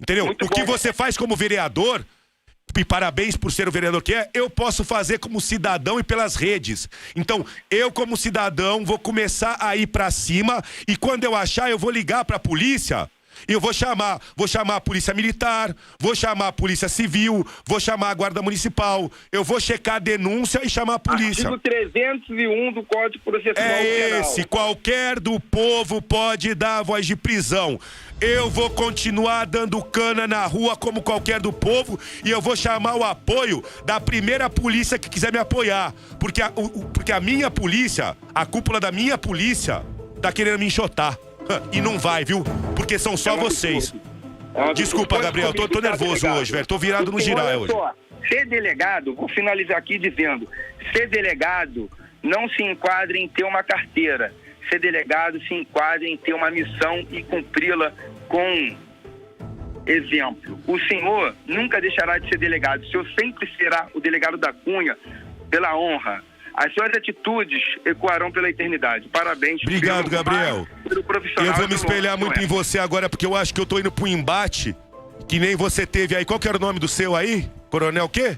Entendeu? 0.00 0.26
Muito 0.26 0.46
o 0.46 0.48
que 0.48 0.64
bom. 0.64 0.72
você 0.72 0.92
faz 0.92 1.16
como 1.16 1.36
vereador, 1.36 2.04
e 2.78 2.84
parabéns 2.84 3.36
por 3.36 3.50
ser 3.52 3.68
o 3.68 3.72
vereador 3.72 4.02
que 4.02 4.14
é, 4.14 4.28
eu 4.34 4.48
posso 4.48 4.84
fazer 4.84 5.18
como 5.18 5.40
cidadão 5.40 5.98
e 5.98 6.02
pelas 6.02 6.36
redes. 6.36 6.88
Então, 7.14 7.44
eu 7.70 7.90
como 7.90 8.16
cidadão 8.16 8.84
vou 8.84 8.98
começar 8.98 9.56
a 9.60 9.76
ir 9.76 9.86
pra 9.86 10.10
cima 10.10 10.62
e 10.86 10.96
quando 10.96 11.24
eu 11.24 11.34
achar, 11.34 11.70
eu 11.70 11.78
vou 11.78 11.90
ligar 11.90 12.24
pra 12.24 12.38
polícia. 12.38 13.10
E 13.48 13.52
eu 13.52 13.60
vou 13.60 13.72
chamar, 13.72 14.20
vou 14.36 14.46
chamar 14.46 14.76
a 14.76 14.80
polícia 14.80 15.14
militar, 15.14 15.74
vou 15.98 16.14
chamar 16.14 16.48
a 16.48 16.52
polícia 16.52 16.88
civil, 16.88 17.46
vou 17.64 17.80
chamar 17.80 18.10
a 18.10 18.14
guarda 18.14 18.42
municipal, 18.42 19.10
eu 19.32 19.42
vou 19.42 19.58
checar 19.58 19.94
a 19.96 19.98
denúncia 19.98 20.60
e 20.62 20.68
chamar 20.68 20.94
a 20.94 20.98
polícia. 20.98 21.48
Artigo 21.48 21.58
301 21.58 22.72
do 22.72 22.82
Código 22.84 23.24
Processual 23.24 23.66
É 23.66 23.82
Penal. 24.08 24.20
esse, 24.20 24.44
qualquer 24.44 25.18
do 25.18 25.40
povo 25.40 26.02
pode 26.02 26.54
dar 26.54 26.78
a 26.78 26.82
voz 26.82 27.06
de 27.06 27.16
prisão. 27.16 27.80
Eu 28.20 28.50
vou 28.50 28.68
continuar 28.68 29.46
dando 29.46 29.82
cana 29.82 30.26
na 30.28 30.44
rua 30.46 30.76
como 30.76 31.00
qualquer 31.02 31.40
do 31.40 31.52
povo 31.52 31.98
e 32.22 32.30
eu 32.30 32.40
vou 32.40 32.54
chamar 32.54 32.94
o 32.96 33.02
apoio 33.02 33.64
da 33.86 33.98
primeira 33.98 34.50
polícia 34.50 34.98
que 34.98 35.08
quiser 35.08 35.32
me 35.32 35.38
apoiar. 35.38 35.94
Porque 36.18 36.42
a, 36.42 36.52
o- 36.54 36.68
porque 36.90 37.12
a 37.12 37.20
minha 37.20 37.50
polícia, 37.50 38.14
a 38.34 38.44
cúpula 38.44 38.78
da 38.78 38.92
minha 38.92 39.16
polícia, 39.16 39.82
tá 40.20 40.30
querendo 40.30 40.58
me 40.58 40.66
enxotar. 40.66 41.16
E 41.72 41.80
não 41.80 41.98
vai, 41.98 42.24
viu? 42.24 42.44
Porque 42.76 42.98
são 42.98 43.16
só 43.16 43.34
É 43.34 43.36
vocês. 43.38 43.94
É. 44.54 44.74
Desculpa, 44.74 45.18
Gabriel, 45.18 45.54
tô- 45.54 45.66
tô 45.66 45.80
nervoso 45.80 46.28
hoje, 46.28 46.52
velho. 46.52 46.66
Tô 46.66 46.76
virado 46.76 47.10
no 47.10 47.18
girar 47.20 47.56
hoje. 47.56 47.72
Ser 48.28 48.46
delegado, 48.46 49.14
vou 49.14 49.28
finalizar 49.30 49.78
aqui 49.78 49.98
dizendo, 49.98 50.46
ser 50.94 51.08
delegado 51.08 51.90
não 52.22 52.48
se 52.50 52.62
enquadra 52.62 53.16
em 53.16 53.26
ter 53.26 53.44
uma 53.44 53.62
carteira. 53.62 54.32
Ser 54.70 54.78
delegado 54.78 55.40
se 55.48 55.54
enquadra 55.54 56.06
em 56.06 56.16
ter 56.18 56.32
uma 56.34 56.50
missão 56.50 57.04
e 57.10 57.22
cumpri-la 57.24 57.92
com 58.30 58.76
exemplo. 59.86 60.58
O 60.66 60.78
senhor 60.80 61.34
nunca 61.46 61.80
deixará 61.80 62.18
de 62.18 62.28
ser 62.28 62.38
delegado. 62.38 62.82
O 62.82 62.86
senhor 62.90 63.06
sempre 63.18 63.48
será 63.56 63.88
o 63.92 64.00
delegado 64.00 64.36
da 64.38 64.52
Cunha 64.52 64.96
pela 65.50 65.76
honra. 65.76 66.22
As 66.54 66.72
suas 66.74 66.90
atitudes 66.96 67.62
ecoarão 67.84 68.30
pela 68.30 68.48
eternidade. 68.48 69.08
Parabéns. 69.08 69.60
Obrigado, 69.62 70.10
Gabriel. 70.10 70.66
profissional 71.06 71.46
Eu 71.46 71.54
vou 71.54 71.68
me 71.68 71.74
espelhar 71.74 72.18
muito 72.18 72.36
não 72.36 72.42
em 72.42 72.46
é? 72.46 72.48
você 72.48 72.78
agora, 72.78 73.08
porque 73.08 73.24
eu 73.26 73.34
acho 73.36 73.54
que 73.54 73.60
eu 73.60 73.66
tô 73.66 73.78
indo 73.78 73.90
pro 73.90 74.06
embate, 74.06 74.74
que 75.28 75.38
nem 75.38 75.56
você 75.56 75.86
teve 75.86 76.14
aí. 76.16 76.24
Qual 76.24 76.38
que 76.38 76.48
era 76.48 76.56
o 76.56 76.60
nome 76.60 76.78
do 76.78 76.88
seu 76.88 77.14
aí? 77.16 77.48
Coronel 77.70 78.08
quê? 78.08 78.36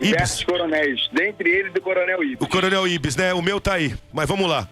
Diversos 0.00 0.42
Ibis. 0.42 0.44
coronéis, 0.44 1.08
dentre 1.12 1.48
eles 1.50 1.72
o 1.74 1.80
coronel 1.80 2.22
Ibis. 2.22 2.38
O 2.40 2.46
Coronel 2.46 2.86
Ibis, 2.86 3.16
né? 3.16 3.32
O 3.32 3.40
meu 3.40 3.58
tá 3.60 3.74
aí. 3.74 3.94
Mas 4.12 4.28
vamos 4.28 4.48
lá. 4.48 4.68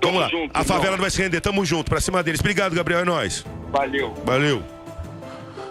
Tamo 0.00 0.14
Vamos 0.14 0.20
lá. 0.20 0.28
junto, 0.30 0.50
A 0.56 0.64
favela 0.64 0.84
irmão. 0.84 0.90
não 0.96 1.02
vai 1.02 1.10
se 1.10 1.22
render. 1.22 1.40
Tamo 1.42 1.64
junto, 1.64 1.90
pra 1.90 2.00
cima 2.00 2.22
deles. 2.22 2.40
Obrigado, 2.40 2.74
Gabriel. 2.74 3.00
É 3.00 3.04
nóis. 3.04 3.44
Valeu. 3.72 4.12
Valeu. 4.24 4.62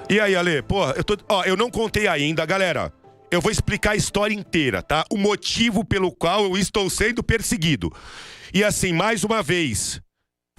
E 0.09 0.19
aí, 0.19 0.35
Ale? 0.35 0.63
Porra, 0.63 0.95
eu 0.97 1.03
tô. 1.03 1.15
Ó, 1.29 1.43
eu 1.43 1.55
não 1.55 1.69
contei 1.69 2.07
ainda, 2.07 2.43
galera. 2.45 2.91
Eu 3.29 3.39
vou 3.39 3.51
explicar 3.51 3.91
a 3.91 3.95
história 3.95 4.33
inteira, 4.33 4.81
tá? 4.81 5.05
O 5.09 5.17
motivo 5.17 5.85
pelo 5.85 6.11
qual 6.11 6.43
eu 6.43 6.57
estou 6.57 6.89
sendo 6.89 7.23
perseguido. 7.23 7.93
E 8.53 8.63
assim, 8.63 8.91
mais 8.91 9.23
uma 9.23 9.41
vez, 9.41 10.01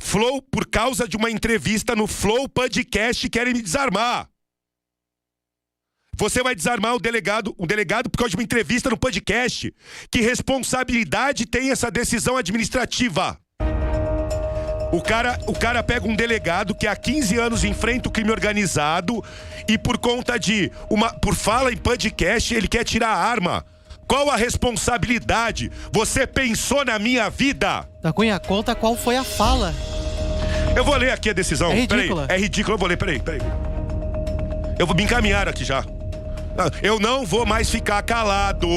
Flow, 0.01 0.41
por 0.41 0.67
causa 0.67 1.07
de 1.07 1.17
uma 1.17 1.31
entrevista 1.31 1.95
no 1.95 2.07
Flow 2.07 2.49
Podcast, 2.49 3.29
querem 3.29 3.53
me 3.53 3.61
desarmar. 3.61 4.31
Você 6.17 6.43
vai 6.43 6.55
desarmar 6.55 6.95
o 6.95 7.01
delegado, 7.01 7.55
o 7.59 7.67
delegado 7.67 8.09
por 8.09 8.19
causa 8.19 8.31
de 8.31 8.37
uma 8.37 8.43
entrevista 8.45 8.89
no 8.89 8.97
podcast. 8.97 9.75
Que 10.11 10.21
responsabilidade 10.21 11.45
tem 11.45 11.71
essa 11.71 11.91
decisão 11.91 12.37
administrativa? 12.37 13.39
O 14.93 15.01
cara, 15.01 15.39
o 15.47 15.55
cara 15.55 15.83
pega 15.83 16.07
um 16.07 16.15
delegado 16.15 16.75
que 16.75 16.87
há 16.87 16.95
15 16.95 17.39
anos 17.39 17.65
enfrenta 17.65 18.11
o 18.11 18.13
crime 18.13 18.31
organizado 18.31 19.25
e 19.67 19.79
por 19.79 19.97
conta 19.97 20.39
de 20.39 20.71
uma 20.91 21.15
por 21.15 21.35
fala 21.35 21.73
em 21.73 21.77
podcast, 21.79 22.55
ele 22.55 22.69
quer 22.69 22.85
tirar 22.85 23.09
a 23.09 23.17
arma. 23.17 23.65
Qual 24.07 24.29
a 24.29 24.37
responsabilidade? 24.37 25.73
Você 25.91 26.27
pensou 26.27 26.85
na 26.85 26.99
minha 26.99 27.31
vida? 27.31 27.89
Da 28.03 28.13
Cunha, 28.13 28.39
conta 28.39 28.75
qual 28.75 28.95
foi 28.95 29.17
a 29.17 29.25
fala. 29.25 29.75
Eu 30.77 30.85
vou 30.85 30.97
ler 30.97 31.11
aqui 31.13 31.31
a 31.31 31.33
decisão. 31.33 31.73
É 31.73 31.87
Peraí. 31.87 32.03
ridícula. 32.03 32.27
É 32.29 32.37
ridículo, 32.37 32.75
eu 32.75 32.79
vou 32.79 32.89
ler, 32.89 32.99
peraí, 32.99 33.19
peraí. 33.19 33.41
Eu 34.79 34.87
vou 34.87 34.95
me 34.95 35.05
encaminhar 35.05 35.49
aqui 35.49 35.65
já. 35.65 35.83
Não, 36.57 36.71
Eu 36.83 36.99
não 36.99 37.25
vou 37.25 37.47
mais 37.47 37.71
ficar 37.71 38.03
calado. 38.03 38.69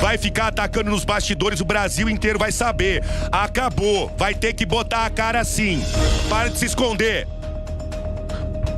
Vai 0.00 0.18
ficar 0.18 0.48
atacando 0.48 0.90
nos 0.90 1.04
bastidores, 1.04 1.60
o 1.60 1.64
Brasil 1.64 2.08
inteiro 2.08 2.38
vai 2.38 2.52
saber. 2.52 3.02
Acabou. 3.32 4.12
Vai 4.16 4.34
ter 4.34 4.52
que 4.52 4.66
botar 4.66 5.06
a 5.06 5.10
cara 5.10 5.40
assim. 5.40 5.82
Para 6.28 6.50
de 6.50 6.58
se 6.58 6.66
esconder. 6.66 7.26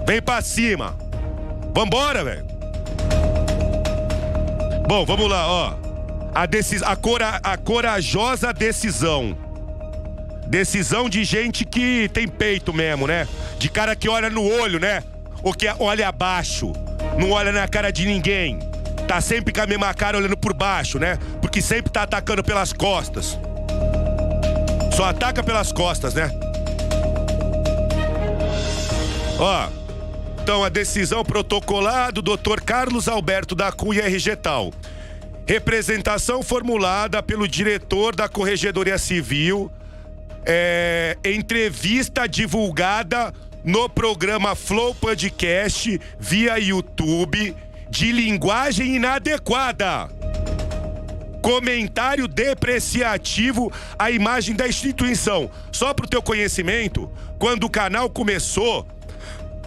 Vem 0.07 0.23
pra 0.23 0.41
cima. 0.41 0.97
Vambora, 1.75 2.25
velho. 2.25 2.47
Bom, 4.87 5.05
vamos 5.05 5.29
lá, 5.29 5.47
ó. 5.47 5.75
A, 6.35 6.47
decis... 6.47 6.83
a, 6.83 6.97
cora... 6.97 7.41
a 7.43 7.57
corajosa 7.57 8.53
decisão. 8.53 9.37
Decisão 10.47 11.11
de 11.11 11.25
gente 11.25 11.65
que 11.65 12.09
tem 12.09 12.27
peito 12.27 12.73
mesmo, 12.73 13.07
né? 13.07 13.29
De 13.59 13.69
cara 13.69 13.95
que 13.95 14.09
olha 14.09 14.31
no 14.31 14.43
olho, 14.43 14.81
né? 14.81 15.03
Ou 15.43 15.53
que 15.53 15.67
olha 15.79 16.09
abaixo. 16.09 16.73
Não 17.19 17.33
olha 17.33 17.51
na 17.51 17.67
cara 17.67 17.91
de 17.91 18.07
ninguém. 18.07 18.61
Tá 19.09 19.21
sempre 19.21 19.53
com 19.53 19.61
a 19.61 19.67
mesma 19.67 19.93
cara 19.93 20.17
olhando 20.17 20.37
por 20.37 20.53
baixo, 20.55 20.99
né? 20.99 21.19
Porque 21.41 21.61
sempre 21.61 21.91
tá 21.91 22.05
atacando 22.05 22.45
pelas 22.45 22.73
costas. 22.73 23.37
Só 24.95 25.07
ataca 25.07 25.43
pelas 25.43 25.73
costas, 25.73 26.15
né? 26.15 26.31
Ó. 29.39 29.69
Então, 30.43 30.63
a 30.63 30.69
decisão 30.69 31.25
protocolar 31.25 32.13
do 32.13 32.23
Dr. 32.23 32.61
Carlos 32.65 33.09
Alberto 33.09 33.55
da 33.55 33.73
Cunha 33.73 34.03
RG 34.03 34.37
Tal. 34.37 34.73
Representação 35.47 36.43
formulada 36.43 37.23
pelo 37.23 37.49
diretor 37.49 38.15
da 38.15 38.29
Corregedoria 38.29 38.97
Civil. 38.97 39.71
É, 40.47 41.17
entrevista 41.25 42.27
divulgada 42.27 43.35
no 43.69 43.87
programa 43.87 44.55
Flow 44.55 44.95
Podcast 44.95 46.01
via 46.19 46.59
YouTube 46.59 47.55
de 47.91 48.11
linguagem 48.13 48.97
inadequada. 48.97 50.09
Comentário 51.43 52.27
depreciativo 52.27 53.71
à 53.99 54.11
imagem 54.11 54.57
da 54.57 54.67
instituição. 54.67 55.51
Só 55.71 55.93
para 55.93 56.07
o 56.07 56.09
teu 56.09 56.23
conhecimento, 56.23 57.13
quando 57.39 57.65
o 57.65 57.71
canal 57.71 58.09
começou, 58.09 58.87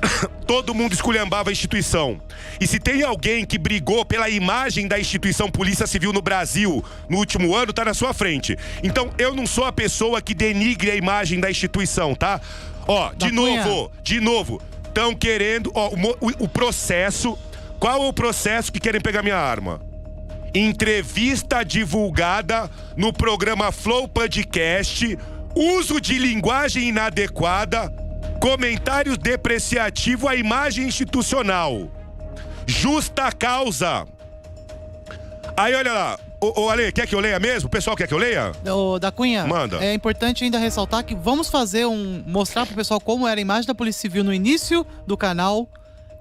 todo 0.47 0.74
mundo 0.74 0.93
esculhambava 0.93 1.49
a 1.49 1.54
instituição. 1.54 2.20
E 2.60 2.66
se 2.66 2.80
tem 2.80 3.04
alguém 3.04 3.45
que 3.45 3.60
brigou 3.60 4.04
pela 4.04 4.30
imagem 4.30 4.88
da 4.88 4.99
instituição 4.99 5.49
Polícia 5.49 5.86
Civil 5.86 6.12
no 6.12 6.24
Brasil 6.24 6.84
no 7.08 7.18
último 7.18 7.56
ano, 7.56 7.72
tá 7.72 7.86
na 7.86 7.93
sua 7.93 8.14
frente. 8.16 8.58
Então 8.82 9.12
eu 9.20 9.36
não 9.36 9.45
sou 9.45 9.66
a 9.66 9.72
pessoa 9.72 10.22
que 10.22 10.34
denigre 10.34 10.89
a 10.89 10.95
imagem 10.95 11.39
da 11.39 11.52
instituição, 11.52 12.16
tá? 12.16 12.41
Ó, 12.92 13.14
de 13.14 13.32
novo, 13.32 13.92
de 14.04 14.20
novo, 14.20 14.62
estão 14.86 15.16
querendo, 15.16 15.72
ó, 15.74 15.89
o, 16.20 16.44
o 16.44 16.48
processo. 16.48 17.38
Qual 17.80 18.04
é 18.04 18.08
o 18.08 18.14
processo 18.14 18.72
que 18.72 18.80
querem 18.80 19.02
pegar 19.02 19.24
minha 19.24 19.38
arma? 19.38 19.82
Entrevista 20.54 21.64
divulgada 21.64 22.70
no 22.96 23.12
programa 23.12 23.72
Flow 23.72 24.08
Podcast, 24.08 25.18
uso 25.56 26.00
de 26.00 26.18
linguagem 26.18 26.89
inadequada 26.89 27.92
Comentários 28.42 29.20
depreciativo 29.20 30.28
à 30.28 30.36
imagem 30.36 30.88
institucional. 30.88 31.92
Justa 32.66 33.32
causa. 33.32 34.08
Aí 35.56 35.76
olha 35.76 35.94
lá, 35.94 36.20
Ô, 36.42 36.64
ô 36.64 36.70
Ale, 36.70 36.92
quer 36.92 37.06
que 37.06 37.14
eu 37.14 37.20
leia 37.20 37.39
mesmo? 37.39 37.68
O 37.68 37.70
pessoal 37.70 37.96
quer 37.96 38.08
que 38.08 38.14
eu 38.16 38.18
leia? 38.18 38.52
Ô, 38.66 38.98
da 38.98 39.12
Cunha. 39.12 39.46
Manda. 39.46 39.78
É 39.78 39.94
importante 39.94 40.44
ainda 40.44 40.58
ressaltar 40.58 41.04
que 41.06 41.14
vamos 41.14 41.50
fazer 41.50 41.86
um. 41.86 42.24
mostrar 42.26 42.66
pro 42.66 42.76
pessoal 42.76 43.00
como 43.00 43.28
era 43.28 43.39
a 43.39 43.42
imagem 43.44 43.68
da 43.68 43.76
Polícia 43.76 44.02
Civil 44.02 44.24
no 44.24 44.34
início 44.34 44.86
do 45.06 45.16
canal. 45.16 45.70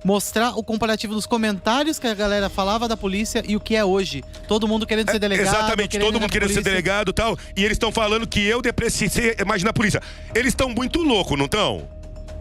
Mostrar 0.05 0.59
o 0.59 0.63
comparativo 0.63 1.15
dos 1.15 1.27
comentários 1.27 1.99
que 1.99 2.07
a 2.07 2.15
galera 2.15 2.49
falava 2.49 2.89
da 2.89 2.97
polícia 2.97 3.43
e 3.47 3.55
o 3.57 3.61
que 3.61 3.77
é 3.77 3.85
hoje. 3.85 4.23
Todo 4.49 4.67
mundo 4.69 4.87
querendo 4.87 5.11
ser 5.11 5.19
delegado. 5.19 5.47
É, 5.47 5.51
exatamente, 5.51 5.99
todo 5.99 6.19
mundo 6.21 6.31
querendo 6.31 6.53
ser 6.53 6.63
delegado 6.63 7.11
e 7.11 7.15
tal. 7.15 7.39
E 7.57 7.65
eles 7.65 7.77
estão 7.77 7.93
falando 7.93 8.27
que 8.27 8.45
eu 8.47 8.63
depreciei. 8.63 9.37
Imagina 9.41 9.71
a 9.71 9.75
polícia. 9.75 10.03
Eles 10.35 10.53
estão 10.53 10.71
muito 10.71 11.03
loucos, 11.03 11.37
não 11.39 11.47
estão? 11.47 11.87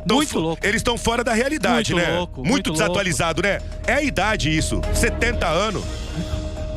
muito 0.09 0.39
louco. 0.39 0.65
Eles 0.65 0.79
estão 0.79 0.97
fora 0.97 1.23
da 1.23 1.33
realidade, 1.33 1.93
muito 1.93 2.07
né? 2.07 2.17
Louco, 2.17 2.39
muito, 2.39 2.51
muito 2.51 2.71
desatualizado, 2.71 3.41
louco. 3.41 3.63
né? 3.63 3.69
É 3.87 3.93
a 3.95 4.01
idade 4.01 4.55
isso. 4.55 4.81
70 4.93 5.45
anos. 5.47 5.83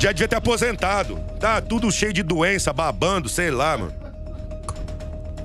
Já 0.02 0.10
devia 0.10 0.26
ter 0.26 0.34
aposentado. 0.34 1.16
Tá 1.38 1.60
tudo 1.60 1.88
cheio 1.92 2.12
de 2.12 2.24
doença, 2.24 2.72
babando, 2.72 3.28
sei 3.28 3.52
lá, 3.52 3.78
mano. 3.78 3.94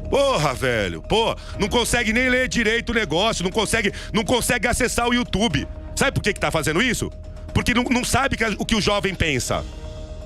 Porra, 0.10 0.52
velho. 0.56 1.00
Pô, 1.00 1.36
não 1.60 1.68
consegue 1.68 2.12
nem 2.12 2.28
ler 2.28 2.48
direito 2.48 2.90
o 2.90 2.96
negócio, 2.96 3.44
não 3.44 3.52
consegue, 3.52 3.94
não 4.12 4.24
consegue 4.24 4.68
acessar 4.68 5.08
o 5.08 5.14
YouTube. 5.14 5.68
Sabe 5.96 6.14
por 6.14 6.24
que 6.24 6.34
que 6.34 6.40
tá 6.40 6.50
fazendo 6.50 6.82
isso? 6.82 7.12
Porque 7.54 7.72
não, 7.72 7.84
não 7.84 8.04
sabe 8.04 8.36
o 8.58 8.66
que 8.66 8.74
o 8.74 8.82
jovem 8.82 9.14
pensa. 9.14 9.64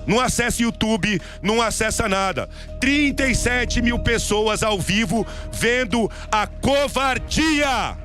Não 0.07 0.17
acessa 0.17 0.61
YouTube, 0.61 1.21
não 1.41 1.61
acessa 1.61 2.07
nada. 2.07 2.47
37 2.79 3.81
mil 3.81 3.99
pessoas 3.99 4.63
ao 4.63 4.79
vivo 4.79 5.27
vendo 5.51 6.09
a 6.31 6.47
covardia. 6.47 7.97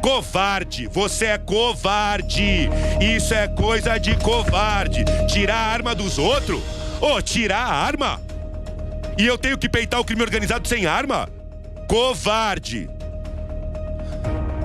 Covarde, 0.00 0.86
você 0.86 1.26
é 1.26 1.38
covarde. 1.38 2.68
Isso 3.00 3.32
é 3.32 3.48
coisa 3.48 3.98
de 3.98 4.16
covarde. 4.16 5.04
Tirar 5.28 5.56
a 5.56 5.66
arma 5.72 5.94
dos 5.94 6.18
outros? 6.18 6.62
Ô, 7.00 7.14
oh, 7.14 7.22
tirar 7.22 7.66
a 7.66 7.72
arma? 7.72 8.20
E 9.18 9.26
eu 9.26 9.38
tenho 9.38 9.56
que 9.56 9.68
peitar 9.68 10.00
o 10.00 10.04
crime 10.04 10.22
organizado 10.22 10.66
sem 10.68 10.86
arma? 10.86 11.28
Covarde. 11.88 12.88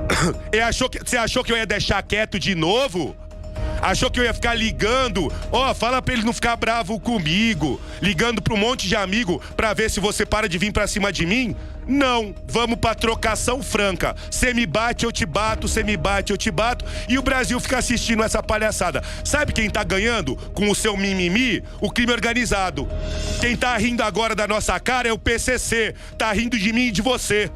Achou 0.67 0.89
que, 0.89 0.99
você 0.99 1.17
achou 1.17 1.43
que 1.43 1.51
eu 1.51 1.57
ia 1.57 1.65
deixar 1.65 2.01
quieto 2.03 2.39
de 2.39 2.55
novo? 2.55 3.15
Achou 3.81 4.11
que 4.11 4.19
eu 4.19 4.23
ia 4.25 4.33
ficar 4.33 4.53
ligando? 4.53 5.31
Ó, 5.51 5.71
oh, 5.71 5.73
fala 5.73 6.01
pra 6.01 6.13
ele 6.13 6.23
não 6.23 6.33
ficar 6.33 6.55
bravo 6.55 6.99
comigo. 6.99 7.79
Ligando 8.01 8.41
pra 8.41 8.53
um 8.53 8.57
monte 8.57 8.87
de 8.87 8.95
amigo 8.95 9.41
pra 9.55 9.73
ver 9.73 9.89
se 9.89 9.99
você 9.99 10.25
para 10.25 10.49
de 10.49 10.57
vir 10.57 10.71
pra 10.73 10.87
cima 10.87 11.13
de 11.13 11.25
mim? 11.25 11.55
Não, 11.89 12.35
vamos 12.45 12.77
pra 12.77 12.93
trocação 12.93 13.63
franca. 13.63 14.15
Você 14.29 14.53
me 14.53 14.67
bate, 14.67 15.05
eu 15.05 15.11
te 15.11 15.25
bato, 15.25 15.67
você 15.67 15.83
me 15.83 15.97
bate, 15.97 16.31
eu 16.31 16.37
te 16.37 16.51
bato. 16.51 16.85
E 17.07 17.17
o 17.17 17.21
Brasil 17.23 17.59
fica 17.59 17.79
assistindo 17.79 18.21
essa 18.21 18.43
palhaçada. 18.43 19.01
Sabe 19.25 19.51
quem 19.51 19.67
tá 19.71 19.83
ganhando 19.83 20.35
com 20.53 20.69
o 20.69 20.75
seu 20.75 20.95
mimimi? 20.95 21.63
O 21.81 21.89
crime 21.89 22.13
organizado. 22.13 22.87
Quem 23.41 23.55
tá 23.57 23.75
rindo 23.75 24.03
agora 24.03 24.35
da 24.35 24.47
nossa 24.47 24.79
cara 24.79 25.09
é 25.09 25.11
o 25.11 25.17
PCC. 25.17 25.95
Tá 26.15 26.31
rindo 26.31 26.59
de 26.59 26.71
mim 26.71 26.89
e 26.89 26.91
de 26.91 27.01
você. 27.01 27.49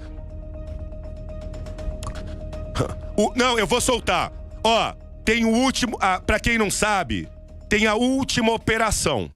O, 3.15 3.31
não, 3.35 3.59
eu 3.59 3.67
vou 3.67 3.79
soltar. 3.79 4.31
Ó, 4.63 4.95
tem 5.23 5.45
o 5.45 5.49
último, 5.49 5.95
ah, 6.01 6.19
para 6.19 6.39
quem 6.39 6.57
não 6.57 6.71
sabe, 6.71 7.29
tem 7.69 7.85
a 7.85 7.93
última 7.93 8.51
operação. 8.51 9.29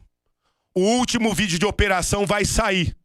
O 0.76 0.82
último 0.82 1.32
vídeo 1.32 1.60
de 1.60 1.66
operação 1.68 2.26
vai 2.26 2.44
sair. 2.44 2.97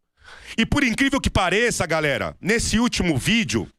E 0.57 0.67
por 0.67 0.85
incrível 0.85 1.21
que 1.21 1.31
pareça, 1.31 1.87
galera, 1.87 2.37
nesse 2.41 2.79
último 2.79 3.17
vídeo, 3.17 3.71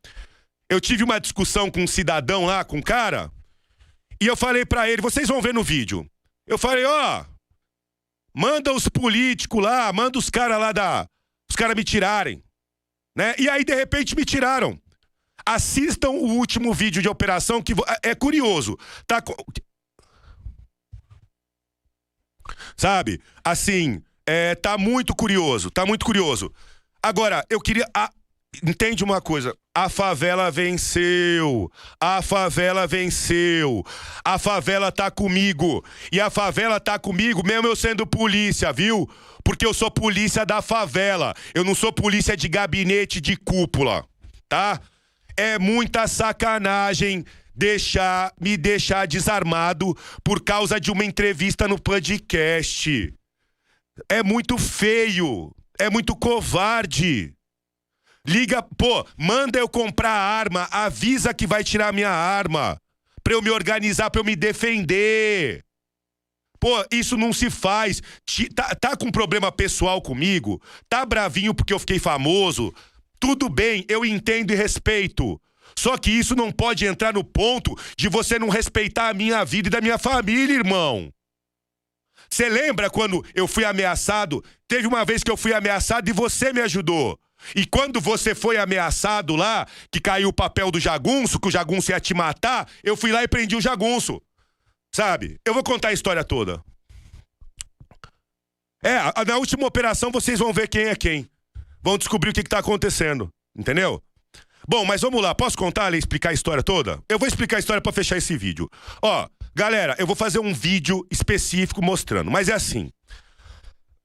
eu 0.70 0.82
tive 0.82 1.04
uma 1.04 1.20
discussão 1.20 1.70
com 1.70 1.82
um 1.82 1.88
cidadão 1.88 2.46
lá, 2.46 2.64
com 2.64 2.78
um 2.78 2.82
cara, 2.82 3.32
e 4.20 4.28
eu 4.28 4.36
falei 4.36 4.66
para 4.66 4.90
ele, 4.90 5.02
vocês 5.02 5.28
vão 5.28 5.42
ver 5.42 5.54
no 5.54 5.64
vídeo. 5.64 6.10
Eu 6.48 6.58
falei, 6.58 6.86
ó, 6.86 7.22
oh, 7.22 7.26
manda 8.34 8.74
os 8.74 8.88
políticos 8.88 9.62
lá, 9.62 9.92
manda 9.94 10.18
os 10.18 10.30
caras 10.30 10.60
lá 10.60 10.72
da, 10.72 11.08
os 11.50 11.56
caras 11.56 11.76
me 11.76 11.84
tirarem, 11.84 12.44
né? 13.16 13.36
E 13.38 13.50
aí 13.50 13.64
de 13.64 13.76
repente 13.76 14.16
me 14.16 14.26
tiraram. 14.26 14.80
Assistam 15.46 16.12
o 16.12 16.38
último 16.38 16.74
vídeo 16.74 17.02
de 17.02 17.10
operação 17.10 17.62
que 17.62 17.74
é 18.02 18.16
curioso. 18.16 18.78
Tá 19.06 19.22
Sabe? 22.78 23.22
Assim, 23.44 24.02
é, 24.28 24.56
tá 24.56 24.78
muito 24.78 25.16
curioso, 25.16 25.70
tá 25.70 25.86
muito 25.86 26.06
curioso. 26.06 26.52
Agora, 27.02 27.44
eu 27.50 27.60
queria. 27.60 27.86
A... 27.94 28.10
Entende 28.64 29.04
uma 29.04 29.20
coisa? 29.20 29.56
A 29.76 29.90
favela 29.90 30.52
venceu. 30.52 31.72
A 32.00 32.22
favela 32.22 32.86
venceu. 32.86 33.84
A 34.24 34.38
favela 34.38 34.92
tá 34.92 35.10
comigo. 35.10 35.84
E 36.12 36.22
a 36.22 36.30
favela 36.30 36.80
tá 36.80 37.00
comigo, 37.00 37.46
mesmo 37.46 37.68
eu 37.68 37.76
sendo 37.76 38.06
polícia, 38.06 38.72
viu? 38.72 39.10
Porque 39.44 39.66
eu 39.66 39.74
sou 39.74 39.90
polícia 39.90 40.46
da 40.46 40.62
favela. 40.62 41.34
Eu 41.54 41.64
não 41.64 41.74
sou 41.74 41.92
polícia 41.92 42.38
de 42.38 42.48
gabinete 42.48 43.20
de 43.20 43.36
cúpula, 43.36 44.06
tá? 44.48 44.80
É 45.36 45.58
muita 45.58 46.08
sacanagem 46.08 47.26
deixar 47.56 48.32
me 48.40 48.56
deixar 48.56 49.08
desarmado 49.08 49.98
por 50.24 50.42
causa 50.44 50.80
de 50.80 50.92
uma 50.92 51.04
entrevista 51.04 51.68
no 51.68 51.82
podcast. 51.82 53.14
É 54.10 54.24
muito 54.24 54.58
feio, 54.58 55.56
é 55.80 55.90
muito 55.90 56.16
covarde. 56.16 57.34
Liga, 58.26 58.64
pô, 58.64 59.06
manda 59.18 59.60
eu 59.60 59.68
comprar 59.68 60.12
arma, 60.12 60.68
avisa 60.72 61.34
que 61.34 61.46
vai 61.46 61.64
tirar 61.64 61.94
minha 61.94 62.10
arma, 62.10 62.80
pra 63.24 63.34
eu 63.34 63.42
me 63.42 63.50
organizar, 63.50 64.10
pra 64.10 64.22
eu 64.22 64.26
me 64.26 64.36
defender. 64.36 65.64
Pô, 66.60 66.86
isso 66.90 67.18
não 67.18 67.34
se 67.34 67.50
faz. 67.50 68.02
Tá, 68.56 68.74
tá 68.76 68.96
com 68.96 69.12
problema 69.12 69.52
pessoal 69.52 70.02
comigo? 70.02 70.62
Tá 70.88 71.06
bravinho 71.06 71.54
porque 71.54 71.74
eu 71.74 71.80
fiquei 71.80 72.00
famoso? 72.00 72.74
Tudo 73.20 73.50
bem, 73.50 73.86
eu 73.90 74.06
entendo 74.06 74.52
e 74.52 74.56
respeito. 74.56 75.40
Só 75.78 75.98
que 75.98 76.10
isso 76.10 76.36
não 76.36 76.52
pode 76.52 76.86
entrar 76.86 77.14
no 77.14 77.24
ponto 77.24 77.78
de 77.98 78.08
você 78.08 78.40
não 78.40 78.48
respeitar 78.48 79.10
a 79.10 79.14
minha 79.14 79.44
vida 79.44 79.68
e 79.68 79.72
da 79.72 79.82
minha 79.82 79.98
família, 79.98 80.56
irmão. 80.56 81.12
Você 82.34 82.50
lembra 82.50 82.90
quando 82.90 83.24
eu 83.36 83.48
fui 83.48 83.64
ameaçado? 83.64 84.44
Teve 84.68 84.88
uma 84.88 85.06
vez 85.06 85.24
que 85.24 85.30
eu 85.30 85.38
fui 85.38 85.54
ameaçado 85.54 86.10
e 86.10 86.12
você 86.12 86.52
me 86.52 86.62
ajudou. 86.62 87.20
E 87.56 87.64
quando 87.64 88.02
você 88.02 88.34
foi 88.34 88.58
ameaçado 88.58 89.36
lá, 89.36 89.68
que 89.92 90.02
caiu 90.02 90.30
o 90.30 90.34
papel 90.34 90.72
do 90.72 90.80
jagunço, 90.80 91.40
que 91.40 91.50
o 91.50 91.52
jagunço 91.52 91.92
ia 91.92 92.00
te 92.00 92.12
matar, 92.16 92.68
eu 92.84 92.98
fui 92.98 93.12
lá 93.12 93.22
e 93.22 93.28
prendi 93.28 93.56
o 93.56 93.62
jagunço. 93.62 94.20
Sabe? 94.92 95.38
Eu 95.46 95.54
vou 95.54 95.64
contar 95.64 95.90
a 95.90 95.94
história 95.94 96.24
toda. 96.24 96.60
É, 98.84 98.98
na 99.28 99.38
última 99.38 99.68
operação 99.68 100.12
vocês 100.12 100.40
vão 100.40 100.52
ver 100.52 100.68
quem 100.68 100.86
é 100.86 100.96
quem 100.96 101.30
vão 101.84 102.00
descobrir 102.00 102.32
o 102.32 102.34
que 102.34 102.42
está 102.42 102.58
acontecendo. 102.58 103.30
Entendeu? 103.56 104.02
Bom, 104.68 104.86
mas 104.86 105.02
vamos 105.02 105.22
lá. 105.22 105.36
Posso 105.36 105.56
contar 105.56 105.94
e 105.94 106.00
explicar 106.00 106.30
a 106.30 106.34
história 106.34 106.64
toda? 106.64 107.00
Eu 107.08 107.20
vou 107.20 107.28
explicar 107.28 107.58
a 107.58 107.60
história 107.60 107.82
para 107.82 107.92
fechar 107.92 108.18
esse 108.18 108.36
vídeo. 108.36 108.68
Ó, 109.04 109.28
galera, 109.56 109.96
eu 109.98 110.08
vou 110.08 110.16
fazer 110.16 110.40
um 110.40 110.54
vídeo 110.54 111.06
específico 111.12 111.84
mostrando. 111.84 112.32
Mas 112.32 112.50
é 112.50 112.54
assim. 112.54 112.92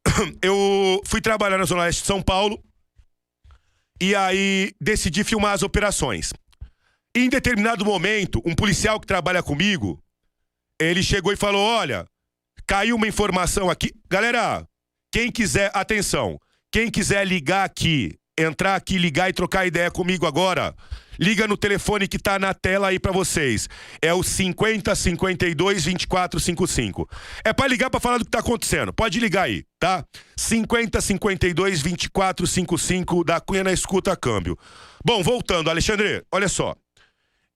Eu 0.43 1.01
fui 1.05 1.21
trabalhar 1.21 1.59
na 1.59 1.65
Zona 1.65 1.83
Leste 1.83 2.03
de 2.03 2.07
São 2.07 2.23
Paulo. 2.23 2.63
E 4.01 4.15
aí 4.15 4.73
decidi 4.81 5.25
filmar 5.25 5.55
as 5.55 5.63
operações. 5.63 6.33
Em 7.15 7.29
determinado 7.29 7.85
momento, 7.85 8.41
um 8.45 8.55
policial 8.55 9.01
que 9.01 9.07
trabalha 9.07 9.43
comigo, 9.43 10.03
ele 10.81 11.03
chegou 11.03 11.33
e 11.33 11.37
falou: 11.37 11.61
Olha, 11.61 12.07
caiu 12.67 12.95
uma 12.95 13.09
informação 13.09 13.69
aqui. 13.69 13.93
Galera, 14.09 14.65
quem 15.11 15.33
quiser, 15.33 15.71
atenção. 15.75 16.39
Quem 16.71 16.91
quiser 16.91 17.27
ligar 17.27 17.65
aqui, 17.65 18.17
entrar 18.39 18.77
aqui, 18.77 18.99
ligar 18.99 19.29
e 19.29 19.33
trocar 19.33 19.67
ideia 19.67 19.91
comigo 19.91 20.27
agora, 20.27 20.77
liga 21.19 21.47
no 21.47 21.57
telefone 21.57 22.07
que 22.07 22.19
tá 22.19 22.39
na 22.39 22.55
tela 22.55 22.89
aí 22.89 22.99
para 22.99 23.13
vocês. 23.13 23.69
É 24.01 24.13
o 24.13 24.23
50 24.23 24.95
52 24.95 25.85
24 25.85 26.41
55. 26.41 27.09
É 27.45 27.53
para 27.53 27.67
ligar 27.67 27.91
para 27.91 28.01
falar 28.01 28.19
do 28.19 28.25
que 28.25 28.31
tá 28.31 28.39
acontecendo. 28.39 28.93
Pode 28.93 29.19
ligar 29.19 29.45
aí, 29.45 29.65
tá? 29.79 30.05
50 30.37 31.01
52 31.01 31.81
24 31.81 32.47
55 32.47 33.25
da 33.25 33.41
Cunha 33.41 33.65
na 33.65 33.73
escuta 33.73 34.17
câmbio. 34.17 34.57
Bom, 35.05 35.23
voltando, 35.23 35.71
Alexandre, 35.71 36.23
olha 36.31 36.49
só. 36.49 36.75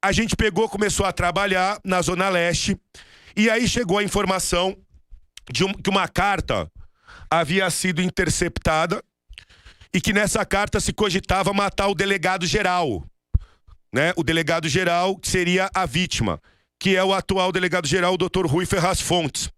a 0.03 0.11
gente 0.11 0.35
pegou, 0.35 0.69
começou 0.69 1.07
a 1.07 1.13
trabalhar 1.13 1.79
na 1.85 2.03
Zona 2.03 2.29
Leste, 2.29 2.77
e 3.37 3.49
aí 3.49 3.69
chegou 3.69 3.99
a 3.99 4.03
informação 4.03 4.77
de 5.51 5.65
um, 5.65 5.73
que 5.73 5.89
uma 5.89 6.09
carta 6.09 6.69
havia 7.31 7.71
sido 7.71 8.03
interceptada 8.03 9.03
e 9.95 10.01
que 10.01 10.13
nessa 10.13 10.45
carta 10.45 10.81
se 10.81 10.93
cogitava 10.93 11.53
matar 11.53 11.87
o 11.87 11.95
delegado 11.95 12.47
geral, 12.47 13.05
né? 13.93 14.12
O 14.16 14.24
delegado 14.24 14.68
geral 14.68 15.16
que 15.16 15.28
seria 15.28 15.70
a 15.74 15.84
vítima, 15.86 16.40
que 16.80 16.97
é 16.97 17.05
o 17.05 17.12
atual 17.12 17.53
delegado 17.53 17.86
geral, 17.86 18.14
o 18.14 18.18
Dr. 18.18 18.47
Rui 18.47 18.66
Ferraz 18.66 19.01
Fontes. 19.01 19.51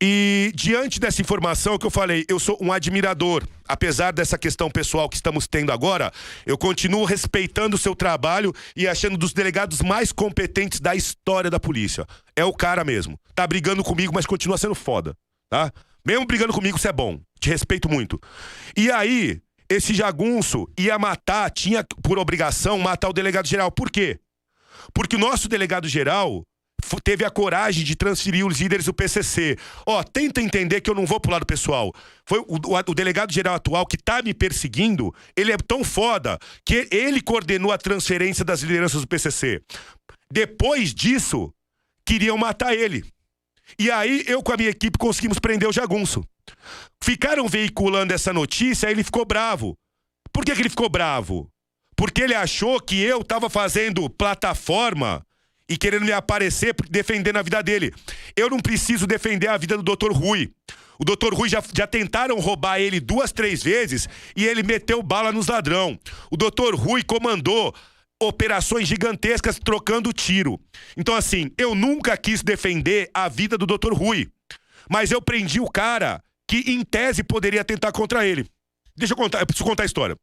E 0.00 0.52
diante 0.54 1.00
dessa 1.00 1.22
informação 1.22 1.78
que 1.78 1.86
eu 1.86 1.90
falei, 1.90 2.24
eu 2.28 2.38
sou 2.38 2.58
um 2.60 2.70
admirador. 2.70 3.46
Apesar 3.66 4.12
dessa 4.12 4.36
questão 4.36 4.70
pessoal 4.70 5.08
que 5.08 5.16
estamos 5.16 5.46
tendo 5.46 5.72
agora, 5.72 6.12
eu 6.44 6.58
continuo 6.58 7.04
respeitando 7.04 7.76
o 7.76 7.78
seu 7.78 7.96
trabalho 7.96 8.52
e 8.76 8.86
achando 8.86 9.16
dos 9.16 9.32
delegados 9.32 9.80
mais 9.80 10.12
competentes 10.12 10.80
da 10.80 10.94
história 10.94 11.50
da 11.50 11.58
polícia. 11.58 12.06
É 12.36 12.44
o 12.44 12.52
cara 12.52 12.84
mesmo. 12.84 13.18
Tá 13.34 13.46
brigando 13.46 13.82
comigo, 13.82 14.12
mas 14.14 14.26
continua 14.26 14.58
sendo 14.58 14.74
foda, 14.74 15.16
tá? 15.48 15.72
Mesmo 16.06 16.26
brigando 16.26 16.52
comigo, 16.52 16.78
você 16.78 16.88
é 16.88 16.92
bom. 16.92 17.18
Te 17.40 17.48
respeito 17.48 17.88
muito. 17.88 18.20
E 18.76 18.90
aí, 18.90 19.40
esse 19.68 19.94
jagunço 19.94 20.68
ia 20.78 20.98
matar, 20.98 21.50
tinha 21.50 21.84
por 22.02 22.18
obrigação 22.18 22.78
matar 22.78 23.08
o 23.08 23.12
delegado 23.12 23.46
geral. 23.46 23.70
Por 23.70 23.90
quê? 23.90 24.18
Porque 24.94 25.16
o 25.16 25.18
nosso 25.18 25.48
delegado 25.48 25.88
geral 25.88 26.42
teve 27.02 27.24
a 27.24 27.30
coragem 27.30 27.84
de 27.84 27.96
transferir 27.96 28.46
os 28.46 28.60
líderes 28.60 28.86
do 28.86 28.94
PCC. 28.94 29.56
Ó, 29.84 30.02
tenta 30.02 30.40
entender 30.40 30.80
que 30.80 30.88
eu 30.88 30.94
não 30.94 31.04
vou 31.04 31.18
pro 31.18 31.32
lado 31.32 31.44
pessoal. 31.44 31.92
Foi 32.24 32.38
o, 32.40 32.56
o, 32.56 32.76
o 32.76 32.94
delegado 32.94 33.32
geral 33.32 33.56
atual 33.56 33.86
que 33.86 33.96
tá 33.96 34.22
me 34.22 34.32
perseguindo, 34.32 35.12
ele 35.36 35.52
é 35.52 35.56
tão 35.56 35.82
foda 35.82 36.38
que 36.64 36.88
ele 36.90 37.20
coordenou 37.20 37.72
a 37.72 37.78
transferência 37.78 38.44
das 38.44 38.60
lideranças 38.60 39.00
do 39.00 39.08
PCC. 39.08 39.60
Depois 40.30 40.94
disso, 40.94 41.52
queriam 42.06 42.38
matar 42.38 42.74
ele. 42.74 43.04
E 43.78 43.90
aí 43.90 44.24
eu 44.26 44.42
com 44.42 44.52
a 44.52 44.56
minha 44.56 44.70
equipe 44.70 44.98
conseguimos 44.98 45.38
prender 45.38 45.68
o 45.68 45.72
jagunço. 45.72 46.24
Ficaram 47.02 47.48
veiculando 47.48 48.12
essa 48.12 48.32
notícia, 48.32 48.88
aí 48.88 48.94
ele 48.94 49.04
ficou 49.04 49.24
bravo. 49.24 49.76
Por 50.32 50.44
que, 50.44 50.54
que 50.54 50.62
ele 50.62 50.68
ficou 50.68 50.88
bravo? 50.88 51.50
Porque 51.96 52.22
ele 52.22 52.34
achou 52.34 52.80
que 52.80 53.00
eu 53.00 53.24
tava 53.24 53.48
fazendo 53.48 54.08
plataforma 54.10 55.24
e 55.68 55.76
querendo 55.76 56.04
me 56.04 56.12
aparecer 56.12 56.74
defendendo 56.90 57.38
a 57.38 57.42
vida 57.42 57.62
dele. 57.62 57.92
Eu 58.36 58.50
não 58.50 58.60
preciso 58.60 59.06
defender 59.06 59.48
a 59.48 59.56
vida 59.56 59.76
do 59.76 59.96
Dr. 59.96 60.12
Rui. 60.12 60.52
O 60.98 61.04
Dr. 61.04 61.34
Rui 61.34 61.48
já, 61.48 61.62
já 61.74 61.86
tentaram 61.86 62.38
roubar 62.38 62.80
ele 62.80 63.00
duas, 63.00 63.32
três 63.32 63.62
vezes 63.62 64.08
e 64.34 64.46
ele 64.46 64.62
meteu 64.62 65.02
bala 65.02 65.32
nos 65.32 65.48
ladrão. 65.48 65.98
O 66.30 66.36
Dr. 66.36 66.74
Rui 66.74 67.02
comandou 67.02 67.74
operações 68.20 68.88
gigantescas 68.88 69.58
trocando 69.58 70.12
tiro. 70.12 70.58
Então, 70.96 71.14
assim, 71.14 71.50
eu 71.58 71.74
nunca 71.74 72.16
quis 72.16 72.42
defender 72.42 73.10
a 73.12 73.28
vida 73.28 73.58
do 73.58 73.66
Dr. 73.66 73.92
Rui. 73.92 74.28
Mas 74.88 75.10
eu 75.10 75.20
prendi 75.20 75.60
o 75.60 75.70
cara 75.70 76.22
que, 76.46 76.58
em 76.70 76.84
tese, 76.84 77.22
poderia 77.22 77.64
tentar 77.64 77.92
contra 77.92 78.26
ele. 78.26 78.48
Deixa 78.96 79.12
eu 79.12 79.16
contar, 79.16 79.40
eu 79.40 79.46
preciso 79.46 79.64
contar 79.64 79.82
a 79.82 79.86
história. 79.86 80.16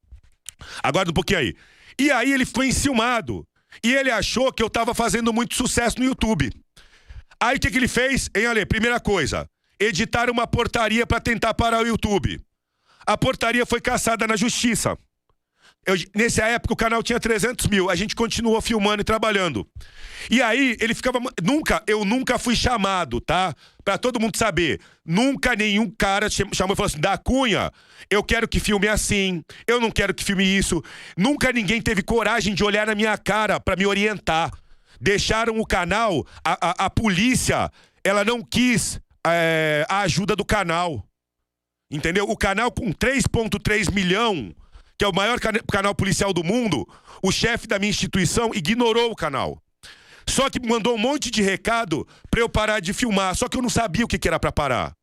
Aguarda 0.81 1.11
um 1.11 1.13
pouquinho 1.13 1.39
aí. 1.39 1.55
E 1.99 2.11
aí 2.11 2.31
ele 2.31 2.45
foi 2.45 2.67
enciumado. 2.67 3.45
E 3.83 3.93
ele 3.93 4.11
achou 4.11 4.51
que 4.51 4.61
eu 4.61 4.69
tava 4.69 4.93
fazendo 4.93 5.33
muito 5.33 5.55
sucesso 5.55 5.99
no 5.99 6.05
YouTube. 6.05 6.51
Aí 7.39 7.57
o 7.57 7.59
que, 7.59 7.69
que 7.69 7.77
ele 7.77 7.87
fez? 7.87 8.29
Hein, 8.35 8.45
Ale? 8.45 8.65
Primeira 8.65 8.99
coisa, 8.99 9.49
editar 9.79 10.29
uma 10.29 10.47
portaria 10.47 11.05
para 11.05 11.19
tentar 11.19 11.53
parar 11.53 11.83
o 11.83 11.87
YouTube. 11.87 12.39
A 13.05 13.17
portaria 13.17 13.65
foi 13.65 13.81
caçada 13.81 14.25
na 14.25 14.35
justiça. 14.35 14.97
Eu, 15.85 15.95
nessa 16.15 16.45
época 16.45 16.73
o 16.73 16.77
canal 16.77 17.03
tinha 17.03 17.19
300 17.19 17.67
mil, 17.67 17.89
a 17.89 17.95
gente 17.95 18.15
continuou 18.15 18.61
filmando 18.61 19.01
e 19.01 19.03
trabalhando. 19.03 19.67
E 20.29 20.41
aí 20.41 20.77
ele 20.79 20.93
ficava. 20.93 21.19
Nunca, 21.43 21.83
eu 21.85 22.05
nunca 22.05 22.39
fui 22.39 22.55
chamado, 22.55 23.19
tá? 23.19 23.53
Pra 23.83 23.97
todo 23.97 24.19
mundo 24.19 24.37
saber. 24.37 24.79
Nunca 25.05 25.55
nenhum 25.55 25.89
cara 25.89 26.29
chamou 26.29 26.73
e 26.73 26.75
falou 26.75 26.85
assim: 26.85 26.99
da 26.99 27.17
Cunha, 27.17 27.69
eu 28.09 28.23
quero 28.23 28.47
que 28.47 28.59
filme 28.59 28.87
assim, 28.87 29.43
eu 29.67 29.81
não 29.81 29.91
quero 29.91 30.13
que 30.13 30.23
filme 30.23 30.45
isso. 30.45 30.81
Nunca 31.17 31.51
ninguém 31.51 31.81
teve 31.81 32.01
coragem 32.01 32.55
de 32.55 32.63
olhar 32.63 32.87
na 32.87 32.95
minha 32.95 33.17
cara 33.17 33.59
para 33.59 33.75
me 33.75 33.85
orientar. 33.85 34.51
Deixaram 35.01 35.59
o 35.59 35.65
canal, 35.65 36.25
a, 36.45 36.69
a, 36.69 36.85
a 36.85 36.89
polícia, 36.89 37.69
ela 38.05 38.23
não 38.23 38.41
quis 38.41 39.01
é, 39.27 39.85
a 39.89 40.01
ajuda 40.01 40.33
do 40.33 40.45
canal. 40.45 41.05
Entendeu? 41.91 42.25
O 42.29 42.37
canal 42.37 42.71
com 42.71 42.93
3,3 42.93 43.93
milhão 43.93 44.55
que 45.03 45.05
é 45.05 45.09
o 45.09 45.13
maior 45.13 45.37
canal 45.69 45.93
policial 45.93 46.31
do 46.31 46.45
mundo, 46.45 46.87
o 47.21 47.29
chefe 47.29 47.67
da 47.67 47.77
minha 47.77 47.89
instituição 47.89 48.51
ignorou 48.53 49.11
o 49.11 49.15
canal. 49.17 49.61
Só 50.25 50.49
que 50.49 50.65
mandou 50.65 50.95
um 50.95 50.97
monte 50.97 51.29
de 51.29 51.41
recado 51.41 52.07
para 52.31 52.39
eu 52.39 52.47
parar 52.47 52.79
de 52.79 52.93
filmar, 52.93 53.35
só 53.35 53.49
que 53.49 53.57
eu 53.57 53.61
não 53.61 53.69
sabia 53.69 54.05
o 54.05 54.07
que, 54.07 54.17
que 54.17 54.29
era 54.29 54.39
para 54.39 54.49
parar. 54.49 54.93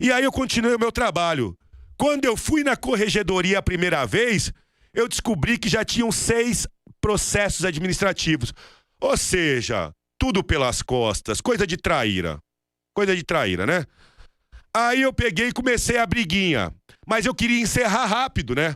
E 0.00 0.10
aí 0.10 0.24
eu 0.24 0.32
continuei 0.32 0.74
o 0.74 0.78
meu 0.78 0.90
trabalho. 0.90 1.54
Quando 1.98 2.24
eu 2.24 2.34
fui 2.34 2.64
na 2.64 2.76
corregedoria 2.76 3.58
a 3.58 3.62
primeira 3.62 4.06
vez, 4.06 4.50
eu 4.94 5.06
descobri 5.06 5.58
que 5.58 5.68
já 5.68 5.84
tinham 5.84 6.10
seis 6.10 6.66
processos 6.98 7.66
administrativos. 7.66 8.54
Ou 9.02 9.18
seja, 9.18 9.92
tudo 10.18 10.42
pelas 10.42 10.80
costas, 10.80 11.42
coisa 11.42 11.66
de 11.66 11.76
traíra. 11.76 12.38
Coisa 12.94 13.14
de 13.14 13.22
traíra, 13.22 13.66
né? 13.66 13.84
Aí 14.74 15.02
eu 15.02 15.12
peguei 15.12 15.48
e 15.48 15.52
comecei 15.52 15.98
a 15.98 16.06
briguinha. 16.06 16.72
Mas 17.06 17.26
eu 17.26 17.34
queria 17.34 17.60
encerrar 17.60 18.06
rápido, 18.06 18.54
né? 18.54 18.74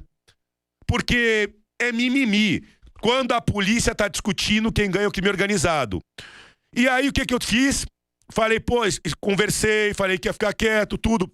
Porque 0.87 1.55
é 1.79 1.93
mimimi. 1.93 2.67
Quando 3.01 3.33
a 3.33 3.41
polícia 3.41 3.95
tá 3.95 4.09
discutindo 4.09 4.73
quem 4.73 4.91
ganha 4.91 5.09
o 5.09 5.13
crime 5.13 5.29
organizado. 5.29 6.01
E 6.75 6.89
aí 6.89 7.09
o 7.09 7.13
que 7.13 7.27
que 7.27 7.35
eu 7.35 7.39
fiz? 7.41 7.85
Falei, 8.31 8.59
pois, 8.59 9.01
conversei, 9.21 9.95
falei 9.95 10.19
que 10.19 10.29
ia 10.29 10.33
ficar 10.33 10.53
quieto, 10.53 10.99
tudo. 10.99 11.31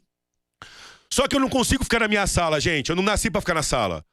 Só 1.11 1.27
que 1.27 1.37
eu 1.37 1.41
não 1.41 1.49
consigo 1.49 1.85
ficar 1.85 2.01
na 2.01 2.09
minha 2.09 2.27
sala, 2.27 2.61
gente. 2.61 2.91
Eu 2.91 2.97
não 2.97 3.03
nasci 3.03 3.31
para 3.31 3.41
ficar 3.41 3.55
na 3.55 3.63
sala. 3.63 4.05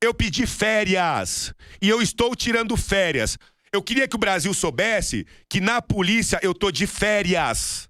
Eu 0.00 0.14
pedi 0.14 0.46
férias. 0.46 1.52
E 1.80 1.88
eu 1.88 2.00
estou 2.00 2.34
tirando 2.36 2.76
férias. 2.76 3.36
Eu 3.72 3.82
queria 3.82 4.08
que 4.08 4.16
o 4.16 4.18
Brasil 4.18 4.52
soubesse 4.54 5.26
que 5.48 5.60
na 5.60 5.82
polícia 5.82 6.38
eu 6.42 6.54
tô 6.54 6.70
de 6.70 6.86
férias. 6.86 7.88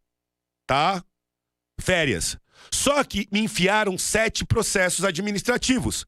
Tá? 0.67 1.03
Férias. 1.81 2.37
Só 2.73 3.03
que 3.05 3.29
me 3.31 3.41
enfiaram 3.41 3.97
sete 3.97 4.45
processos 4.45 5.05
administrativos 5.05 6.07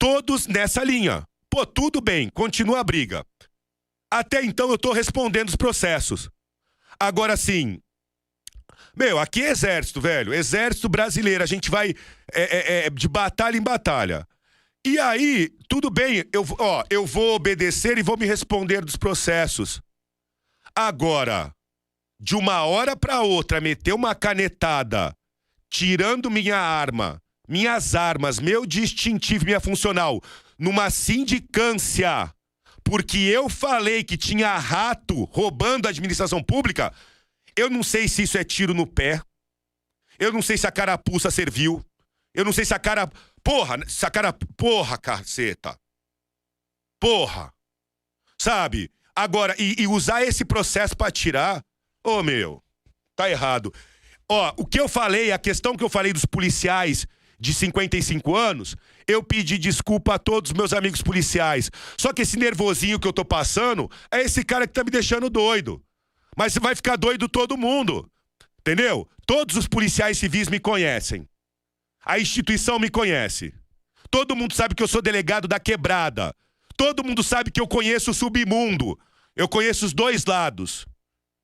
todos 0.00 0.46
nessa 0.46 0.82
linha. 0.82 1.22
Pô, 1.50 1.66
tudo 1.66 2.00
bem, 2.00 2.30
continua 2.30 2.80
a 2.80 2.84
briga. 2.84 3.24
Até 4.10 4.42
então 4.42 4.70
eu 4.70 4.78
tô 4.78 4.92
respondendo 4.92 5.50
os 5.50 5.56
processos. 5.56 6.30
Agora 6.98 7.36
sim. 7.36 7.78
Meu, 8.96 9.18
aqui 9.18 9.42
é 9.42 9.50
exército, 9.50 10.00
velho. 10.00 10.34
Exército 10.34 10.88
brasileiro. 10.88 11.44
A 11.44 11.46
gente 11.46 11.70
vai 11.70 11.94
é, 12.32 12.42
é, 12.42 12.86
é, 12.86 12.90
de 12.90 13.06
batalha 13.06 13.56
em 13.56 13.62
batalha. 13.62 14.26
E 14.84 14.98
aí, 14.98 15.50
tudo 15.68 15.90
bem, 15.90 16.24
eu, 16.32 16.44
ó, 16.58 16.82
eu 16.88 17.04
vou 17.04 17.34
obedecer 17.34 17.98
e 17.98 18.02
vou 18.02 18.16
me 18.16 18.24
responder 18.24 18.82
dos 18.82 18.96
processos. 18.96 19.82
Agora, 20.74 21.54
de 22.18 22.34
uma 22.34 22.64
hora 22.64 22.96
para 22.96 23.20
outra, 23.20 23.60
meter 23.60 23.92
uma 23.92 24.14
canetada, 24.14 25.14
tirando 25.68 26.30
minha 26.30 26.56
arma, 26.56 27.20
minhas 27.50 27.96
armas, 27.96 28.38
meu 28.38 28.64
distintivo, 28.64 29.44
minha 29.44 29.58
funcional, 29.58 30.22
numa 30.56 30.88
sindicância, 30.88 32.32
porque 32.84 33.18
eu 33.18 33.48
falei 33.48 34.04
que 34.04 34.16
tinha 34.16 34.56
rato 34.56 35.24
roubando 35.24 35.86
a 35.86 35.90
administração 35.90 36.40
pública, 36.40 36.92
eu 37.56 37.68
não 37.68 37.82
sei 37.82 38.06
se 38.06 38.22
isso 38.22 38.38
é 38.38 38.44
tiro 38.44 38.72
no 38.72 38.86
pé. 38.86 39.20
Eu 40.18 40.32
não 40.32 40.40
sei 40.40 40.56
se 40.56 40.66
a 40.66 40.70
carapuça 40.70 41.30
serviu. 41.30 41.84
Eu 42.32 42.44
não 42.44 42.52
sei 42.52 42.64
se 42.64 42.72
a 42.72 42.78
cara. 42.78 43.10
Porra, 43.42 43.78
se 43.88 44.06
a 44.06 44.10
cara. 44.10 44.32
Porra, 44.56 44.96
caceta. 44.96 45.76
Porra. 47.00 47.52
Sabe? 48.38 48.90
Agora, 49.16 49.54
e, 49.58 49.82
e 49.82 49.86
usar 49.86 50.22
esse 50.22 50.44
processo 50.44 50.96
para 50.96 51.10
tirar. 51.10 51.64
Ô, 52.04 52.18
oh, 52.18 52.22
meu, 52.22 52.62
tá 53.16 53.28
errado. 53.28 53.72
Ó, 54.28 54.54
o 54.58 54.66
que 54.66 54.78
eu 54.78 54.88
falei, 54.88 55.32
a 55.32 55.38
questão 55.38 55.76
que 55.76 55.82
eu 55.82 55.88
falei 55.88 56.12
dos 56.12 56.24
policiais 56.24 57.06
de 57.40 57.54
55 57.54 58.36
anos, 58.36 58.76
eu 59.08 59.22
pedi 59.22 59.56
desculpa 59.56 60.14
a 60.14 60.18
todos 60.18 60.50
os 60.50 60.56
meus 60.56 60.74
amigos 60.74 61.00
policiais. 61.00 61.70
Só 61.98 62.12
que 62.12 62.22
esse 62.22 62.36
nervosinho 62.36 63.00
que 63.00 63.08
eu 63.08 63.12
tô 63.12 63.24
passando 63.24 63.90
é 64.12 64.20
esse 64.20 64.44
cara 64.44 64.66
que 64.66 64.74
tá 64.74 64.84
me 64.84 64.90
deixando 64.90 65.30
doido. 65.30 65.82
Mas 66.36 66.54
vai 66.56 66.74
ficar 66.74 66.96
doido 66.96 67.28
todo 67.28 67.56
mundo. 67.56 68.08
Entendeu? 68.60 69.08
Todos 69.26 69.56
os 69.56 69.66
policiais 69.66 70.18
civis 70.18 70.48
me 70.48 70.60
conhecem. 70.60 71.26
A 72.04 72.18
instituição 72.18 72.78
me 72.78 72.90
conhece. 72.90 73.54
Todo 74.10 74.36
mundo 74.36 74.54
sabe 74.54 74.74
que 74.74 74.82
eu 74.82 74.88
sou 74.88 75.00
delegado 75.00 75.48
da 75.48 75.58
quebrada. 75.58 76.34
Todo 76.76 77.04
mundo 77.04 77.22
sabe 77.22 77.50
que 77.50 77.60
eu 77.60 77.66
conheço 77.66 78.10
o 78.10 78.14
submundo. 78.14 78.98
Eu 79.34 79.48
conheço 79.48 79.86
os 79.86 79.94
dois 79.94 80.26
lados. 80.26 80.86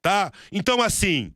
Tá? 0.03 0.31
Então, 0.53 0.83
assim, 0.83 1.33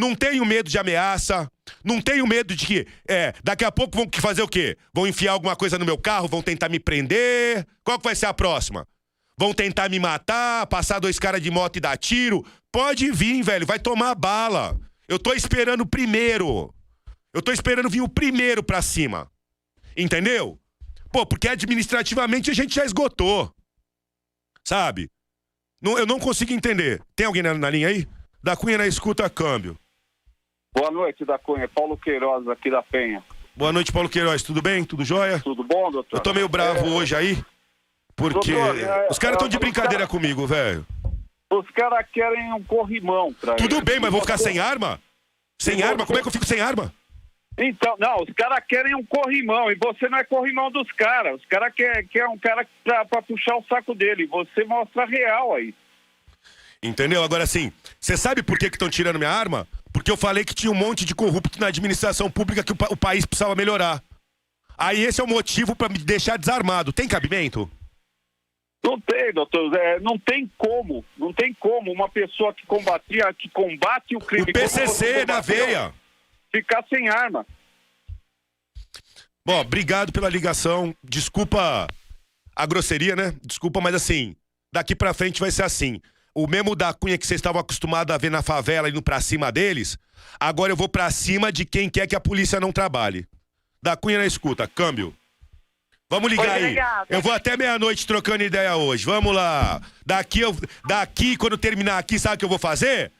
não 0.00 0.14
tenho 0.14 0.44
medo 0.46 0.70
de 0.70 0.78
ameaça. 0.78 1.46
Não 1.84 2.00
tenho 2.00 2.26
medo 2.26 2.56
de 2.56 2.66
que, 2.66 2.86
é, 3.06 3.34
daqui 3.44 3.64
a 3.64 3.70
pouco 3.70 3.96
vão 3.96 4.08
fazer 4.14 4.42
o 4.42 4.48
quê? 4.48 4.76
Vão 4.92 5.06
enfiar 5.06 5.32
alguma 5.32 5.54
coisa 5.54 5.78
no 5.78 5.84
meu 5.84 5.98
carro, 5.98 6.26
vão 6.26 6.42
tentar 6.42 6.68
me 6.68 6.80
prender. 6.80 7.66
Qual 7.84 7.98
que 7.98 8.04
vai 8.04 8.16
ser 8.16 8.26
a 8.26 8.34
próxima? 8.34 8.86
Vão 9.38 9.52
tentar 9.52 9.88
me 9.88 9.98
matar, 10.00 10.66
passar 10.66 10.98
dois 10.98 11.18
caras 11.18 11.42
de 11.42 11.50
moto 11.50 11.76
e 11.76 11.80
dar 11.80 11.96
tiro. 11.96 12.44
Pode 12.72 13.12
vir, 13.12 13.42
velho, 13.42 13.66
vai 13.66 13.78
tomar 13.78 14.14
bala. 14.14 14.78
Eu 15.06 15.18
tô 15.18 15.34
esperando 15.34 15.82
o 15.82 15.86
primeiro. 15.86 16.74
Eu 17.32 17.42
tô 17.42 17.52
esperando 17.52 17.88
vir 17.88 18.00
o 18.00 18.08
primeiro 18.08 18.62
pra 18.62 18.82
cima. 18.82 19.30
Entendeu? 19.96 20.58
Pô, 21.12 21.26
porque 21.26 21.48
administrativamente 21.48 22.50
a 22.50 22.54
gente 22.54 22.74
já 22.74 22.84
esgotou. 22.84 23.52
Sabe? 24.66 25.08
Não, 25.80 25.98
eu 25.98 26.06
não 26.06 26.18
consigo 26.18 26.52
entender. 26.52 27.02
Tem 27.14 27.26
alguém 27.26 27.42
na, 27.42 27.54
na 27.54 27.70
linha 27.70 27.88
aí? 27.88 28.06
Da 28.42 28.56
Cunha 28.56 28.78
na 28.78 28.86
escuta 28.86 29.28
câmbio. 29.28 29.78
Boa 30.72 30.90
noite, 30.90 31.24
da 31.24 31.38
Cunha. 31.38 31.68
Paulo 31.68 31.96
Queiroz, 31.96 32.46
aqui 32.48 32.70
da 32.70 32.82
Penha. 32.82 33.22
Boa 33.56 33.72
noite, 33.72 33.92
Paulo 33.92 34.08
Queiroz. 34.08 34.42
Tudo 34.42 34.62
bem? 34.62 34.84
Tudo 34.84 35.04
jóia? 35.04 35.40
Tudo 35.40 35.64
bom, 35.64 35.90
doutor? 35.90 36.16
Eu 36.16 36.20
tô 36.22 36.32
meio 36.32 36.48
bravo 36.48 36.86
É, 36.86 36.90
hoje 36.90 37.14
aí. 37.14 37.44
Porque 38.14 38.52
Doutor, 38.52 38.78
é, 38.78 39.08
os 39.10 39.18
caras 39.18 39.36
estão 39.36 39.48
de 39.48 39.56
os 39.56 39.60
brincadeira 39.60 40.06
cara- 40.06 40.08
comigo, 40.08 40.46
velho. 40.46 40.86
Os 41.50 41.68
caras 41.70 42.06
querem 42.12 42.52
um 42.52 42.62
corrimão 42.62 43.32
pra 43.34 43.54
Tudo 43.54 43.76
eles. 43.76 43.84
bem, 43.84 43.98
mas 43.98 44.12
vou 44.12 44.20
ficar 44.20 44.38
sem 44.38 44.58
arma? 44.58 45.00
Sem 45.60 45.78
E 45.80 45.82
arma? 45.82 45.98
você- 45.98 46.06
Como 46.06 46.18
é 46.18 46.22
que 46.22 46.28
eu 46.28 46.32
fico 46.32 46.44
sem 46.46 46.60
arma? 46.60 46.92
Então, 47.58 47.96
não, 47.98 48.16
os 48.22 48.32
caras 48.34 48.62
querem 48.68 48.94
um 48.94 49.04
corrimão 49.04 49.70
e 49.70 49.74
você 49.74 50.08
não 50.08 50.18
é 50.18 50.24
corrimão 50.24 50.70
dos 50.70 50.90
caras. 50.92 51.40
Os 51.40 51.46
caras 51.46 51.74
querem 51.74 52.06
quer 52.06 52.26
um 52.26 52.38
cara 52.38 52.66
pra, 52.84 53.04
pra 53.04 53.22
puxar 53.22 53.56
o 53.56 53.64
saco 53.64 53.94
dele. 53.94 54.26
Você 54.26 54.64
mostra 54.64 55.04
real 55.04 55.54
aí. 55.54 55.74
Entendeu? 56.82 57.22
Agora 57.24 57.46
sim, 57.46 57.72
você 57.98 58.16
sabe 58.16 58.42
por 58.42 58.58
que 58.58 58.66
estão 58.66 58.88
tirando 58.88 59.18
minha 59.18 59.30
arma? 59.30 59.66
Porque 59.92 60.10
eu 60.10 60.16
falei 60.16 60.44
que 60.44 60.54
tinha 60.54 60.70
um 60.70 60.74
monte 60.74 61.04
de 61.04 61.14
corrupto 61.14 61.58
na 61.60 61.66
administração 61.66 62.30
pública 62.30 62.62
que 62.62 62.72
o, 62.72 62.76
pa- 62.76 62.88
o 62.90 62.96
país 62.96 63.26
precisava 63.26 63.54
melhorar. 63.56 64.02
Aí 64.78 65.00
esse 65.02 65.20
é 65.20 65.24
o 65.24 65.26
motivo 65.28 65.74
pra 65.76 65.88
me 65.88 65.98
deixar 65.98 66.38
desarmado. 66.38 66.92
Tem 66.92 67.06
cabimento? 67.08 67.70
Não 68.82 68.98
tem, 68.98 69.32
doutor. 69.32 69.74
É, 69.76 70.00
não 70.00 70.18
tem 70.18 70.50
como. 70.56 71.04
Não 71.18 71.32
tem 71.34 71.52
como 71.54 71.92
uma 71.92 72.08
pessoa 72.08 72.54
que 72.54 72.64
combatia, 72.66 73.32
que 73.34 73.50
combate 73.50 74.16
o 74.16 74.20
crime. 74.20 74.50
O 74.50 74.52
PCC 74.52 75.26
na 75.26 75.40
veia. 75.40 75.92
Ficar 76.50 76.82
sem 76.88 77.08
arma. 77.08 77.44
Bom, 79.44 79.60
obrigado 79.60 80.12
pela 80.12 80.28
ligação. 80.28 80.94
Desculpa 81.02 81.86
a 82.56 82.66
grosseria, 82.66 83.14
né? 83.16 83.34
Desculpa, 83.44 83.80
mas 83.80 83.94
assim, 83.94 84.34
daqui 84.72 84.94
pra 84.94 85.14
frente 85.14 85.40
vai 85.40 85.50
ser 85.50 85.62
assim. 85.64 86.00
O 86.34 86.46
mesmo 86.46 86.76
da 86.76 86.92
cunha 86.92 87.18
que 87.18 87.26
vocês 87.26 87.38
estavam 87.38 87.60
acostumados 87.60 88.14
a 88.14 88.18
ver 88.18 88.30
na 88.30 88.42
favela 88.42 88.88
indo 88.88 89.02
pra 89.02 89.20
cima 89.20 89.50
deles, 89.50 89.98
agora 90.38 90.72
eu 90.72 90.76
vou 90.76 90.88
pra 90.88 91.10
cima 91.10 91.50
de 91.50 91.64
quem 91.64 91.88
quer 91.90 92.06
que 92.06 92.14
a 92.14 92.20
polícia 92.20 92.60
não 92.60 92.72
trabalhe. 92.72 93.26
Da 93.82 93.96
cunha 93.96 94.18
na 94.18 94.26
escuta, 94.26 94.66
câmbio. 94.68 95.14
Vamos 96.08 96.30
ligar 96.30 96.60
Oi, 96.60 96.64
aí. 96.64 96.76
Eu 97.08 97.22
vou 97.22 97.32
até 97.32 97.56
meia-noite 97.56 98.06
trocando 98.06 98.42
ideia 98.42 98.74
hoje. 98.76 99.04
Vamos 99.04 99.34
lá. 99.34 99.80
Daqui, 100.04 100.40
eu, 100.40 100.56
daqui, 100.86 101.36
quando 101.36 101.56
terminar 101.56 101.98
aqui, 101.98 102.18
sabe 102.18 102.34
o 102.34 102.38
que 102.38 102.44
eu 102.44 102.48
vou 102.48 102.58
fazer? 102.58 103.12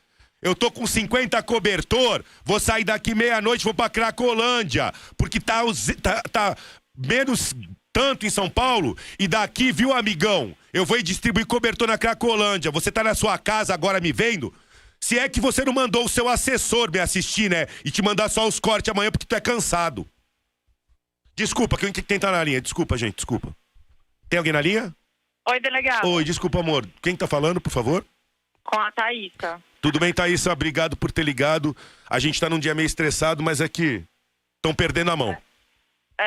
Eu 0.42 0.54
tô 0.54 0.70
com 0.70 0.86
50 0.86 1.40
cobertor, 1.42 2.24
vou 2.44 2.58
sair 2.58 2.82
daqui 2.82 3.14
meia-noite, 3.14 3.62
vou 3.62 3.74
pra 3.74 3.90
Cracolândia, 3.90 4.92
porque 5.16 5.38
tá, 5.38 5.62
tá, 6.02 6.22
tá 6.32 6.56
menos 6.96 7.54
tanto 7.92 8.26
em 8.26 8.30
São 8.30 8.48
Paulo, 8.48 8.96
e 9.18 9.26
daqui, 9.26 9.72
viu, 9.72 9.92
amigão? 9.92 10.56
Eu 10.72 10.86
vou 10.86 10.98
ir 10.98 11.02
distribuir 11.02 11.46
cobertor 11.46 11.88
na 11.88 11.98
Cracolândia. 11.98 12.70
Você 12.70 12.92
tá 12.92 13.02
na 13.02 13.14
sua 13.14 13.36
casa 13.38 13.74
agora 13.74 14.00
me 14.00 14.12
vendo? 14.12 14.54
Se 15.00 15.18
é 15.18 15.28
que 15.28 15.40
você 15.40 15.64
não 15.64 15.72
mandou 15.72 16.04
o 16.04 16.08
seu 16.08 16.28
assessor 16.28 16.90
me 16.90 17.00
assistir, 17.00 17.50
né? 17.50 17.66
E 17.84 17.90
te 17.90 18.02
mandar 18.02 18.28
só 18.28 18.46
os 18.46 18.60
cortes 18.60 18.90
amanhã 18.90 19.10
porque 19.10 19.26
tu 19.26 19.34
é 19.34 19.40
cansado. 19.40 20.06
Desculpa, 21.34 21.78
quem 21.78 21.92
quem 21.92 22.18
tá 22.18 22.30
na 22.30 22.44
linha? 22.44 22.60
Desculpa, 22.60 22.96
gente, 22.96 23.16
desculpa. 23.16 23.56
Tem 24.28 24.38
alguém 24.38 24.52
na 24.52 24.60
linha? 24.60 24.94
Oi, 25.48 25.58
delegado. 25.58 26.06
Oi, 26.06 26.22
desculpa, 26.22 26.60
amor. 26.60 26.86
Quem 27.02 27.16
tá 27.16 27.26
falando, 27.26 27.60
por 27.60 27.72
favor? 27.72 28.04
Com 28.62 28.78
a 28.78 28.92
Thaísa. 28.92 29.60
Tudo 29.80 29.98
bem, 29.98 30.12
Thaísa? 30.12 30.52
Obrigado 30.52 30.96
por 30.96 31.10
ter 31.10 31.24
ligado. 31.24 31.74
A 32.08 32.18
gente 32.18 32.38
tá 32.38 32.48
num 32.48 32.58
dia 32.58 32.74
meio 32.74 32.86
estressado, 32.86 33.42
mas 33.42 33.60
é 33.60 33.68
que 33.68 34.04
estão 34.58 34.74
perdendo 34.74 35.10
a 35.10 35.16
mão. 35.16 35.32
É, 35.32 35.42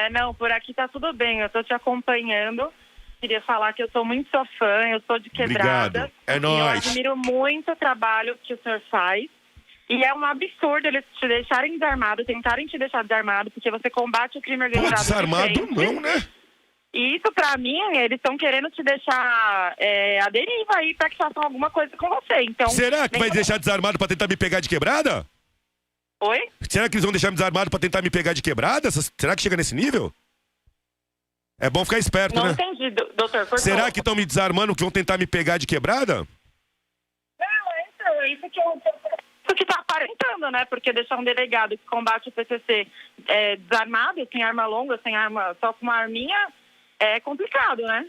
não, 0.09 0.33
por 0.33 0.51
aqui 0.51 0.73
tá 0.73 0.87
tudo 0.87 1.11
bem. 1.13 1.39
Eu 1.39 1.49
tô 1.49 1.63
te 1.63 1.73
acompanhando. 1.73 2.71
Queria 3.21 3.41
falar 3.41 3.71
que 3.73 3.81
eu 3.81 3.89
sou 3.91 4.03
muito 4.03 4.29
sua 4.29 4.45
fã, 4.59 4.81
eu 4.89 5.01
sou 5.07 5.17
de 5.17 5.29
quebrada. 5.29 5.99
Obrigado. 5.99 6.11
É 6.27 6.39
nóis. 6.39 6.59
eu 6.59 6.67
admiro 6.67 7.15
muito 7.15 7.71
o 7.71 7.75
trabalho 7.75 8.37
que 8.43 8.53
o 8.53 8.59
senhor 8.61 8.81
faz. 8.91 9.29
E 9.89 10.03
é 10.03 10.13
um 10.13 10.23
absurdo 10.25 10.87
eles 10.87 11.03
te 11.19 11.27
deixarem 11.27 11.73
desarmado, 11.73 12.25
tentarem 12.25 12.65
te 12.65 12.77
deixar 12.77 13.03
desarmado, 13.03 13.51
porque 13.51 13.69
você 13.69 13.89
combate 13.89 14.37
o 14.37 14.41
crime 14.41 14.59
Pô, 14.59 14.65
organizado. 14.65 15.01
de 15.01 15.07
desarmado 15.07 15.67
não, 15.71 16.01
né? 16.01 16.23
E 16.93 17.15
isso, 17.15 17.31
pra 17.33 17.57
mim, 17.57 17.79
eles 17.95 18.17
estão 18.17 18.37
querendo 18.37 18.69
te 18.69 18.83
deixar 18.83 19.73
é, 19.79 20.21
a 20.21 20.29
deriva 20.29 20.75
aí 20.75 20.93
pra 20.93 21.09
que 21.09 21.17
façam 21.17 21.41
alguma 21.43 21.69
coisa 21.71 21.95
com 21.97 22.07
você. 22.07 22.41
Então, 22.41 22.69
Será 22.69 23.09
que 23.09 23.17
vai 23.17 23.31
deixar 23.31 23.57
desarmado 23.57 23.97
pra 23.97 24.07
tentar 24.07 24.27
me 24.27 24.37
pegar 24.37 24.59
de 24.59 24.69
quebrada? 24.69 25.25
Oi? 26.25 26.49
Será 26.69 26.87
que 26.89 26.95
eles 26.95 27.03
vão 27.03 27.11
deixar 27.11 27.29
me 27.31 27.35
desarmado 27.37 27.69
pra 27.69 27.79
tentar 27.79 28.01
me 28.01 28.09
pegar 28.09 28.33
de 28.33 28.41
quebrada? 28.41 28.89
Será 28.91 29.35
que 29.35 29.41
chega 29.41 29.57
nesse 29.57 29.75
nível? 29.75 30.13
É 31.59 31.69
bom 31.69 31.83
ficar 31.85 31.99
esperto, 31.99 32.35
Não 32.35 32.45
né? 32.45 32.51
entendi, 32.51 32.89
do- 32.91 33.11
doutor. 33.15 33.47
Será 33.59 33.91
que 33.91 33.99
estão 33.99 34.15
me 34.15 34.25
desarmando 34.25 34.75
que 34.75 34.83
vão 34.83 34.91
tentar 34.91 35.17
me 35.17 35.27
pegar 35.27 35.57
de 35.57 35.67
quebrada? 35.67 36.27
Não, 37.39 37.71
é 37.73 37.81
isso, 37.83 38.03
é 38.21 38.27
isso 38.29 38.49
que 38.49 38.59
eu. 38.59 38.81
Que 39.55 39.65
tá 39.65 39.75
aparentando, 39.79 40.49
né? 40.49 40.65
Porque 40.65 40.91
deixar 40.91 41.15
um 41.15 41.23
delegado 41.23 41.77
que 41.77 41.85
combate 41.85 42.27
o 42.27 42.31
PCC 42.31 42.87
é, 43.27 43.55
desarmado, 43.57 44.27
sem 44.31 44.41
arma 44.41 44.65
longa, 44.65 44.99
sem 45.03 45.15
arma, 45.15 45.55
só 45.59 45.71
com 45.73 45.83
uma 45.85 45.93
arminha, 45.95 46.51
é 46.99 47.19
complicado, 47.19 47.83
né? 47.83 48.07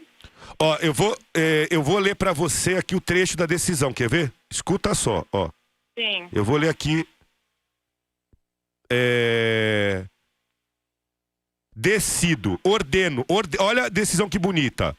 Ó, 0.59 0.75
eu 0.81 0.91
vou, 0.91 1.15
é, 1.37 1.67
eu 1.69 1.83
vou 1.83 1.99
ler 1.99 2.15
pra 2.15 2.33
você 2.33 2.77
aqui 2.77 2.95
o 2.95 2.99
trecho 3.01 3.37
da 3.37 3.45
decisão, 3.45 3.93
quer 3.93 4.09
ver? 4.09 4.31
Escuta 4.51 4.95
só, 4.95 5.23
ó. 5.31 5.49
Sim. 5.97 6.27
Eu 6.33 6.43
vou 6.43 6.57
ler 6.57 6.69
aqui. 6.69 7.07
É... 8.91 10.05
Decido, 11.75 12.59
ordeno, 12.63 13.25
orde... 13.27 13.57
olha 13.59 13.85
a 13.85 13.89
decisão 13.89 14.29
que 14.29 14.39
bonita. 14.39 14.95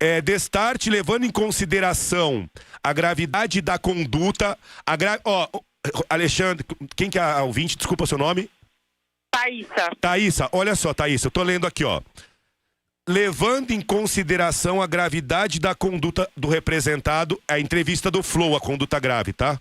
É, 0.00 0.20
destarte 0.20 0.90
levando 0.90 1.24
em 1.24 1.30
consideração 1.30 2.48
a 2.82 2.92
gravidade 2.92 3.60
da 3.60 3.78
conduta, 3.78 4.58
a 4.86 4.96
gra... 4.96 5.20
ó, 5.24 5.48
Alexandre, 6.08 6.64
quem 6.96 7.10
que 7.10 7.18
é 7.18 7.22
a 7.22 7.42
ouvinte? 7.42 7.76
Desculpa 7.76 8.04
o 8.04 8.06
seu 8.06 8.18
nome. 8.18 8.50
Thaísa. 9.30 9.90
Thaísa, 10.00 10.48
olha 10.52 10.74
só, 10.74 10.92
Thaísa, 10.92 11.26
eu 11.26 11.30
tô 11.30 11.42
lendo 11.42 11.66
aqui, 11.66 11.84
ó. 11.84 12.00
Levando 13.08 13.72
em 13.72 13.80
consideração 13.80 14.80
a 14.80 14.86
gravidade 14.86 15.58
da 15.58 15.74
conduta 15.74 16.30
do 16.36 16.48
representado, 16.48 17.40
a 17.48 17.58
entrevista 17.58 18.10
do 18.10 18.22
Flow, 18.22 18.54
a 18.54 18.60
conduta 18.60 19.00
grave, 19.00 19.32
tá? 19.32 19.60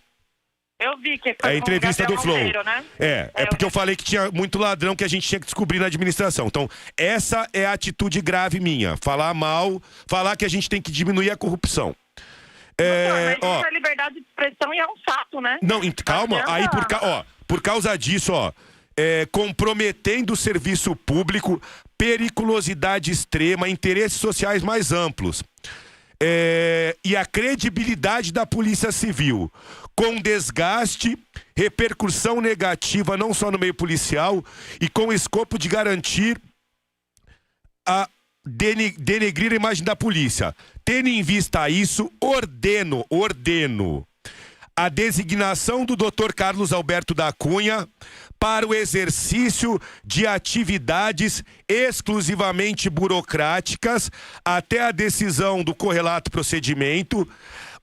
Eu 0.82 0.98
vi 0.98 1.18
que 1.18 1.30
É 1.30 1.36
foi 1.40 1.50
a 1.50 1.52
com 1.52 1.56
o 1.56 1.58
entrevista 1.60 2.06
do 2.06 2.18
Flow. 2.18 2.36
Monteiro, 2.36 2.64
né? 2.64 2.84
É, 3.00 3.06
é 3.06 3.44
É, 3.44 3.46
porque 3.46 3.64
eu- 3.64 3.68
eu 3.68 3.72
falei 3.72 3.96
que 3.96 4.04
tinha 4.04 4.32
muito 4.32 4.58
ladrão 4.58 4.96
que 4.96 5.04
a 5.04 5.08
gente 5.08 5.28
tinha 5.28 5.40
que 5.40 5.46
descobrir 5.46 5.80
na 5.80 5.86
administração. 5.86 6.48
Então, 6.48 6.68
essa 6.98 7.48
é 7.54 7.66
a 7.66 7.74
atitude 7.74 8.20
grave 8.22 8.60
minha. 8.60 8.98
Falar 9.02 9.34
mal, 9.34 9.82
falar 10.08 10.36
que 10.36 10.44
a 10.44 10.50
gente 10.50 10.68
tem 10.68 10.82
que 10.82 10.92
diminuir 10.92 11.30
a 11.30 11.38
corrupção. 11.38 11.96
É, 12.78 13.08
Doutor, 13.08 13.22
mas 13.24 13.38
ó, 13.44 13.58
isso 13.60 13.68
é 13.68 13.72
liberdade 13.72 14.16
de 14.16 14.22
expressão 14.22 14.74
e 14.74 14.80
é 14.80 14.86
um 14.86 14.96
fato, 15.08 15.40
né? 15.40 15.60
não, 15.62 15.82
calma, 16.04 16.44
aí 16.48 16.68
por, 16.70 16.88
ó, 17.02 17.24
por 17.46 17.62
causa 17.62 17.96
disso, 17.96 18.34
ó, 18.34 18.52
é, 18.98 19.28
comprometendo 19.32 20.34
o 20.34 20.36
serviço 20.38 20.96
público, 20.96 21.62
periculosidade 21.96 23.12
extrema, 23.12 23.70
interesses 23.70 24.20
sociais 24.20 24.64
mais 24.64 24.92
amplos. 24.92 25.44
É, 26.24 26.96
e 27.04 27.16
a 27.16 27.26
credibilidade 27.26 28.32
da 28.32 28.46
Polícia 28.46 28.92
Civil, 28.92 29.52
com 30.02 30.20
desgaste, 30.20 31.16
repercussão 31.56 32.42
negativa 32.42 33.16
não 33.16 33.36
só 33.36 33.52
no 33.52 33.60
meio 33.60 33.76
policial 33.76 34.44
e 34.82 34.90
com 34.90 35.10
o 35.10 35.14
escopo 35.14 35.60
de 35.60 35.68
garantir 35.68 36.42
a 37.88 38.10
dene- 38.44 38.96
denegrir 38.98 39.52
a 39.52 39.58
imagem 39.58 39.84
da 39.84 39.96
polícia. 39.96 40.56
Tendo 40.84 41.08
em 41.08 41.22
vista 41.22 41.70
isso, 41.70 42.12
ordeno, 42.20 43.06
ordeno 43.12 44.04
a 44.76 44.90
designação 44.90 45.86
do 45.86 45.96
Dr. 45.96 46.34
Carlos 46.36 46.74
Alberto 46.74 47.14
da 47.14 47.32
Cunha 47.32 47.88
para 48.40 48.68
o 48.68 48.74
exercício 48.74 49.80
de 50.04 50.26
atividades 50.26 51.44
exclusivamente 51.70 52.90
burocráticas 52.90 54.10
até 54.44 54.82
a 54.82 54.92
decisão 54.92 55.64
do 55.64 55.76
correlato 55.76 56.32
procedimento. 56.32 57.30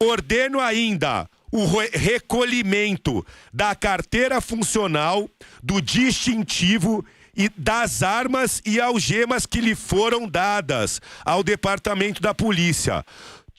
Ordeno 0.00 0.58
ainda 0.58 1.28
o 1.50 1.66
re- 1.66 1.90
recolhimento 1.92 3.24
da 3.52 3.74
carteira 3.74 4.40
funcional, 4.40 5.28
do 5.62 5.80
distintivo 5.80 7.04
e 7.36 7.48
das 7.56 8.02
armas 8.02 8.60
e 8.66 8.80
algemas 8.80 9.46
que 9.46 9.60
lhe 9.60 9.74
foram 9.74 10.28
dadas 10.28 11.00
ao 11.24 11.42
Departamento 11.42 12.20
da 12.20 12.34
Polícia. 12.34 13.04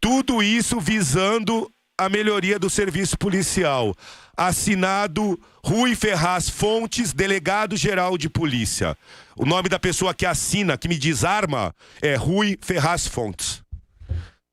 Tudo 0.02 0.44
isso 0.44 0.80
visando 0.80 1.72
a 1.98 2.08
melhoria 2.10 2.58
do 2.58 2.70
serviço 2.70 3.18
policial. 3.18 3.96
Assinado 4.38 5.38
Rui 5.64 5.96
Ferraz 5.96 6.50
Fontes, 6.50 7.12
delegado-geral 7.12 8.18
de 8.18 8.30
polícia. 8.30 8.98
O 9.36 9.46
nome 9.46 9.68
da 9.68 9.78
pessoa 9.78 10.14
que 10.14 10.26
assina, 10.26 10.78
que 10.78 10.88
me 10.88 10.98
desarma, 10.98 11.76
é 12.02 12.16
Rui 12.16 12.58
Ferraz 12.62 13.06
Fontes. 13.06 13.62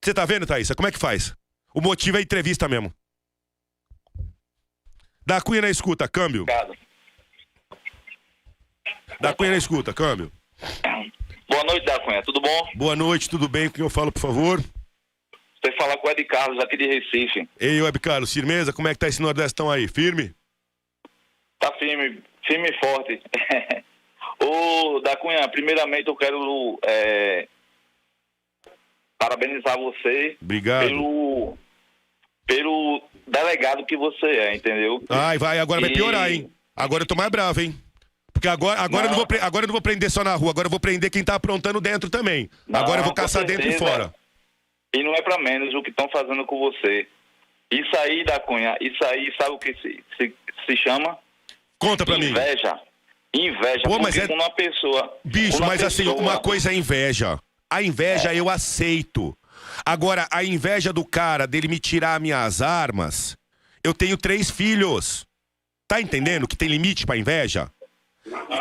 Você 0.05 0.13
tá 0.13 0.25
vendo, 0.25 0.47
Thaísa? 0.47 0.75
Como 0.75 0.89
é 0.89 0.93
que 0.93 0.99
faz? 0.99 1.35
O 1.75 1.81
motivo 1.81 2.17
é 2.17 2.21
entrevista 2.21 2.69
mesmo. 2.69 2.93
Da 5.27 5.41
Cunha 5.41 5.61
na 5.61 5.69
escuta, 5.69 6.09
câmbio. 6.09 6.43
Obrigado. 6.43 6.77
Da 9.21 9.35
Cunha 9.35 9.51
na 9.51 9.57
escuta, 9.57 9.93
câmbio. 9.93 10.31
Boa 11.49 11.65
noite, 11.65 11.85
da 11.85 11.99
Cunha. 11.99 12.23
Tudo 12.23 12.41
bom? 12.41 12.69
Boa 12.77 12.95
noite, 12.95 13.29
tudo 13.29 13.49
bem? 13.49 13.69
Com 13.69 13.75
quem 13.75 13.85
eu 13.85 13.91
falo, 13.91 14.13
por 14.13 14.21
favor? 14.21 14.61
Você 14.61 15.73
fala 15.73 15.97
com 15.97 16.07
o 16.07 16.11
Ed 16.13 16.23
Carlos, 16.25 16.63
aqui 16.63 16.77
de 16.77 16.87
Recife. 16.87 17.49
Ei, 17.59 17.83
Web 17.83 17.99
Carlos, 17.99 18.33
firmeza? 18.33 18.73
Como 18.73 18.87
é 18.87 18.93
que 18.93 19.01
tá 19.01 19.09
esse 19.09 19.21
Nordestão 19.21 19.69
aí? 19.69 19.89
Firme? 19.89 20.33
Tá 21.59 21.73
firme, 21.77 22.23
firme 22.47 22.69
e 22.69 22.79
forte. 22.79 23.21
Ô, 24.39 25.01
da 25.01 25.17
Cunha, 25.17 25.49
primeiramente 25.49 26.07
eu 26.07 26.15
quero 26.15 26.79
é, 26.85 27.49
parabenizar 29.19 29.77
você 29.77 30.37
Obrigado. 30.41 30.87
pelo, 30.87 31.59
pelo 32.47 33.03
delegado 33.27 33.85
que 33.85 33.97
você 33.97 34.27
é, 34.27 34.55
entendeu? 34.57 35.03
Ai, 35.09 35.39
vai, 35.39 35.59
agora 35.59 35.81
vai 35.81 35.91
E- 35.91 35.95
piorar, 35.95 36.31
hein? 36.31 36.51
Agora 36.75 37.03
eu 37.03 37.07
tô 37.07 37.15
mais 37.15 37.31
bravo, 37.31 37.61
hein? 37.61 37.75
Porque 38.33 38.49
agora, 38.49 38.81
agora, 38.81 39.07
eu 39.07 39.11
não 39.11 39.19
Não. 39.19 39.27
vou, 39.27 39.39
agora 39.41 39.65
eu 39.65 39.69
não 39.69 39.73
vou 39.73 39.81
prender 39.83 40.11
só 40.11 40.23
na 40.23 40.35
rua, 40.35 40.51
agora 40.51 40.67
eu 40.67 40.71
vou 40.71 40.79
prender 40.81 41.11
quem 41.11 41.25
tá 41.25 41.35
aprontando 41.35 41.81
dentro 41.81 42.11
também. 42.11 42.51
Não, 42.69 42.81
agora 42.81 43.01
eu 43.01 43.05
vou 43.05 43.15
caçar 43.15 43.45
dentro 43.45 43.67
e 43.67 43.73
fora. 43.79 44.15
E 44.95 45.03
não 45.03 45.15
é 45.15 45.23
pra 45.23 45.39
menos 45.39 45.75
o 45.75 45.83
que 45.83 45.91
estão 45.91 46.09
fazendo 46.11 46.45
com 46.45 46.59
você. 46.59 47.09
Isso 47.71 47.97
aí, 47.99 48.25
da 48.25 48.39
Cunha, 48.39 48.77
isso 48.81 49.03
aí, 49.07 49.33
sabe 49.41 49.53
o 49.55 49.59
que 49.59 49.75
se, 49.75 50.05
se, 50.17 50.35
se 50.67 50.77
chama? 50.77 51.19
Conta 51.79 52.05
pra 52.07 52.19
mim. 52.19 52.27
Inveja. 52.29 52.79
Inveja. 53.35 53.83
Pô, 53.85 53.99
mas 53.99 54.17
é- 54.17 54.27
uma 54.27 54.51
pessoa. 54.51 55.19
Bicho, 55.25 55.57
uma 55.59 55.67
mas 55.69 55.83
assim, 55.83 56.05
pessoa- 56.05 56.21
uma 56.21 56.39
coisa 56.39 56.71
é 56.71 56.75
inveja. 56.75 57.39
A 57.71 57.83
inveja 57.83 58.33
eu 58.35 58.49
aceito. 58.49 59.37
Agora, 59.87 60.27
a 60.33 60.43
inveja 60.43 60.93
do 60.93 61.05
cara 61.05 61.47
dele 61.47 61.69
me 61.69 61.79
tirar 61.79 62.19
minhas 62.21 62.61
armas. 62.61 63.37
Eu 63.85 63.95
tenho 63.95 64.17
três 64.17 64.51
filhos. 64.51 65.25
Tá 65.87 66.01
entendendo 66.01 66.49
que 66.49 66.57
tem 66.57 66.69
limite 66.69 67.07
pra 67.07 67.17
inveja? 67.17 67.71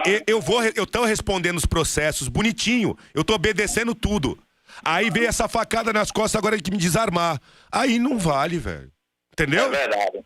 E- 0.05 0.23
Eu 0.27 0.39
vou, 0.39 0.63
eu 0.63 0.85
tô 0.85 1.03
respondendo 1.03 1.57
os 1.57 1.65
processos 1.65 2.27
bonitinho. 2.27 2.95
Eu 3.13 3.23
tô 3.23 3.33
obedecendo 3.33 3.95
tudo. 3.95 4.37
Aí 4.83 5.09
veio 5.09 5.27
essa 5.27 5.47
facada 5.47 5.91
nas 5.91 6.11
costas 6.11 6.37
agora 6.37 6.61
de 6.61 6.69
me 6.69 6.77
desarmar. 6.77 7.41
Aí 7.71 7.97
não 7.97 8.19
vale, 8.19 8.59
velho. 8.59 8.91
É 9.37 9.43
Entendeu? 9.43 9.69
verdade. 9.69 10.19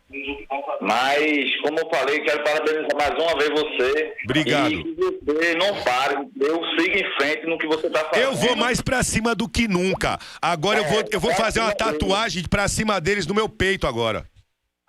Mas, 0.80 1.60
como 1.62 1.78
eu 1.80 1.88
falei, 1.92 2.20
quero 2.20 2.42
parabenizar 2.44 2.96
mais 2.96 3.10
uma 3.10 3.36
vez 3.38 3.50
você. 3.50 4.14
Obrigado. 4.24 4.72
E 4.72 4.84
que 4.84 5.20
você 5.24 5.54
não 5.54 5.82
pare, 5.82 6.14
eu 6.40 6.60
siga 6.78 6.98
em 6.98 7.14
frente 7.16 7.46
no 7.46 7.58
que 7.58 7.66
você 7.66 7.86
está 7.88 8.04
fazendo. 8.04 8.22
Eu 8.22 8.34
vou 8.34 8.56
mais 8.56 8.80
pra 8.80 9.02
cima 9.02 9.34
do 9.34 9.48
que 9.48 9.66
nunca. 9.68 10.18
Agora 10.40 10.78
eu 10.78 10.84
vou, 10.84 11.04
eu 11.10 11.20
vou 11.20 11.34
fazer 11.34 11.60
uma 11.60 11.74
tatuagem 11.74 12.44
pra 12.48 12.68
cima 12.68 13.00
deles 13.00 13.26
no 13.26 13.34
meu 13.34 13.48
peito 13.48 13.86
agora. 13.86 14.24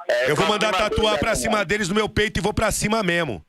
É, 0.09 0.32
Eu 0.32 0.36
vou 0.36 0.47
mandar 0.47 0.72
tatuar 0.72 1.17
pra 1.19 1.30
né, 1.30 1.36
cima 1.36 1.63
deles 1.63 1.88
no 1.88 1.95
meu 1.95 2.09
peito 2.09 2.39
e 2.39 2.41
vou 2.41 2.53
pra 2.53 2.72
cima 2.72 3.01
mesmo. 3.03 3.43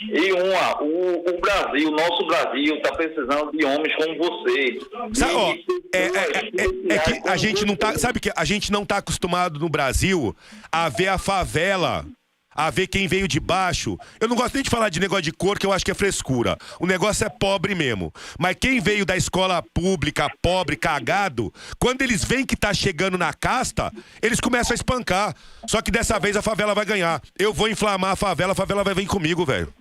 E 0.00 0.32
uma, 0.32 0.82
o, 0.82 1.28
o 1.28 1.40
Brasil, 1.40 1.88
o 1.88 1.90
nosso 1.90 2.26
Brasil, 2.26 2.76
está 2.76 2.92
precisando 2.94 3.50
de 3.50 3.64
homens 3.64 3.94
como 3.96 4.16
você. 4.18 4.78
Sa- 5.14 5.26
De 5.26 5.34
ó, 5.34 5.52
pessoas 5.54 5.80
é, 5.92 5.98
é- 5.98 6.92
é- 6.92 6.94
é 6.94 6.98
que 6.98 7.28
a 7.28 7.36
gente 7.36 7.64
não 7.64 7.74
tá. 7.74 7.98
Sabe 7.98 8.20
que 8.20 8.30
a 8.36 8.44
gente 8.44 8.70
não 8.70 8.84
tá 8.86 8.98
acostumado 8.98 9.58
no 9.58 9.68
Brasil 9.68 10.34
a 10.70 10.88
ver 10.88 11.08
a 11.08 11.18
favela. 11.18 12.06
A 12.54 12.70
ver 12.70 12.86
quem 12.86 13.08
veio 13.08 13.26
de 13.26 13.40
baixo. 13.40 13.98
Eu 14.20 14.28
não 14.28 14.36
gosto 14.36 14.54
nem 14.54 14.62
de 14.62 14.70
falar 14.70 14.88
de 14.88 15.00
negócio 15.00 15.22
de 15.22 15.32
cor, 15.32 15.58
que 15.58 15.66
eu 15.66 15.72
acho 15.72 15.84
que 15.84 15.90
é 15.90 15.94
frescura. 15.94 16.56
O 16.78 16.86
negócio 16.86 17.24
é 17.26 17.28
pobre 17.28 17.74
mesmo. 17.74 18.12
Mas 18.38 18.56
quem 18.60 18.80
veio 18.80 19.04
da 19.04 19.16
escola 19.16 19.62
pública, 19.74 20.30
pobre, 20.40 20.76
cagado, 20.76 21.52
quando 21.78 22.02
eles 22.02 22.24
veem 22.24 22.46
que 22.46 22.56
tá 22.56 22.72
chegando 22.72 23.18
na 23.18 23.32
casta, 23.32 23.92
eles 24.22 24.40
começam 24.40 24.72
a 24.72 24.76
espancar. 24.76 25.34
Só 25.66 25.82
que 25.82 25.90
dessa 25.90 26.18
vez 26.18 26.36
a 26.36 26.42
favela 26.42 26.74
vai 26.74 26.84
ganhar. 26.84 27.20
Eu 27.38 27.52
vou 27.52 27.68
inflamar 27.68 28.12
a 28.12 28.16
favela, 28.16 28.52
a 28.52 28.56
favela 28.56 28.84
vai 28.84 28.94
vir 28.94 29.06
comigo, 29.06 29.44
velho. 29.44 29.72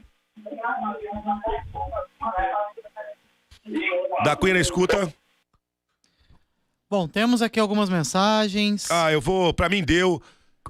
Da 4.24 4.36
Cunha 4.36 4.59
escuta. 4.59 5.13
Bom, 6.89 7.07
temos 7.07 7.41
aqui 7.41 7.59
algumas 7.59 7.89
mensagens. 7.89 8.89
Ah, 8.91 9.11
eu 9.11 9.19
vou. 9.19 9.53
Pra 9.53 9.69
mim 9.69 9.84
deu. 9.84 10.21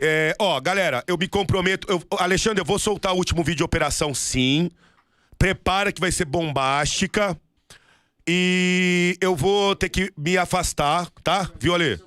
É, 0.02 0.36
ó, 0.39 0.60
galera, 0.60 1.04
eu 1.08 1.18
me 1.18 1.28
comprometo. 1.28 1.88
eu- 1.89 2.04
Alexandre, 2.18 2.62
eu 2.62 2.66
vou 2.66 2.80
soltar 2.80 3.14
o 3.14 3.18
último 3.18 3.44
vídeo 3.44 3.58
de 3.58 3.64
operação 3.64 4.14
sim. 4.14 4.70
Prepara 5.38 5.91
que 5.91 6.02
vai 6.02 6.12
ser 6.12 6.26
bombástica. 6.26 7.38
E 8.28 9.18
eu 9.22 9.36
vou 9.36 9.76
ter 9.76 9.89
que 9.89 10.12
me 10.18 10.38
afastar, 10.38 11.10
tá? 11.24 11.50
Viu, 11.60 11.76
Ale? 11.76 12.00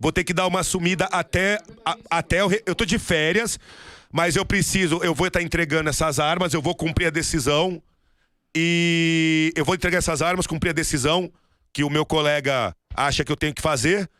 Vou 0.00 0.10
ter 0.10 0.24
que 0.24 0.34
dar 0.34 0.46
uma 0.46 0.62
sumida 0.64 1.04
até. 1.06 1.58
a- 1.84 1.96
até 2.10 2.40
eu, 2.40 2.50
eu 2.66 2.74
tô 2.74 2.84
de 2.84 2.98
férias, 2.98 3.58
mas 4.12 4.34
eu 4.36 4.44
preciso. 4.44 5.00
Eu 5.02 5.14
vou 5.14 5.28
estar 5.28 5.40
entregando 5.40 5.88
essas 5.88 6.18
armas, 6.18 6.52
eu 6.52 6.60
vou 6.60 6.74
cumprir 6.74 7.06
a 7.06 7.10
decisão. 7.10 7.80
E 8.54 9.52
eu 9.56 9.64
vou 9.64 9.74
entregar 9.74 9.98
essas 9.98 10.20
armas, 10.20 10.46
cumprir 10.46 10.70
a 10.70 10.74
decisão 10.74 11.32
que 11.72 11.82
o 11.84 11.88
meu 11.88 12.04
colega 12.04 12.74
acha 12.94 13.24
que 13.24 13.32
eu 13.32 13.36
tenho 13.36 13.54
que 13.54 13.62
fazer. 13.62 14.10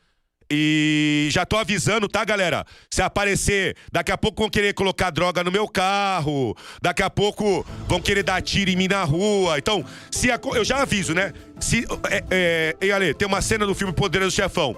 E 0.54 1.28
já 1.30 1.46
tô 1.46 1.56
avisando, 1.56 2.06
tá, 2.06 2.22
galera? 2.26 2.66
Se 2.90 3.00
aparecer, 3.00 3.74
daqui 3.90 4.12
a 4.12 4.18
pouco 4.18 4.42
vão 4.42 4.50
querer 4.50 4.74
colocar 4.74 5.08
droga 5.08 5.42
no 5.42 5.50
meu 5.50 5.66
carro, 5.66 6.54
daqui 6.82 7.02
a 7.02 7.08
pouco 7.08 7.64
vão 7.88 7.98
querer 8.02 8.22
dar 8.22 8.42
tiro 8.42 8.70
em 8.70 8.76
mim 8.76 8.86
na 8.86 9.02
rua. 9.02 9.56
Então, 9.56 9.82
se 10.10 10.30
aco- 10.30 10.54
eu 10.54 10.62
já 10.62 10.82
aviso, 10.82 11.14
né? 11.14 11.32
Se, 11.58 11.86
é, 12.10 12.24
é, 12.30 12.76
ei, 12.82 12.92
Ale, 12.92 13.14
tem 13.14 13.26
uma 13.26 13.40
cena 13.40 13.64
do 13.64 13.74
filme 13.74 13.94
Poderoso 13.94 14.36
Chefão 14.36 14.76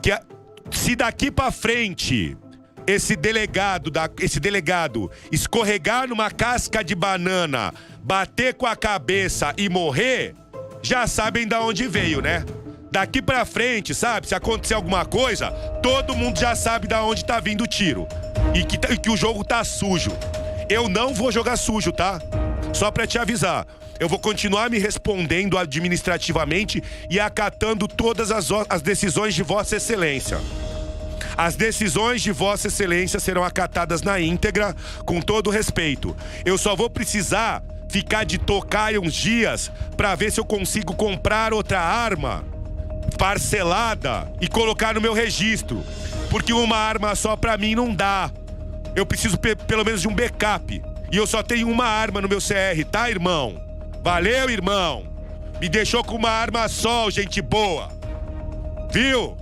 que 0.00 0.12
a- 0.12 0.22
se 0.70 0.94
daqui 0.94 1.32
pra 1.32 1.50
frente 1.50 2.36
esse 2.86 3.16
delegado, 3.16 3.90
da, 3.90 4.08
esse 4.20 4.38
delegado 4.38 5.10
escorregar 5.32 6.06
numa 6.08 6.30
casca 6.30 6.82
de 6.84 6.94
banana, 6.94 7.74
bater 8.04 8.54
com 8.54 8.66
a 8.66 8.76
cabeça 8.76 9.52
e 9.58 9.68
morrer, 9.68 10.34
já 10.80 11.08
sabem 11.08 11.46
da 11.46 11.60
onde 11.60 11.88
veio, 11.88 12.20
né? 12.20 12.44
Daqui 12.92 13.22
pra 13.22 13.46
frente, 13.46 13.94
sabe? 13.94 14.28
Se 14.28 14.34
acontecer 14.34 14.74
alguma 14.74 15.06
coisa, 15.06 15.50
todo 15.82 16.14
mundo 16.14 16.38
já 16.38 16.54
sabe 16.54 16.86
da 16.86 17.02
onde 17.02 17.24
tá 17.24 17.40
vindo 17.40 17.64
o 17.64 17.66
tiro. 17.66 18.06
E 18.54 18.62
que, 18.64 18.76
tá- 18.76 18.92
e 18.92 18.98
que 18.98 19.08
o 19.08 19.16
jogo 19.16 19.42
tá 19.42 19.64
sujo. 19.64 20.12
Eu 20.68 20.90
não 20.90 21.14
vou 21.14 21.32
jogar 21.32 21.56
sujo, 21.56 21.90
tá? 21.90 22.20
Só 22.74 22.90
pra 22.90 23.06
te 23.06 23.18
avisar. 23.18 23.66
Eu 23.98 24.10
vou 24.10 24.18
continuar 24.18 24.68
me 24.68 24.78
respondendo 24.78 25.56
administrativamente 25.56 26.82
e 27.08 27.18
acatando 27.18 27.88
todas 27.88 28.30
as, 28.30 28.48
as 28.68 28.82
decisões 28.82 29.34
de 29.34 29.42
Vossa 29.42 29.76
Excelência. 29.76 30.38
As 31.34 31.56
decisões 31.56 32.20
de 32.20 32.30
Vossa 32.30 32.68
Excelência 32.68 33.18
serão 33.18 33.42
acatadas 33.42 34.02
na 34.02 34.20
íntegra, 34.20 34.76
com 35.06 35.18
todo 35.22 35.48
respeito. 35.48 36.14
Eu 36.44 36.58
só 36.58 36.76
vou 36.76 36.90
precisar 36.90 37.62
ficar 37.88 38.24
de 38.24 38.36
tocaia 38.36 39.00
uns 39.00 39.14
dias 39.14 39.72
pra 39.96 40.14
ver 40.14 40.30
se 40.30 40.38
eu 40.38 40.44
consigo 40.44 40.94
comprar 40.94 41.54
outra 41.54 41.80
arma 41.80 42.51
parcelada 43.18 44.30
e 44.40 44.48
colocar 44.48 44.94
no 44.94 45.00
meu 45.00 45.12
registro. 45.12 45.84
Porque 46.30 46.52
uma 46.52 46.76
arma 46.76 47.14
só 47.14 47.36
pra 47.36 47.56
mim 47.58 47.74
não 47.74 47.94
dá. 47.94 48.30
Eu 48.94 49.04
preciso 49.06 49.38
pe- 49.38 49.56
pelo 49.56 49.84
menos 49.84 50.00
de 50.02 50.08
um 50.08 50.14
backup. 50.14 50.82
E 51.10 51.16
eu 51.16 51.26
só 51.26 51.42
tenho 51.42 51.68
uma 51.68 51.84
arma 51.86 52.20
no 52.20 52.28
meu 52.28 52.38
CR, 52.38 52.84
tá, 52.90 53.10
irmão? 53.10 53.60
Valeu, 54.02 54.48
irmão. 54.50 55.04
Me 55.60 55.68
deixou 55.68 56.02
com 56.02 56.16
uma 56.16 56.30
arma 56.30 56.66
só, 56.68 57.08
gente 57.10 57.40
boa. 57.42 57.88
Viu? 58.90 59.36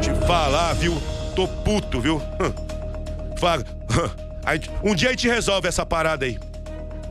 Te 0.00 0.10
falar, 0.26 0.72
viu? 0.74 1.00
Tô 1.36 1.46
puto, 1.46 2.00
viu? 2.00 2.16
Hum. 2.40 3.34
Fala. 3.36 3.62
Gente- 4.52 4.70
Um 4.82 4.94
dia 4.94 5.08
a 5.08 5.12
gente 5.12 5.28
resolve 5.28 5.68
essa 5.68 5.84
parada 5.86 6.24
aí. 6.24 6.38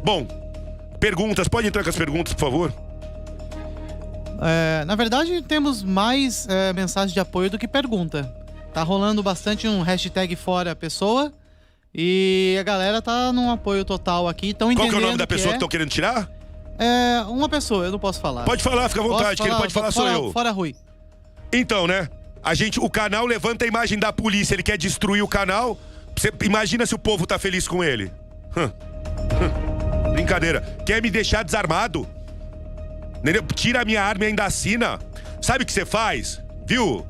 Bom, 0.04 0.26
perguntas. 1.00 1.48
Pode 1.48 1.68
entrar 1.68 1.84
com 1.84 1.90
as 1.90 1.96
perguntas, 1.96 2.34
por 2.34 2.40
favor? 2.42 2.74
É, 4.46 4.84
na 4.86 4.96
verdade, 4.96 5.42
temos 5.42 5.82
mais 5.82 6.48
é, 6.50 6.74
mensagens 6.74 7.14
de 7.14 7.20
apoio 7.20 7.50
do 7.50 7.58
que 7.58 7.68
pergunta. 7.68 8.32
Tá 8.74 8.84
rolando 8.84 9.24
bastante 9.24 9.68
um 9.68 9.82
hashtag 9.82 10.36
fora 10.36 10.76
pessoa. 10.76 11.32
E 11.96 12.58
a 12.60 12.64
galera 12.64 13.02
tá 13.02 13.32
num 13.32 13.52
apoio 13.52 13.86
total 13.86 14.28
aqui. 14.28 14.54
Tão 14.54 14.68
Qual 14.68 14.74
entendendo 14.74 14.90
que 14.90 14.96
é 14.96 14.98
o 14.98 15.02
nome 15.02 15.18
da 15.18 15.28
pessoa 15.28 15.50
que 15.50 15.54
é, 15.54 15.58
estão 15.58 15.70
querendo 15.70 15.90
tirar? 15.90 16.30
É, 16.78 17.22
uma 17.28 17.48
pessoa, 17.48 17.86
eu 17.86 17.92
não 17.92 18.00
posso 18.00 18.20
falar. 18.20 18.44
Pode 18.44 18.64
falar, 18.64 18.90
fica 18.90 19.02
à 19.02 19.04
vontade. 19.04 19.42
Quem 19.42 19.52
ele 19.52 19.56
pode 19.56 19.74
falar 19.74 19.92
sou 19.92 20.04
fora, 20.04 20.16
eu. 20.16 20.32
Fora 20.32 20.52
Rui. 20.52 20.76
Então, 21.52 21.86
né? 21.86 22.10
A 22.44 22.56
gente, 22.56 22.80
o 22.80 22.90
canal 22.90 23.26
levanta 23.26 23.64
a 23.64 23.68
imagem 23.68 23.98
da 23.98 24.12
polícia, 24.12 24.56
ele 24.56 24.64
quer 24.64 24.78
destruir 24.78 25.22
o 25.22 25.28
canal. 25.28 25.78
Você 26.16 26.32
imagina 26.44 26.86
se 26.86 26.94
o 26.94 27.00
povo 27.00 27.26
tá 27.26 27.40
feliz 27.40 27.68
com 27.68 27.84
ele. 27.84 28.12
Hum. 28.58 28.70
Hum. 29.40 30.12
Brincadeira. 30.14 30.62
Quer 30.86 31.02
me 31.02 31.10
deixar 31.10 31.44
desarmado? 31.44 32.08
Entendeu? 33.24 33.42
Tira 33.56 33.82
a 33.82 33.86
minha 33.86 34.04
arma 34.04 34.26
e 34.26 34.28
ainda 34.28 34.44
assina. 34.44 35.00
Sabe 35.42 35.64
o 35.64 35.66
que 35.66 35.72
você 35.72 35.86
faz? 35.86 36.42
Viu? 36.66 37.08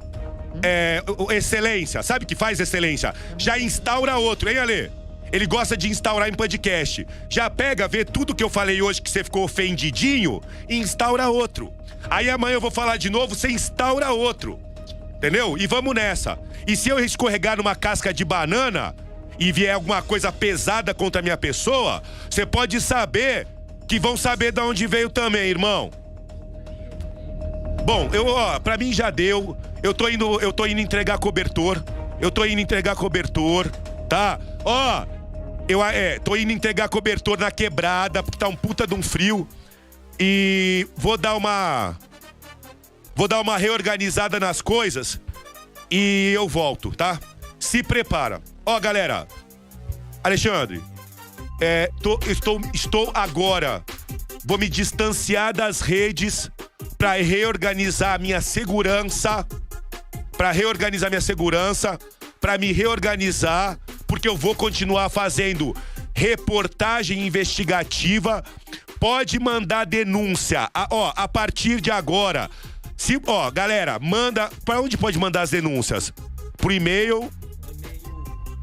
É, 0.61 1.03
excelência. 1.31 2.03
Sabe 2.03 2.23
o 2.23 2.27
que 2.27 2.35
faz 2.35 2.59
excelência? 2.59 3.15
Já 3.35 3.57
instaura 3.57 4.17
outro, 4.17 4.47
hein, 4.47 4.59
Ale? 4.59 4.91
Ele 5.31 5.47
gosta 5.47 5.75
de 5.75 5.89
instaurar 5.89 6.29
em 6.29 6.33
podcast. 6.33 7.07
Já 7.27 7.49
pega, 7.49 7.87
vê 7.87 8.05
tudo 8.05 8.35
que 8.35 8.43
eu 8.43 8.49
falei 8.49 8.79
hoje 8.79 9.01
que 9.01 9.09
você 9.09 9.23
ficou 9.23 9.43
ofendidinho 9.43 10.39
e 10.69 10.77
instaura 10.77 11.27
outro. 11.29 11.73
Aí 12.07 12.29
amanhã 12.29 12.53
eu 12.53 12.61
vou 12.61 12.69
falar 12.69 12.97
de 12.97 13.09
novo, 13.09 13.33
você 13.33 13.49
instaura 13.49 14.11
outro. 14.11 14.59
Entendeu? 15.15 15.57
E 15.57 15.65
vamos 15.65 15.95
nessa. 15.95 16.37
E 16.67 16.75
se 16.75 16.89
eu 16.89 16.99
escorregar 16.99 17.57
numa 17.57 17.75
casca 17.75 18.13
de 18.13 18.23
banana 18.23 18.95
e 19.39 19.51
vier 19.51 19.73
alguma 19.73 20.03
coisa 20.03 20.31
pesada 20.31 20.93
contra 20.93 21.19
a 21.19 21.23
minha 21.23 21.37
pessoa, 21.37 22.03
você 22.29 22.45
pode 22.45 22.79
saber 22.79 23.47
que 23.87 23.99
vão 23.99 24.15
saber 24.15 24.51
de 24.51 24.61
onde 24.61 24.85
veio 24.85 25.09
também, 25.09 25.49
irmão. 25.49 26.02
Bom, 27.85 28.09
eu, 28.13 28.27
ó, 28.27 28.59
pra 28.59 28.77
mim 28.77 28.93
já 28.93 29.09
deu. 29.09 29.57
Eu 29.81 29.93
tô 29.93 30.07
indo, 30.07 30.39
eu 30.39 30.53
tô 30.53 30.65
indo 30.65 30.79
entregar 30.79 31.17
cobertor. 31.17 31.83
Eu 32.19 32.31
tô 32.31 32.45
indo 32.45 32.61
entregar 32.61 32.95
cobertor, 32.95 33.69
tá? 34.07 34.39
Ó, 34.63 35.05
eu 35.67 35.83
é, 35.83 36.19
tô 36.19 36.35
indo 36.35 36.51
entregar 36.51 36.87
cobertor 36.87 37.37
na 37.37 37.51
quebrada, 37.51 38.23
porque 38.23 38.37
tá 38.37 38.47
um 38.47 38.55
puta 38.55 38.87
de 38.87 38.93
um 38.93 39.01
frio. 39.01 39.47
E 40.17 40.87
vou 40.95 41.17
dar 41.17 41.35
uma 41.35 41.97
vou 43.15 43.27
dar 43.27 43.41
uma 43.41 43.57
reorganizada 43.57 44.39
nas 44.39 44.61
coisas 44.61 45.19
e 45.91 46.31
eu 46.33 46.47
volto, 46.47 46.91
tá? 46.91 47.19
Se 47.59 47.83
prepara. 47.83 48.41
Ó, 48.65 48.79
galera. 48.79 49.27
Alexandre, 50.23 50.81
é, 51.59 51.89
tô, 52.01 52.17
estou, 52.27 52.61
estou 52.73 53.11
agora. 53.13 53.83
Vou 54.45 54.57
me 54.57 54.69
distanciar 54.69 55.53
das 55.53 55.81
redes 55.81 56.49
para 57.03 57.21
reorganizar 57.21 58.13
a 58.13 58.17
minha 58.17 58.39
segurança, 58.39 59.45
para 60.37 60.53
reorganizar 60.53 61.09
minha 61.09 61.19
segurança, 61.19 61.99
para 62.39 62.57
me 62.57 62.71
reorganizar, 62.71 63.77
porque 64.07 64.25
eu 64.25 64.37
vou 64.37 64.55
continuar 64.55 65.09
fazendo 65.09 65.75
reportagem 66.15 67.27
investigativa. 67.27 68.41
Pode 69.01 69.37
mandar 69.37 69.85
denúncia. 69.85 70.69
A, 70.73 70.87
ó, 70.91 71.11
a 71.13 71.27
partir 71.27 71.81
de 71.81 71.91
agora. 71.91 72.49
Se, 72.95 73.21
ó, 73.27 73.51
galera, 73.51 73.99
manda. 73.99 74.49
Para 74.63 74.79
onde 74.79 74.97
pode 74.97 75.19
mandar 75.19 75.41
as 75.41 75.49
denúncias? 75.49 76.13
Pro 76.55 76.71
e-mail. 76.71 77.29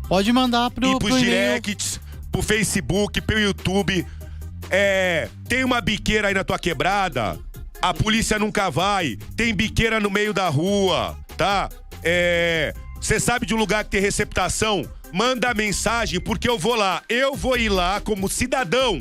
Pode 0.08 0.32
mandar 0.32 0.70
pro, 0.70 0.92
e 0.92 0.98
pros 0.98 1.10
pro 1.10 1.20
directs, 1.20 2.00
pro 2.32 2.40
Facebook, 2.40 3.20
pro 3.20 3.38
YouTube. 3.38 4.06
É, 4.70 5.28
tem 5.46 5.62
uma 5.62 5.82
biqueira 5.82 6.28
aí 6.28 6.32
na 6.34 6.42
tua 6.42 6.58
quebrada, 6.58 7.38
a 7.80 7.94
polícia 7.94 8.38
nunca 8.38 8.70
vai. 8.70 9.16
Tem 9.36 9.54
biqueira 9.54 9.98
no 9.98 10.10
meio 10.10 10.32
da 10.32 10.48
rua, 10.48 11.18
tá? 11.36 11.68
É, 12.02 12.74
você 13.00 13.18
sabe 13.18 13.46
de 13.46 13.54
um 13.54 13.58
lugar 13.58 13.84
que 13.84 13.90
tem 13.90 14.00
receptação? 14.00 14.84
Manda 15.12 15.54
mensagem 15.54 16.20
porque 16.20 16.48
eu 16.48 16.58
vou 16.58 16.74
lá. 16.74 17.02
Eu 17.08 17.34
vou 17.34 17.56
ir 17.56 17.68
lá 17.68 18.00
como 18.00 18.28
cidadão. 18.28 19.00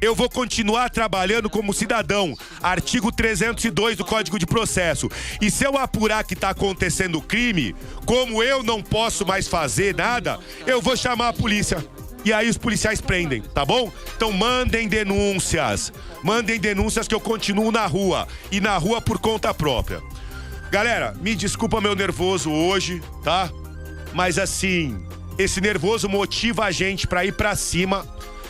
Eu 0.00 0.14
vou 0.14 0.30
continuar 0.30 0.90
trabalhando 0.90 1.50
como 1.50 1.72
cidadão. 1.74 2.36
Artigo 2.62 3.10
302 3.10 3.96
do 3.96 4.04
Código 4.04 4.38
de 4.38 4.46
Processo. 4.46 5.08
E 5.40 5.50
se 5.50 5.64
eu 5.64 5.76
apurar 5.76 6.22
que 6.22 6.34
está 6.34 6.50
acontecendo 6.50 7.20
crime, 7.20 7.74
como 8.06 8.42
eu 8.42 8.62
não 8.62 8.80
posso 8.80 9.26
mais 9.26 9.48
fazer 9.48 9.96
nada, 9.96 10.38
eu 10.66 10.80
vou 10.80 10.96
chamar 10.96 11.28
a 11.28 11.32
polícia 11.32 11.84
e 12.28 12.32
aí 12.32 12.46
os 12.46 12.58
policiais 12.58 13.00
prendem, 13.00 13.40
tá 13.40 13.64
bom? 13.64 13.90
Então 14.14 14.30
mandem 14.30 14.86
denúncias. 14.86 15.90
Mandem 16.22 16.60
denúncias 16.60 17.08
que 17.08 17.14
eu 17.14 17.20
continuo 17.20 17.72
na 17.72 17.86
rua. 17.86 18.28
E 18.52 18.60
na 18.60 18.76
rua 18.76 19.00
por 19.00 19.18
conta 19.18 19.54
própria. 19.54 20.02
Galera, 20.70 21.14
me 21.22 21.34
desculpa 21.34 21.80
meu 21.80 21.94
nervoso 21.94 22.50
hoje, 22.50 23.00
tá? 23.24 23.50
Mas 24.12 24.38
assim, 24.38 25.02
esse 25.38 25.58
nervoso 25.58 26.06
motiva 26.06 26.66
a 26.66 26.70
gente 26.70 27.06
para 27.06 27.24
ir 27.24 27.32
para 27.32 27.56
cima. 27.56 28.06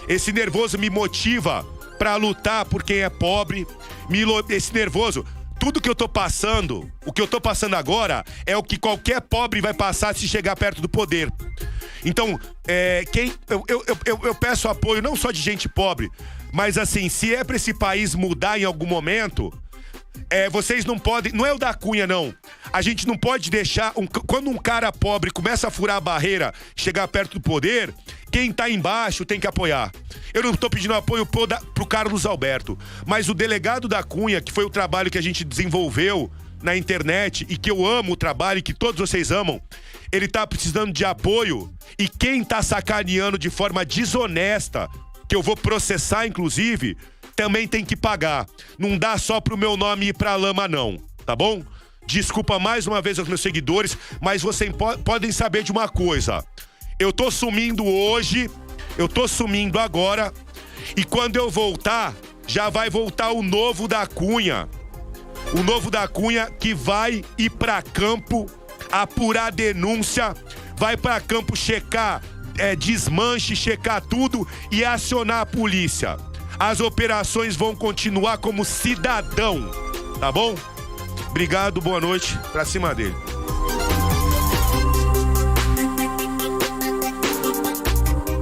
Esse 0.08 0.32
nervoso 0.32 0.76
me 0.76 0.90
motiva 0.90 1.64
para 2.00 2.16
lutar 2.16 2.64
por 2.64 2.82
quem 2.82 3.02
é 3.02 3.08
pobre. 3.08 3.64
Me, 4.10 4.24
esse 4.48 4.74
nervoso 4.74 5.24
tudo 5.59 5.80
que 5.80 5.88
eu 5.88 5.94
tô 5.94 6.09
passando, 6.09 6.90
o 7.04 7.12
que 7.12 7.20
eu 7.20 7.26
tô 7.26 7.40
passando 7.40 7.74
agora, 7.74 8.24
é 8.46 8.56
o 8.56 8.62
que 8.62 8.78
qualquer 8.78 9.20
pobre 9.20 9.61
vai 9.61 9.74
passar 9.74 10.14
se 10.14 10.28
chegar 10.28 10.56
perto 10.56 10.80
do 10.80 10.88
poder. 10.88 11.30
Então, 12.04 12.38
é, 12.66 13.04
quem 13.11 13.32
eu, 13.48 13.64
eu, 13.68 13.84
eu, 14.04 14.20
eu 14.22 14.34
peço 14.34 14.68
apoio 14.68 15.02
não 15.02 15.16
só 15.16 15.30
de 15.30 15.40
gente 15.40 15.68
pobre, 15.68 16.09
mas 16.52 16.78
assim, 16.78 17.09
se 17.09 17.34
é 17.34 17.42
para 17.42 17.56
esse 17.56 17.74
país 17.74 18.14
mudar 18.14 18.59
em 18.59 18.64
algum 18.64 18.86
momento, 18.86 19.52
é, 20.30 20.48
vocês 20.50 20.84
não 20.84 20.98
podem. 20.98 21.32
Não 21.32 21.46
é 21.46 21.52
o 21.52 21.59
da 21.59 21.72
Cunha, 21.72 22.06
não. 22.06 22.34
A 22.72 22.82
gente 22.82 23.06
não 23.06 23.16
pode 23.16 23.50
deixar. 23.50 23.92
Um, 23.96 24.06
quando 24.06 24.50
um 24.50 24.56
cara 24.56 24.92
pobre 24.92 25.30
começa 25.30 25.68
a 25.68 25.70
furar 25.70 25.96
a 25.96 26.00
barreira, 26.00 26.52
chegar 26.76 27.09
perto 27.09 27.34
do 27.34 27.40
poder, 27.40 27.94
quem 28.30 28.52
tá 28.52 28.68
embaixo 28.68 29.24
tem 29.24 29.40
que 29.40 29.46
apoiar. 29.46 29.90
Eu 30.34 30.42
não 30.42 30.54
tô 30.54 30.68
pedindo 30.68 30.94
apoio 30.94 31.24
pro, 31.24 31.46
da, 31.46 31.61
pro 31.74 31.86
Carlos 31.86 32.26
Alberto, 32.26 32.78
mas 33.06 33.28
o 33.28 33.34
delegado 33.34 33.88
da 33.88 34.02
Cunha, 34.02 34.40
que 34.40 34.52
foi 34.52 34.64
o 34.64 34.70
trabalho 34.70 35.11
que 35.11 35.18
a 35.18 35.22
gente 35.22 35.44
desenvolveu 35.44 36.30
na 36.62 36.76
internet 36.76 37.46
e 37.48 37.56
que 37.56 37.70
eu 37.70 37.86
amo 37.86 38.12
o 38.12 38.16
trabalho 38.16 38.59
e 38.59 38.62
que 38.62 38.74
todos 38.74 39.00
vocês 39.00 39.30
amam, 39.30 39.61
ele 40.11 40.26
tá 40.26 40.46
precisando 40.46 40.92
de 40.92 41.04
apoio 41.04 41.72
e 41.98 42.09
quem 42.09 42.44
tá 42.44 42.62
sacaneando 42.62 43.38
de 43.38 43.48
forma 43.48 43.84
desonesta, 43.84 44.88
que 45.28 45.36
eu 45.36 45.42
vou 45.42 45.56
processar 45.56 46.26
inclusive, 46.26 46.96
também 47.39 47.68
tem 47.68 47.84
que 47.84 47.95
pagar. 47.95 48.49
Não 48.76 48.99
dá 48.99 49.16
só 49.16 49.41
pro 49.41 49.57
meu 49.57 49.76
nome 49.76 50.09
ir 50.09 50.12
pra 50.12 50.34
lama 50.34 50.66
não, 50.66 50.99
tá 51.24 51.36
bom? 51.36 51.62
Desculpa 52.05 52.59
mais 52.59 52.89
uma 52.89 53.01
vez 53.01 53.16
aos 53.16 53.28
meus 53.28 53.41
seguidores, 53.41 53.97
mas 54.20 54.43
vocês 54.43 54.72
po 54.72 54.99
podem 54.99 55.30
saber 55.30 55.62
de 55.62 55.70
uma 55.70 55.89
coisa. 55.89 56.45
Eu 56.99 57.12
tô 57.12 57.30
sumindo 57.30 57.86
hoje, 57.86 58.51
eu 58.97 59.09
tô 59.09 59.28
sumindo 59.28 59.78
agora, 59.78 60.34
e 60.97 61.05
quando 61.05 61.36
eu 61.36 61.49
voltar, 61.49 62.12
já 62.45 62.68
vai 62.70 62.91
voltar 62.91 63.30
o 63.30 63.41
novo 63.41 63.86
da 63.86 64.05
Cunha. 64.05 64.68
O 65.53 65.62
novo 65.62 65.93
da 65.93 66.09
Cunha 66.09 66.51
que 66.51 66.74
vai 66.74 67.22
ir 67.39 67.51
para 67.51 67.80
campo 67.82 68.47
apurar 68.91 69.53
denúncia, 69.53 70.34
vai 70.76 70.97
para 70.97 71.20
campo 71.20 71.55
checar 71.55 72.20
é, 72.59 72.74
desmanche, 72.74 73.55
checar 73.55 74.01
tudo 74.01 74.45
e 74.72 74.84
acionar 74.84 75.43
a 75.43 75.47
polícia. 75.47 76.16
As 76.59 76.80
operações 76.80 77.54
vão 77.54 77.74
continuar 77.74 78.38
como 78.38 78.64
cidadão, 78.64 79.70
tá 80.18 80.32
bom? 80.32 80.56
Obrigado, 81.30 81.80
boa 81.80 82.00
noite, 82.00 82.36
pra 82.50 82.64
cima 82.64 82.92
dele. 82.94 83.14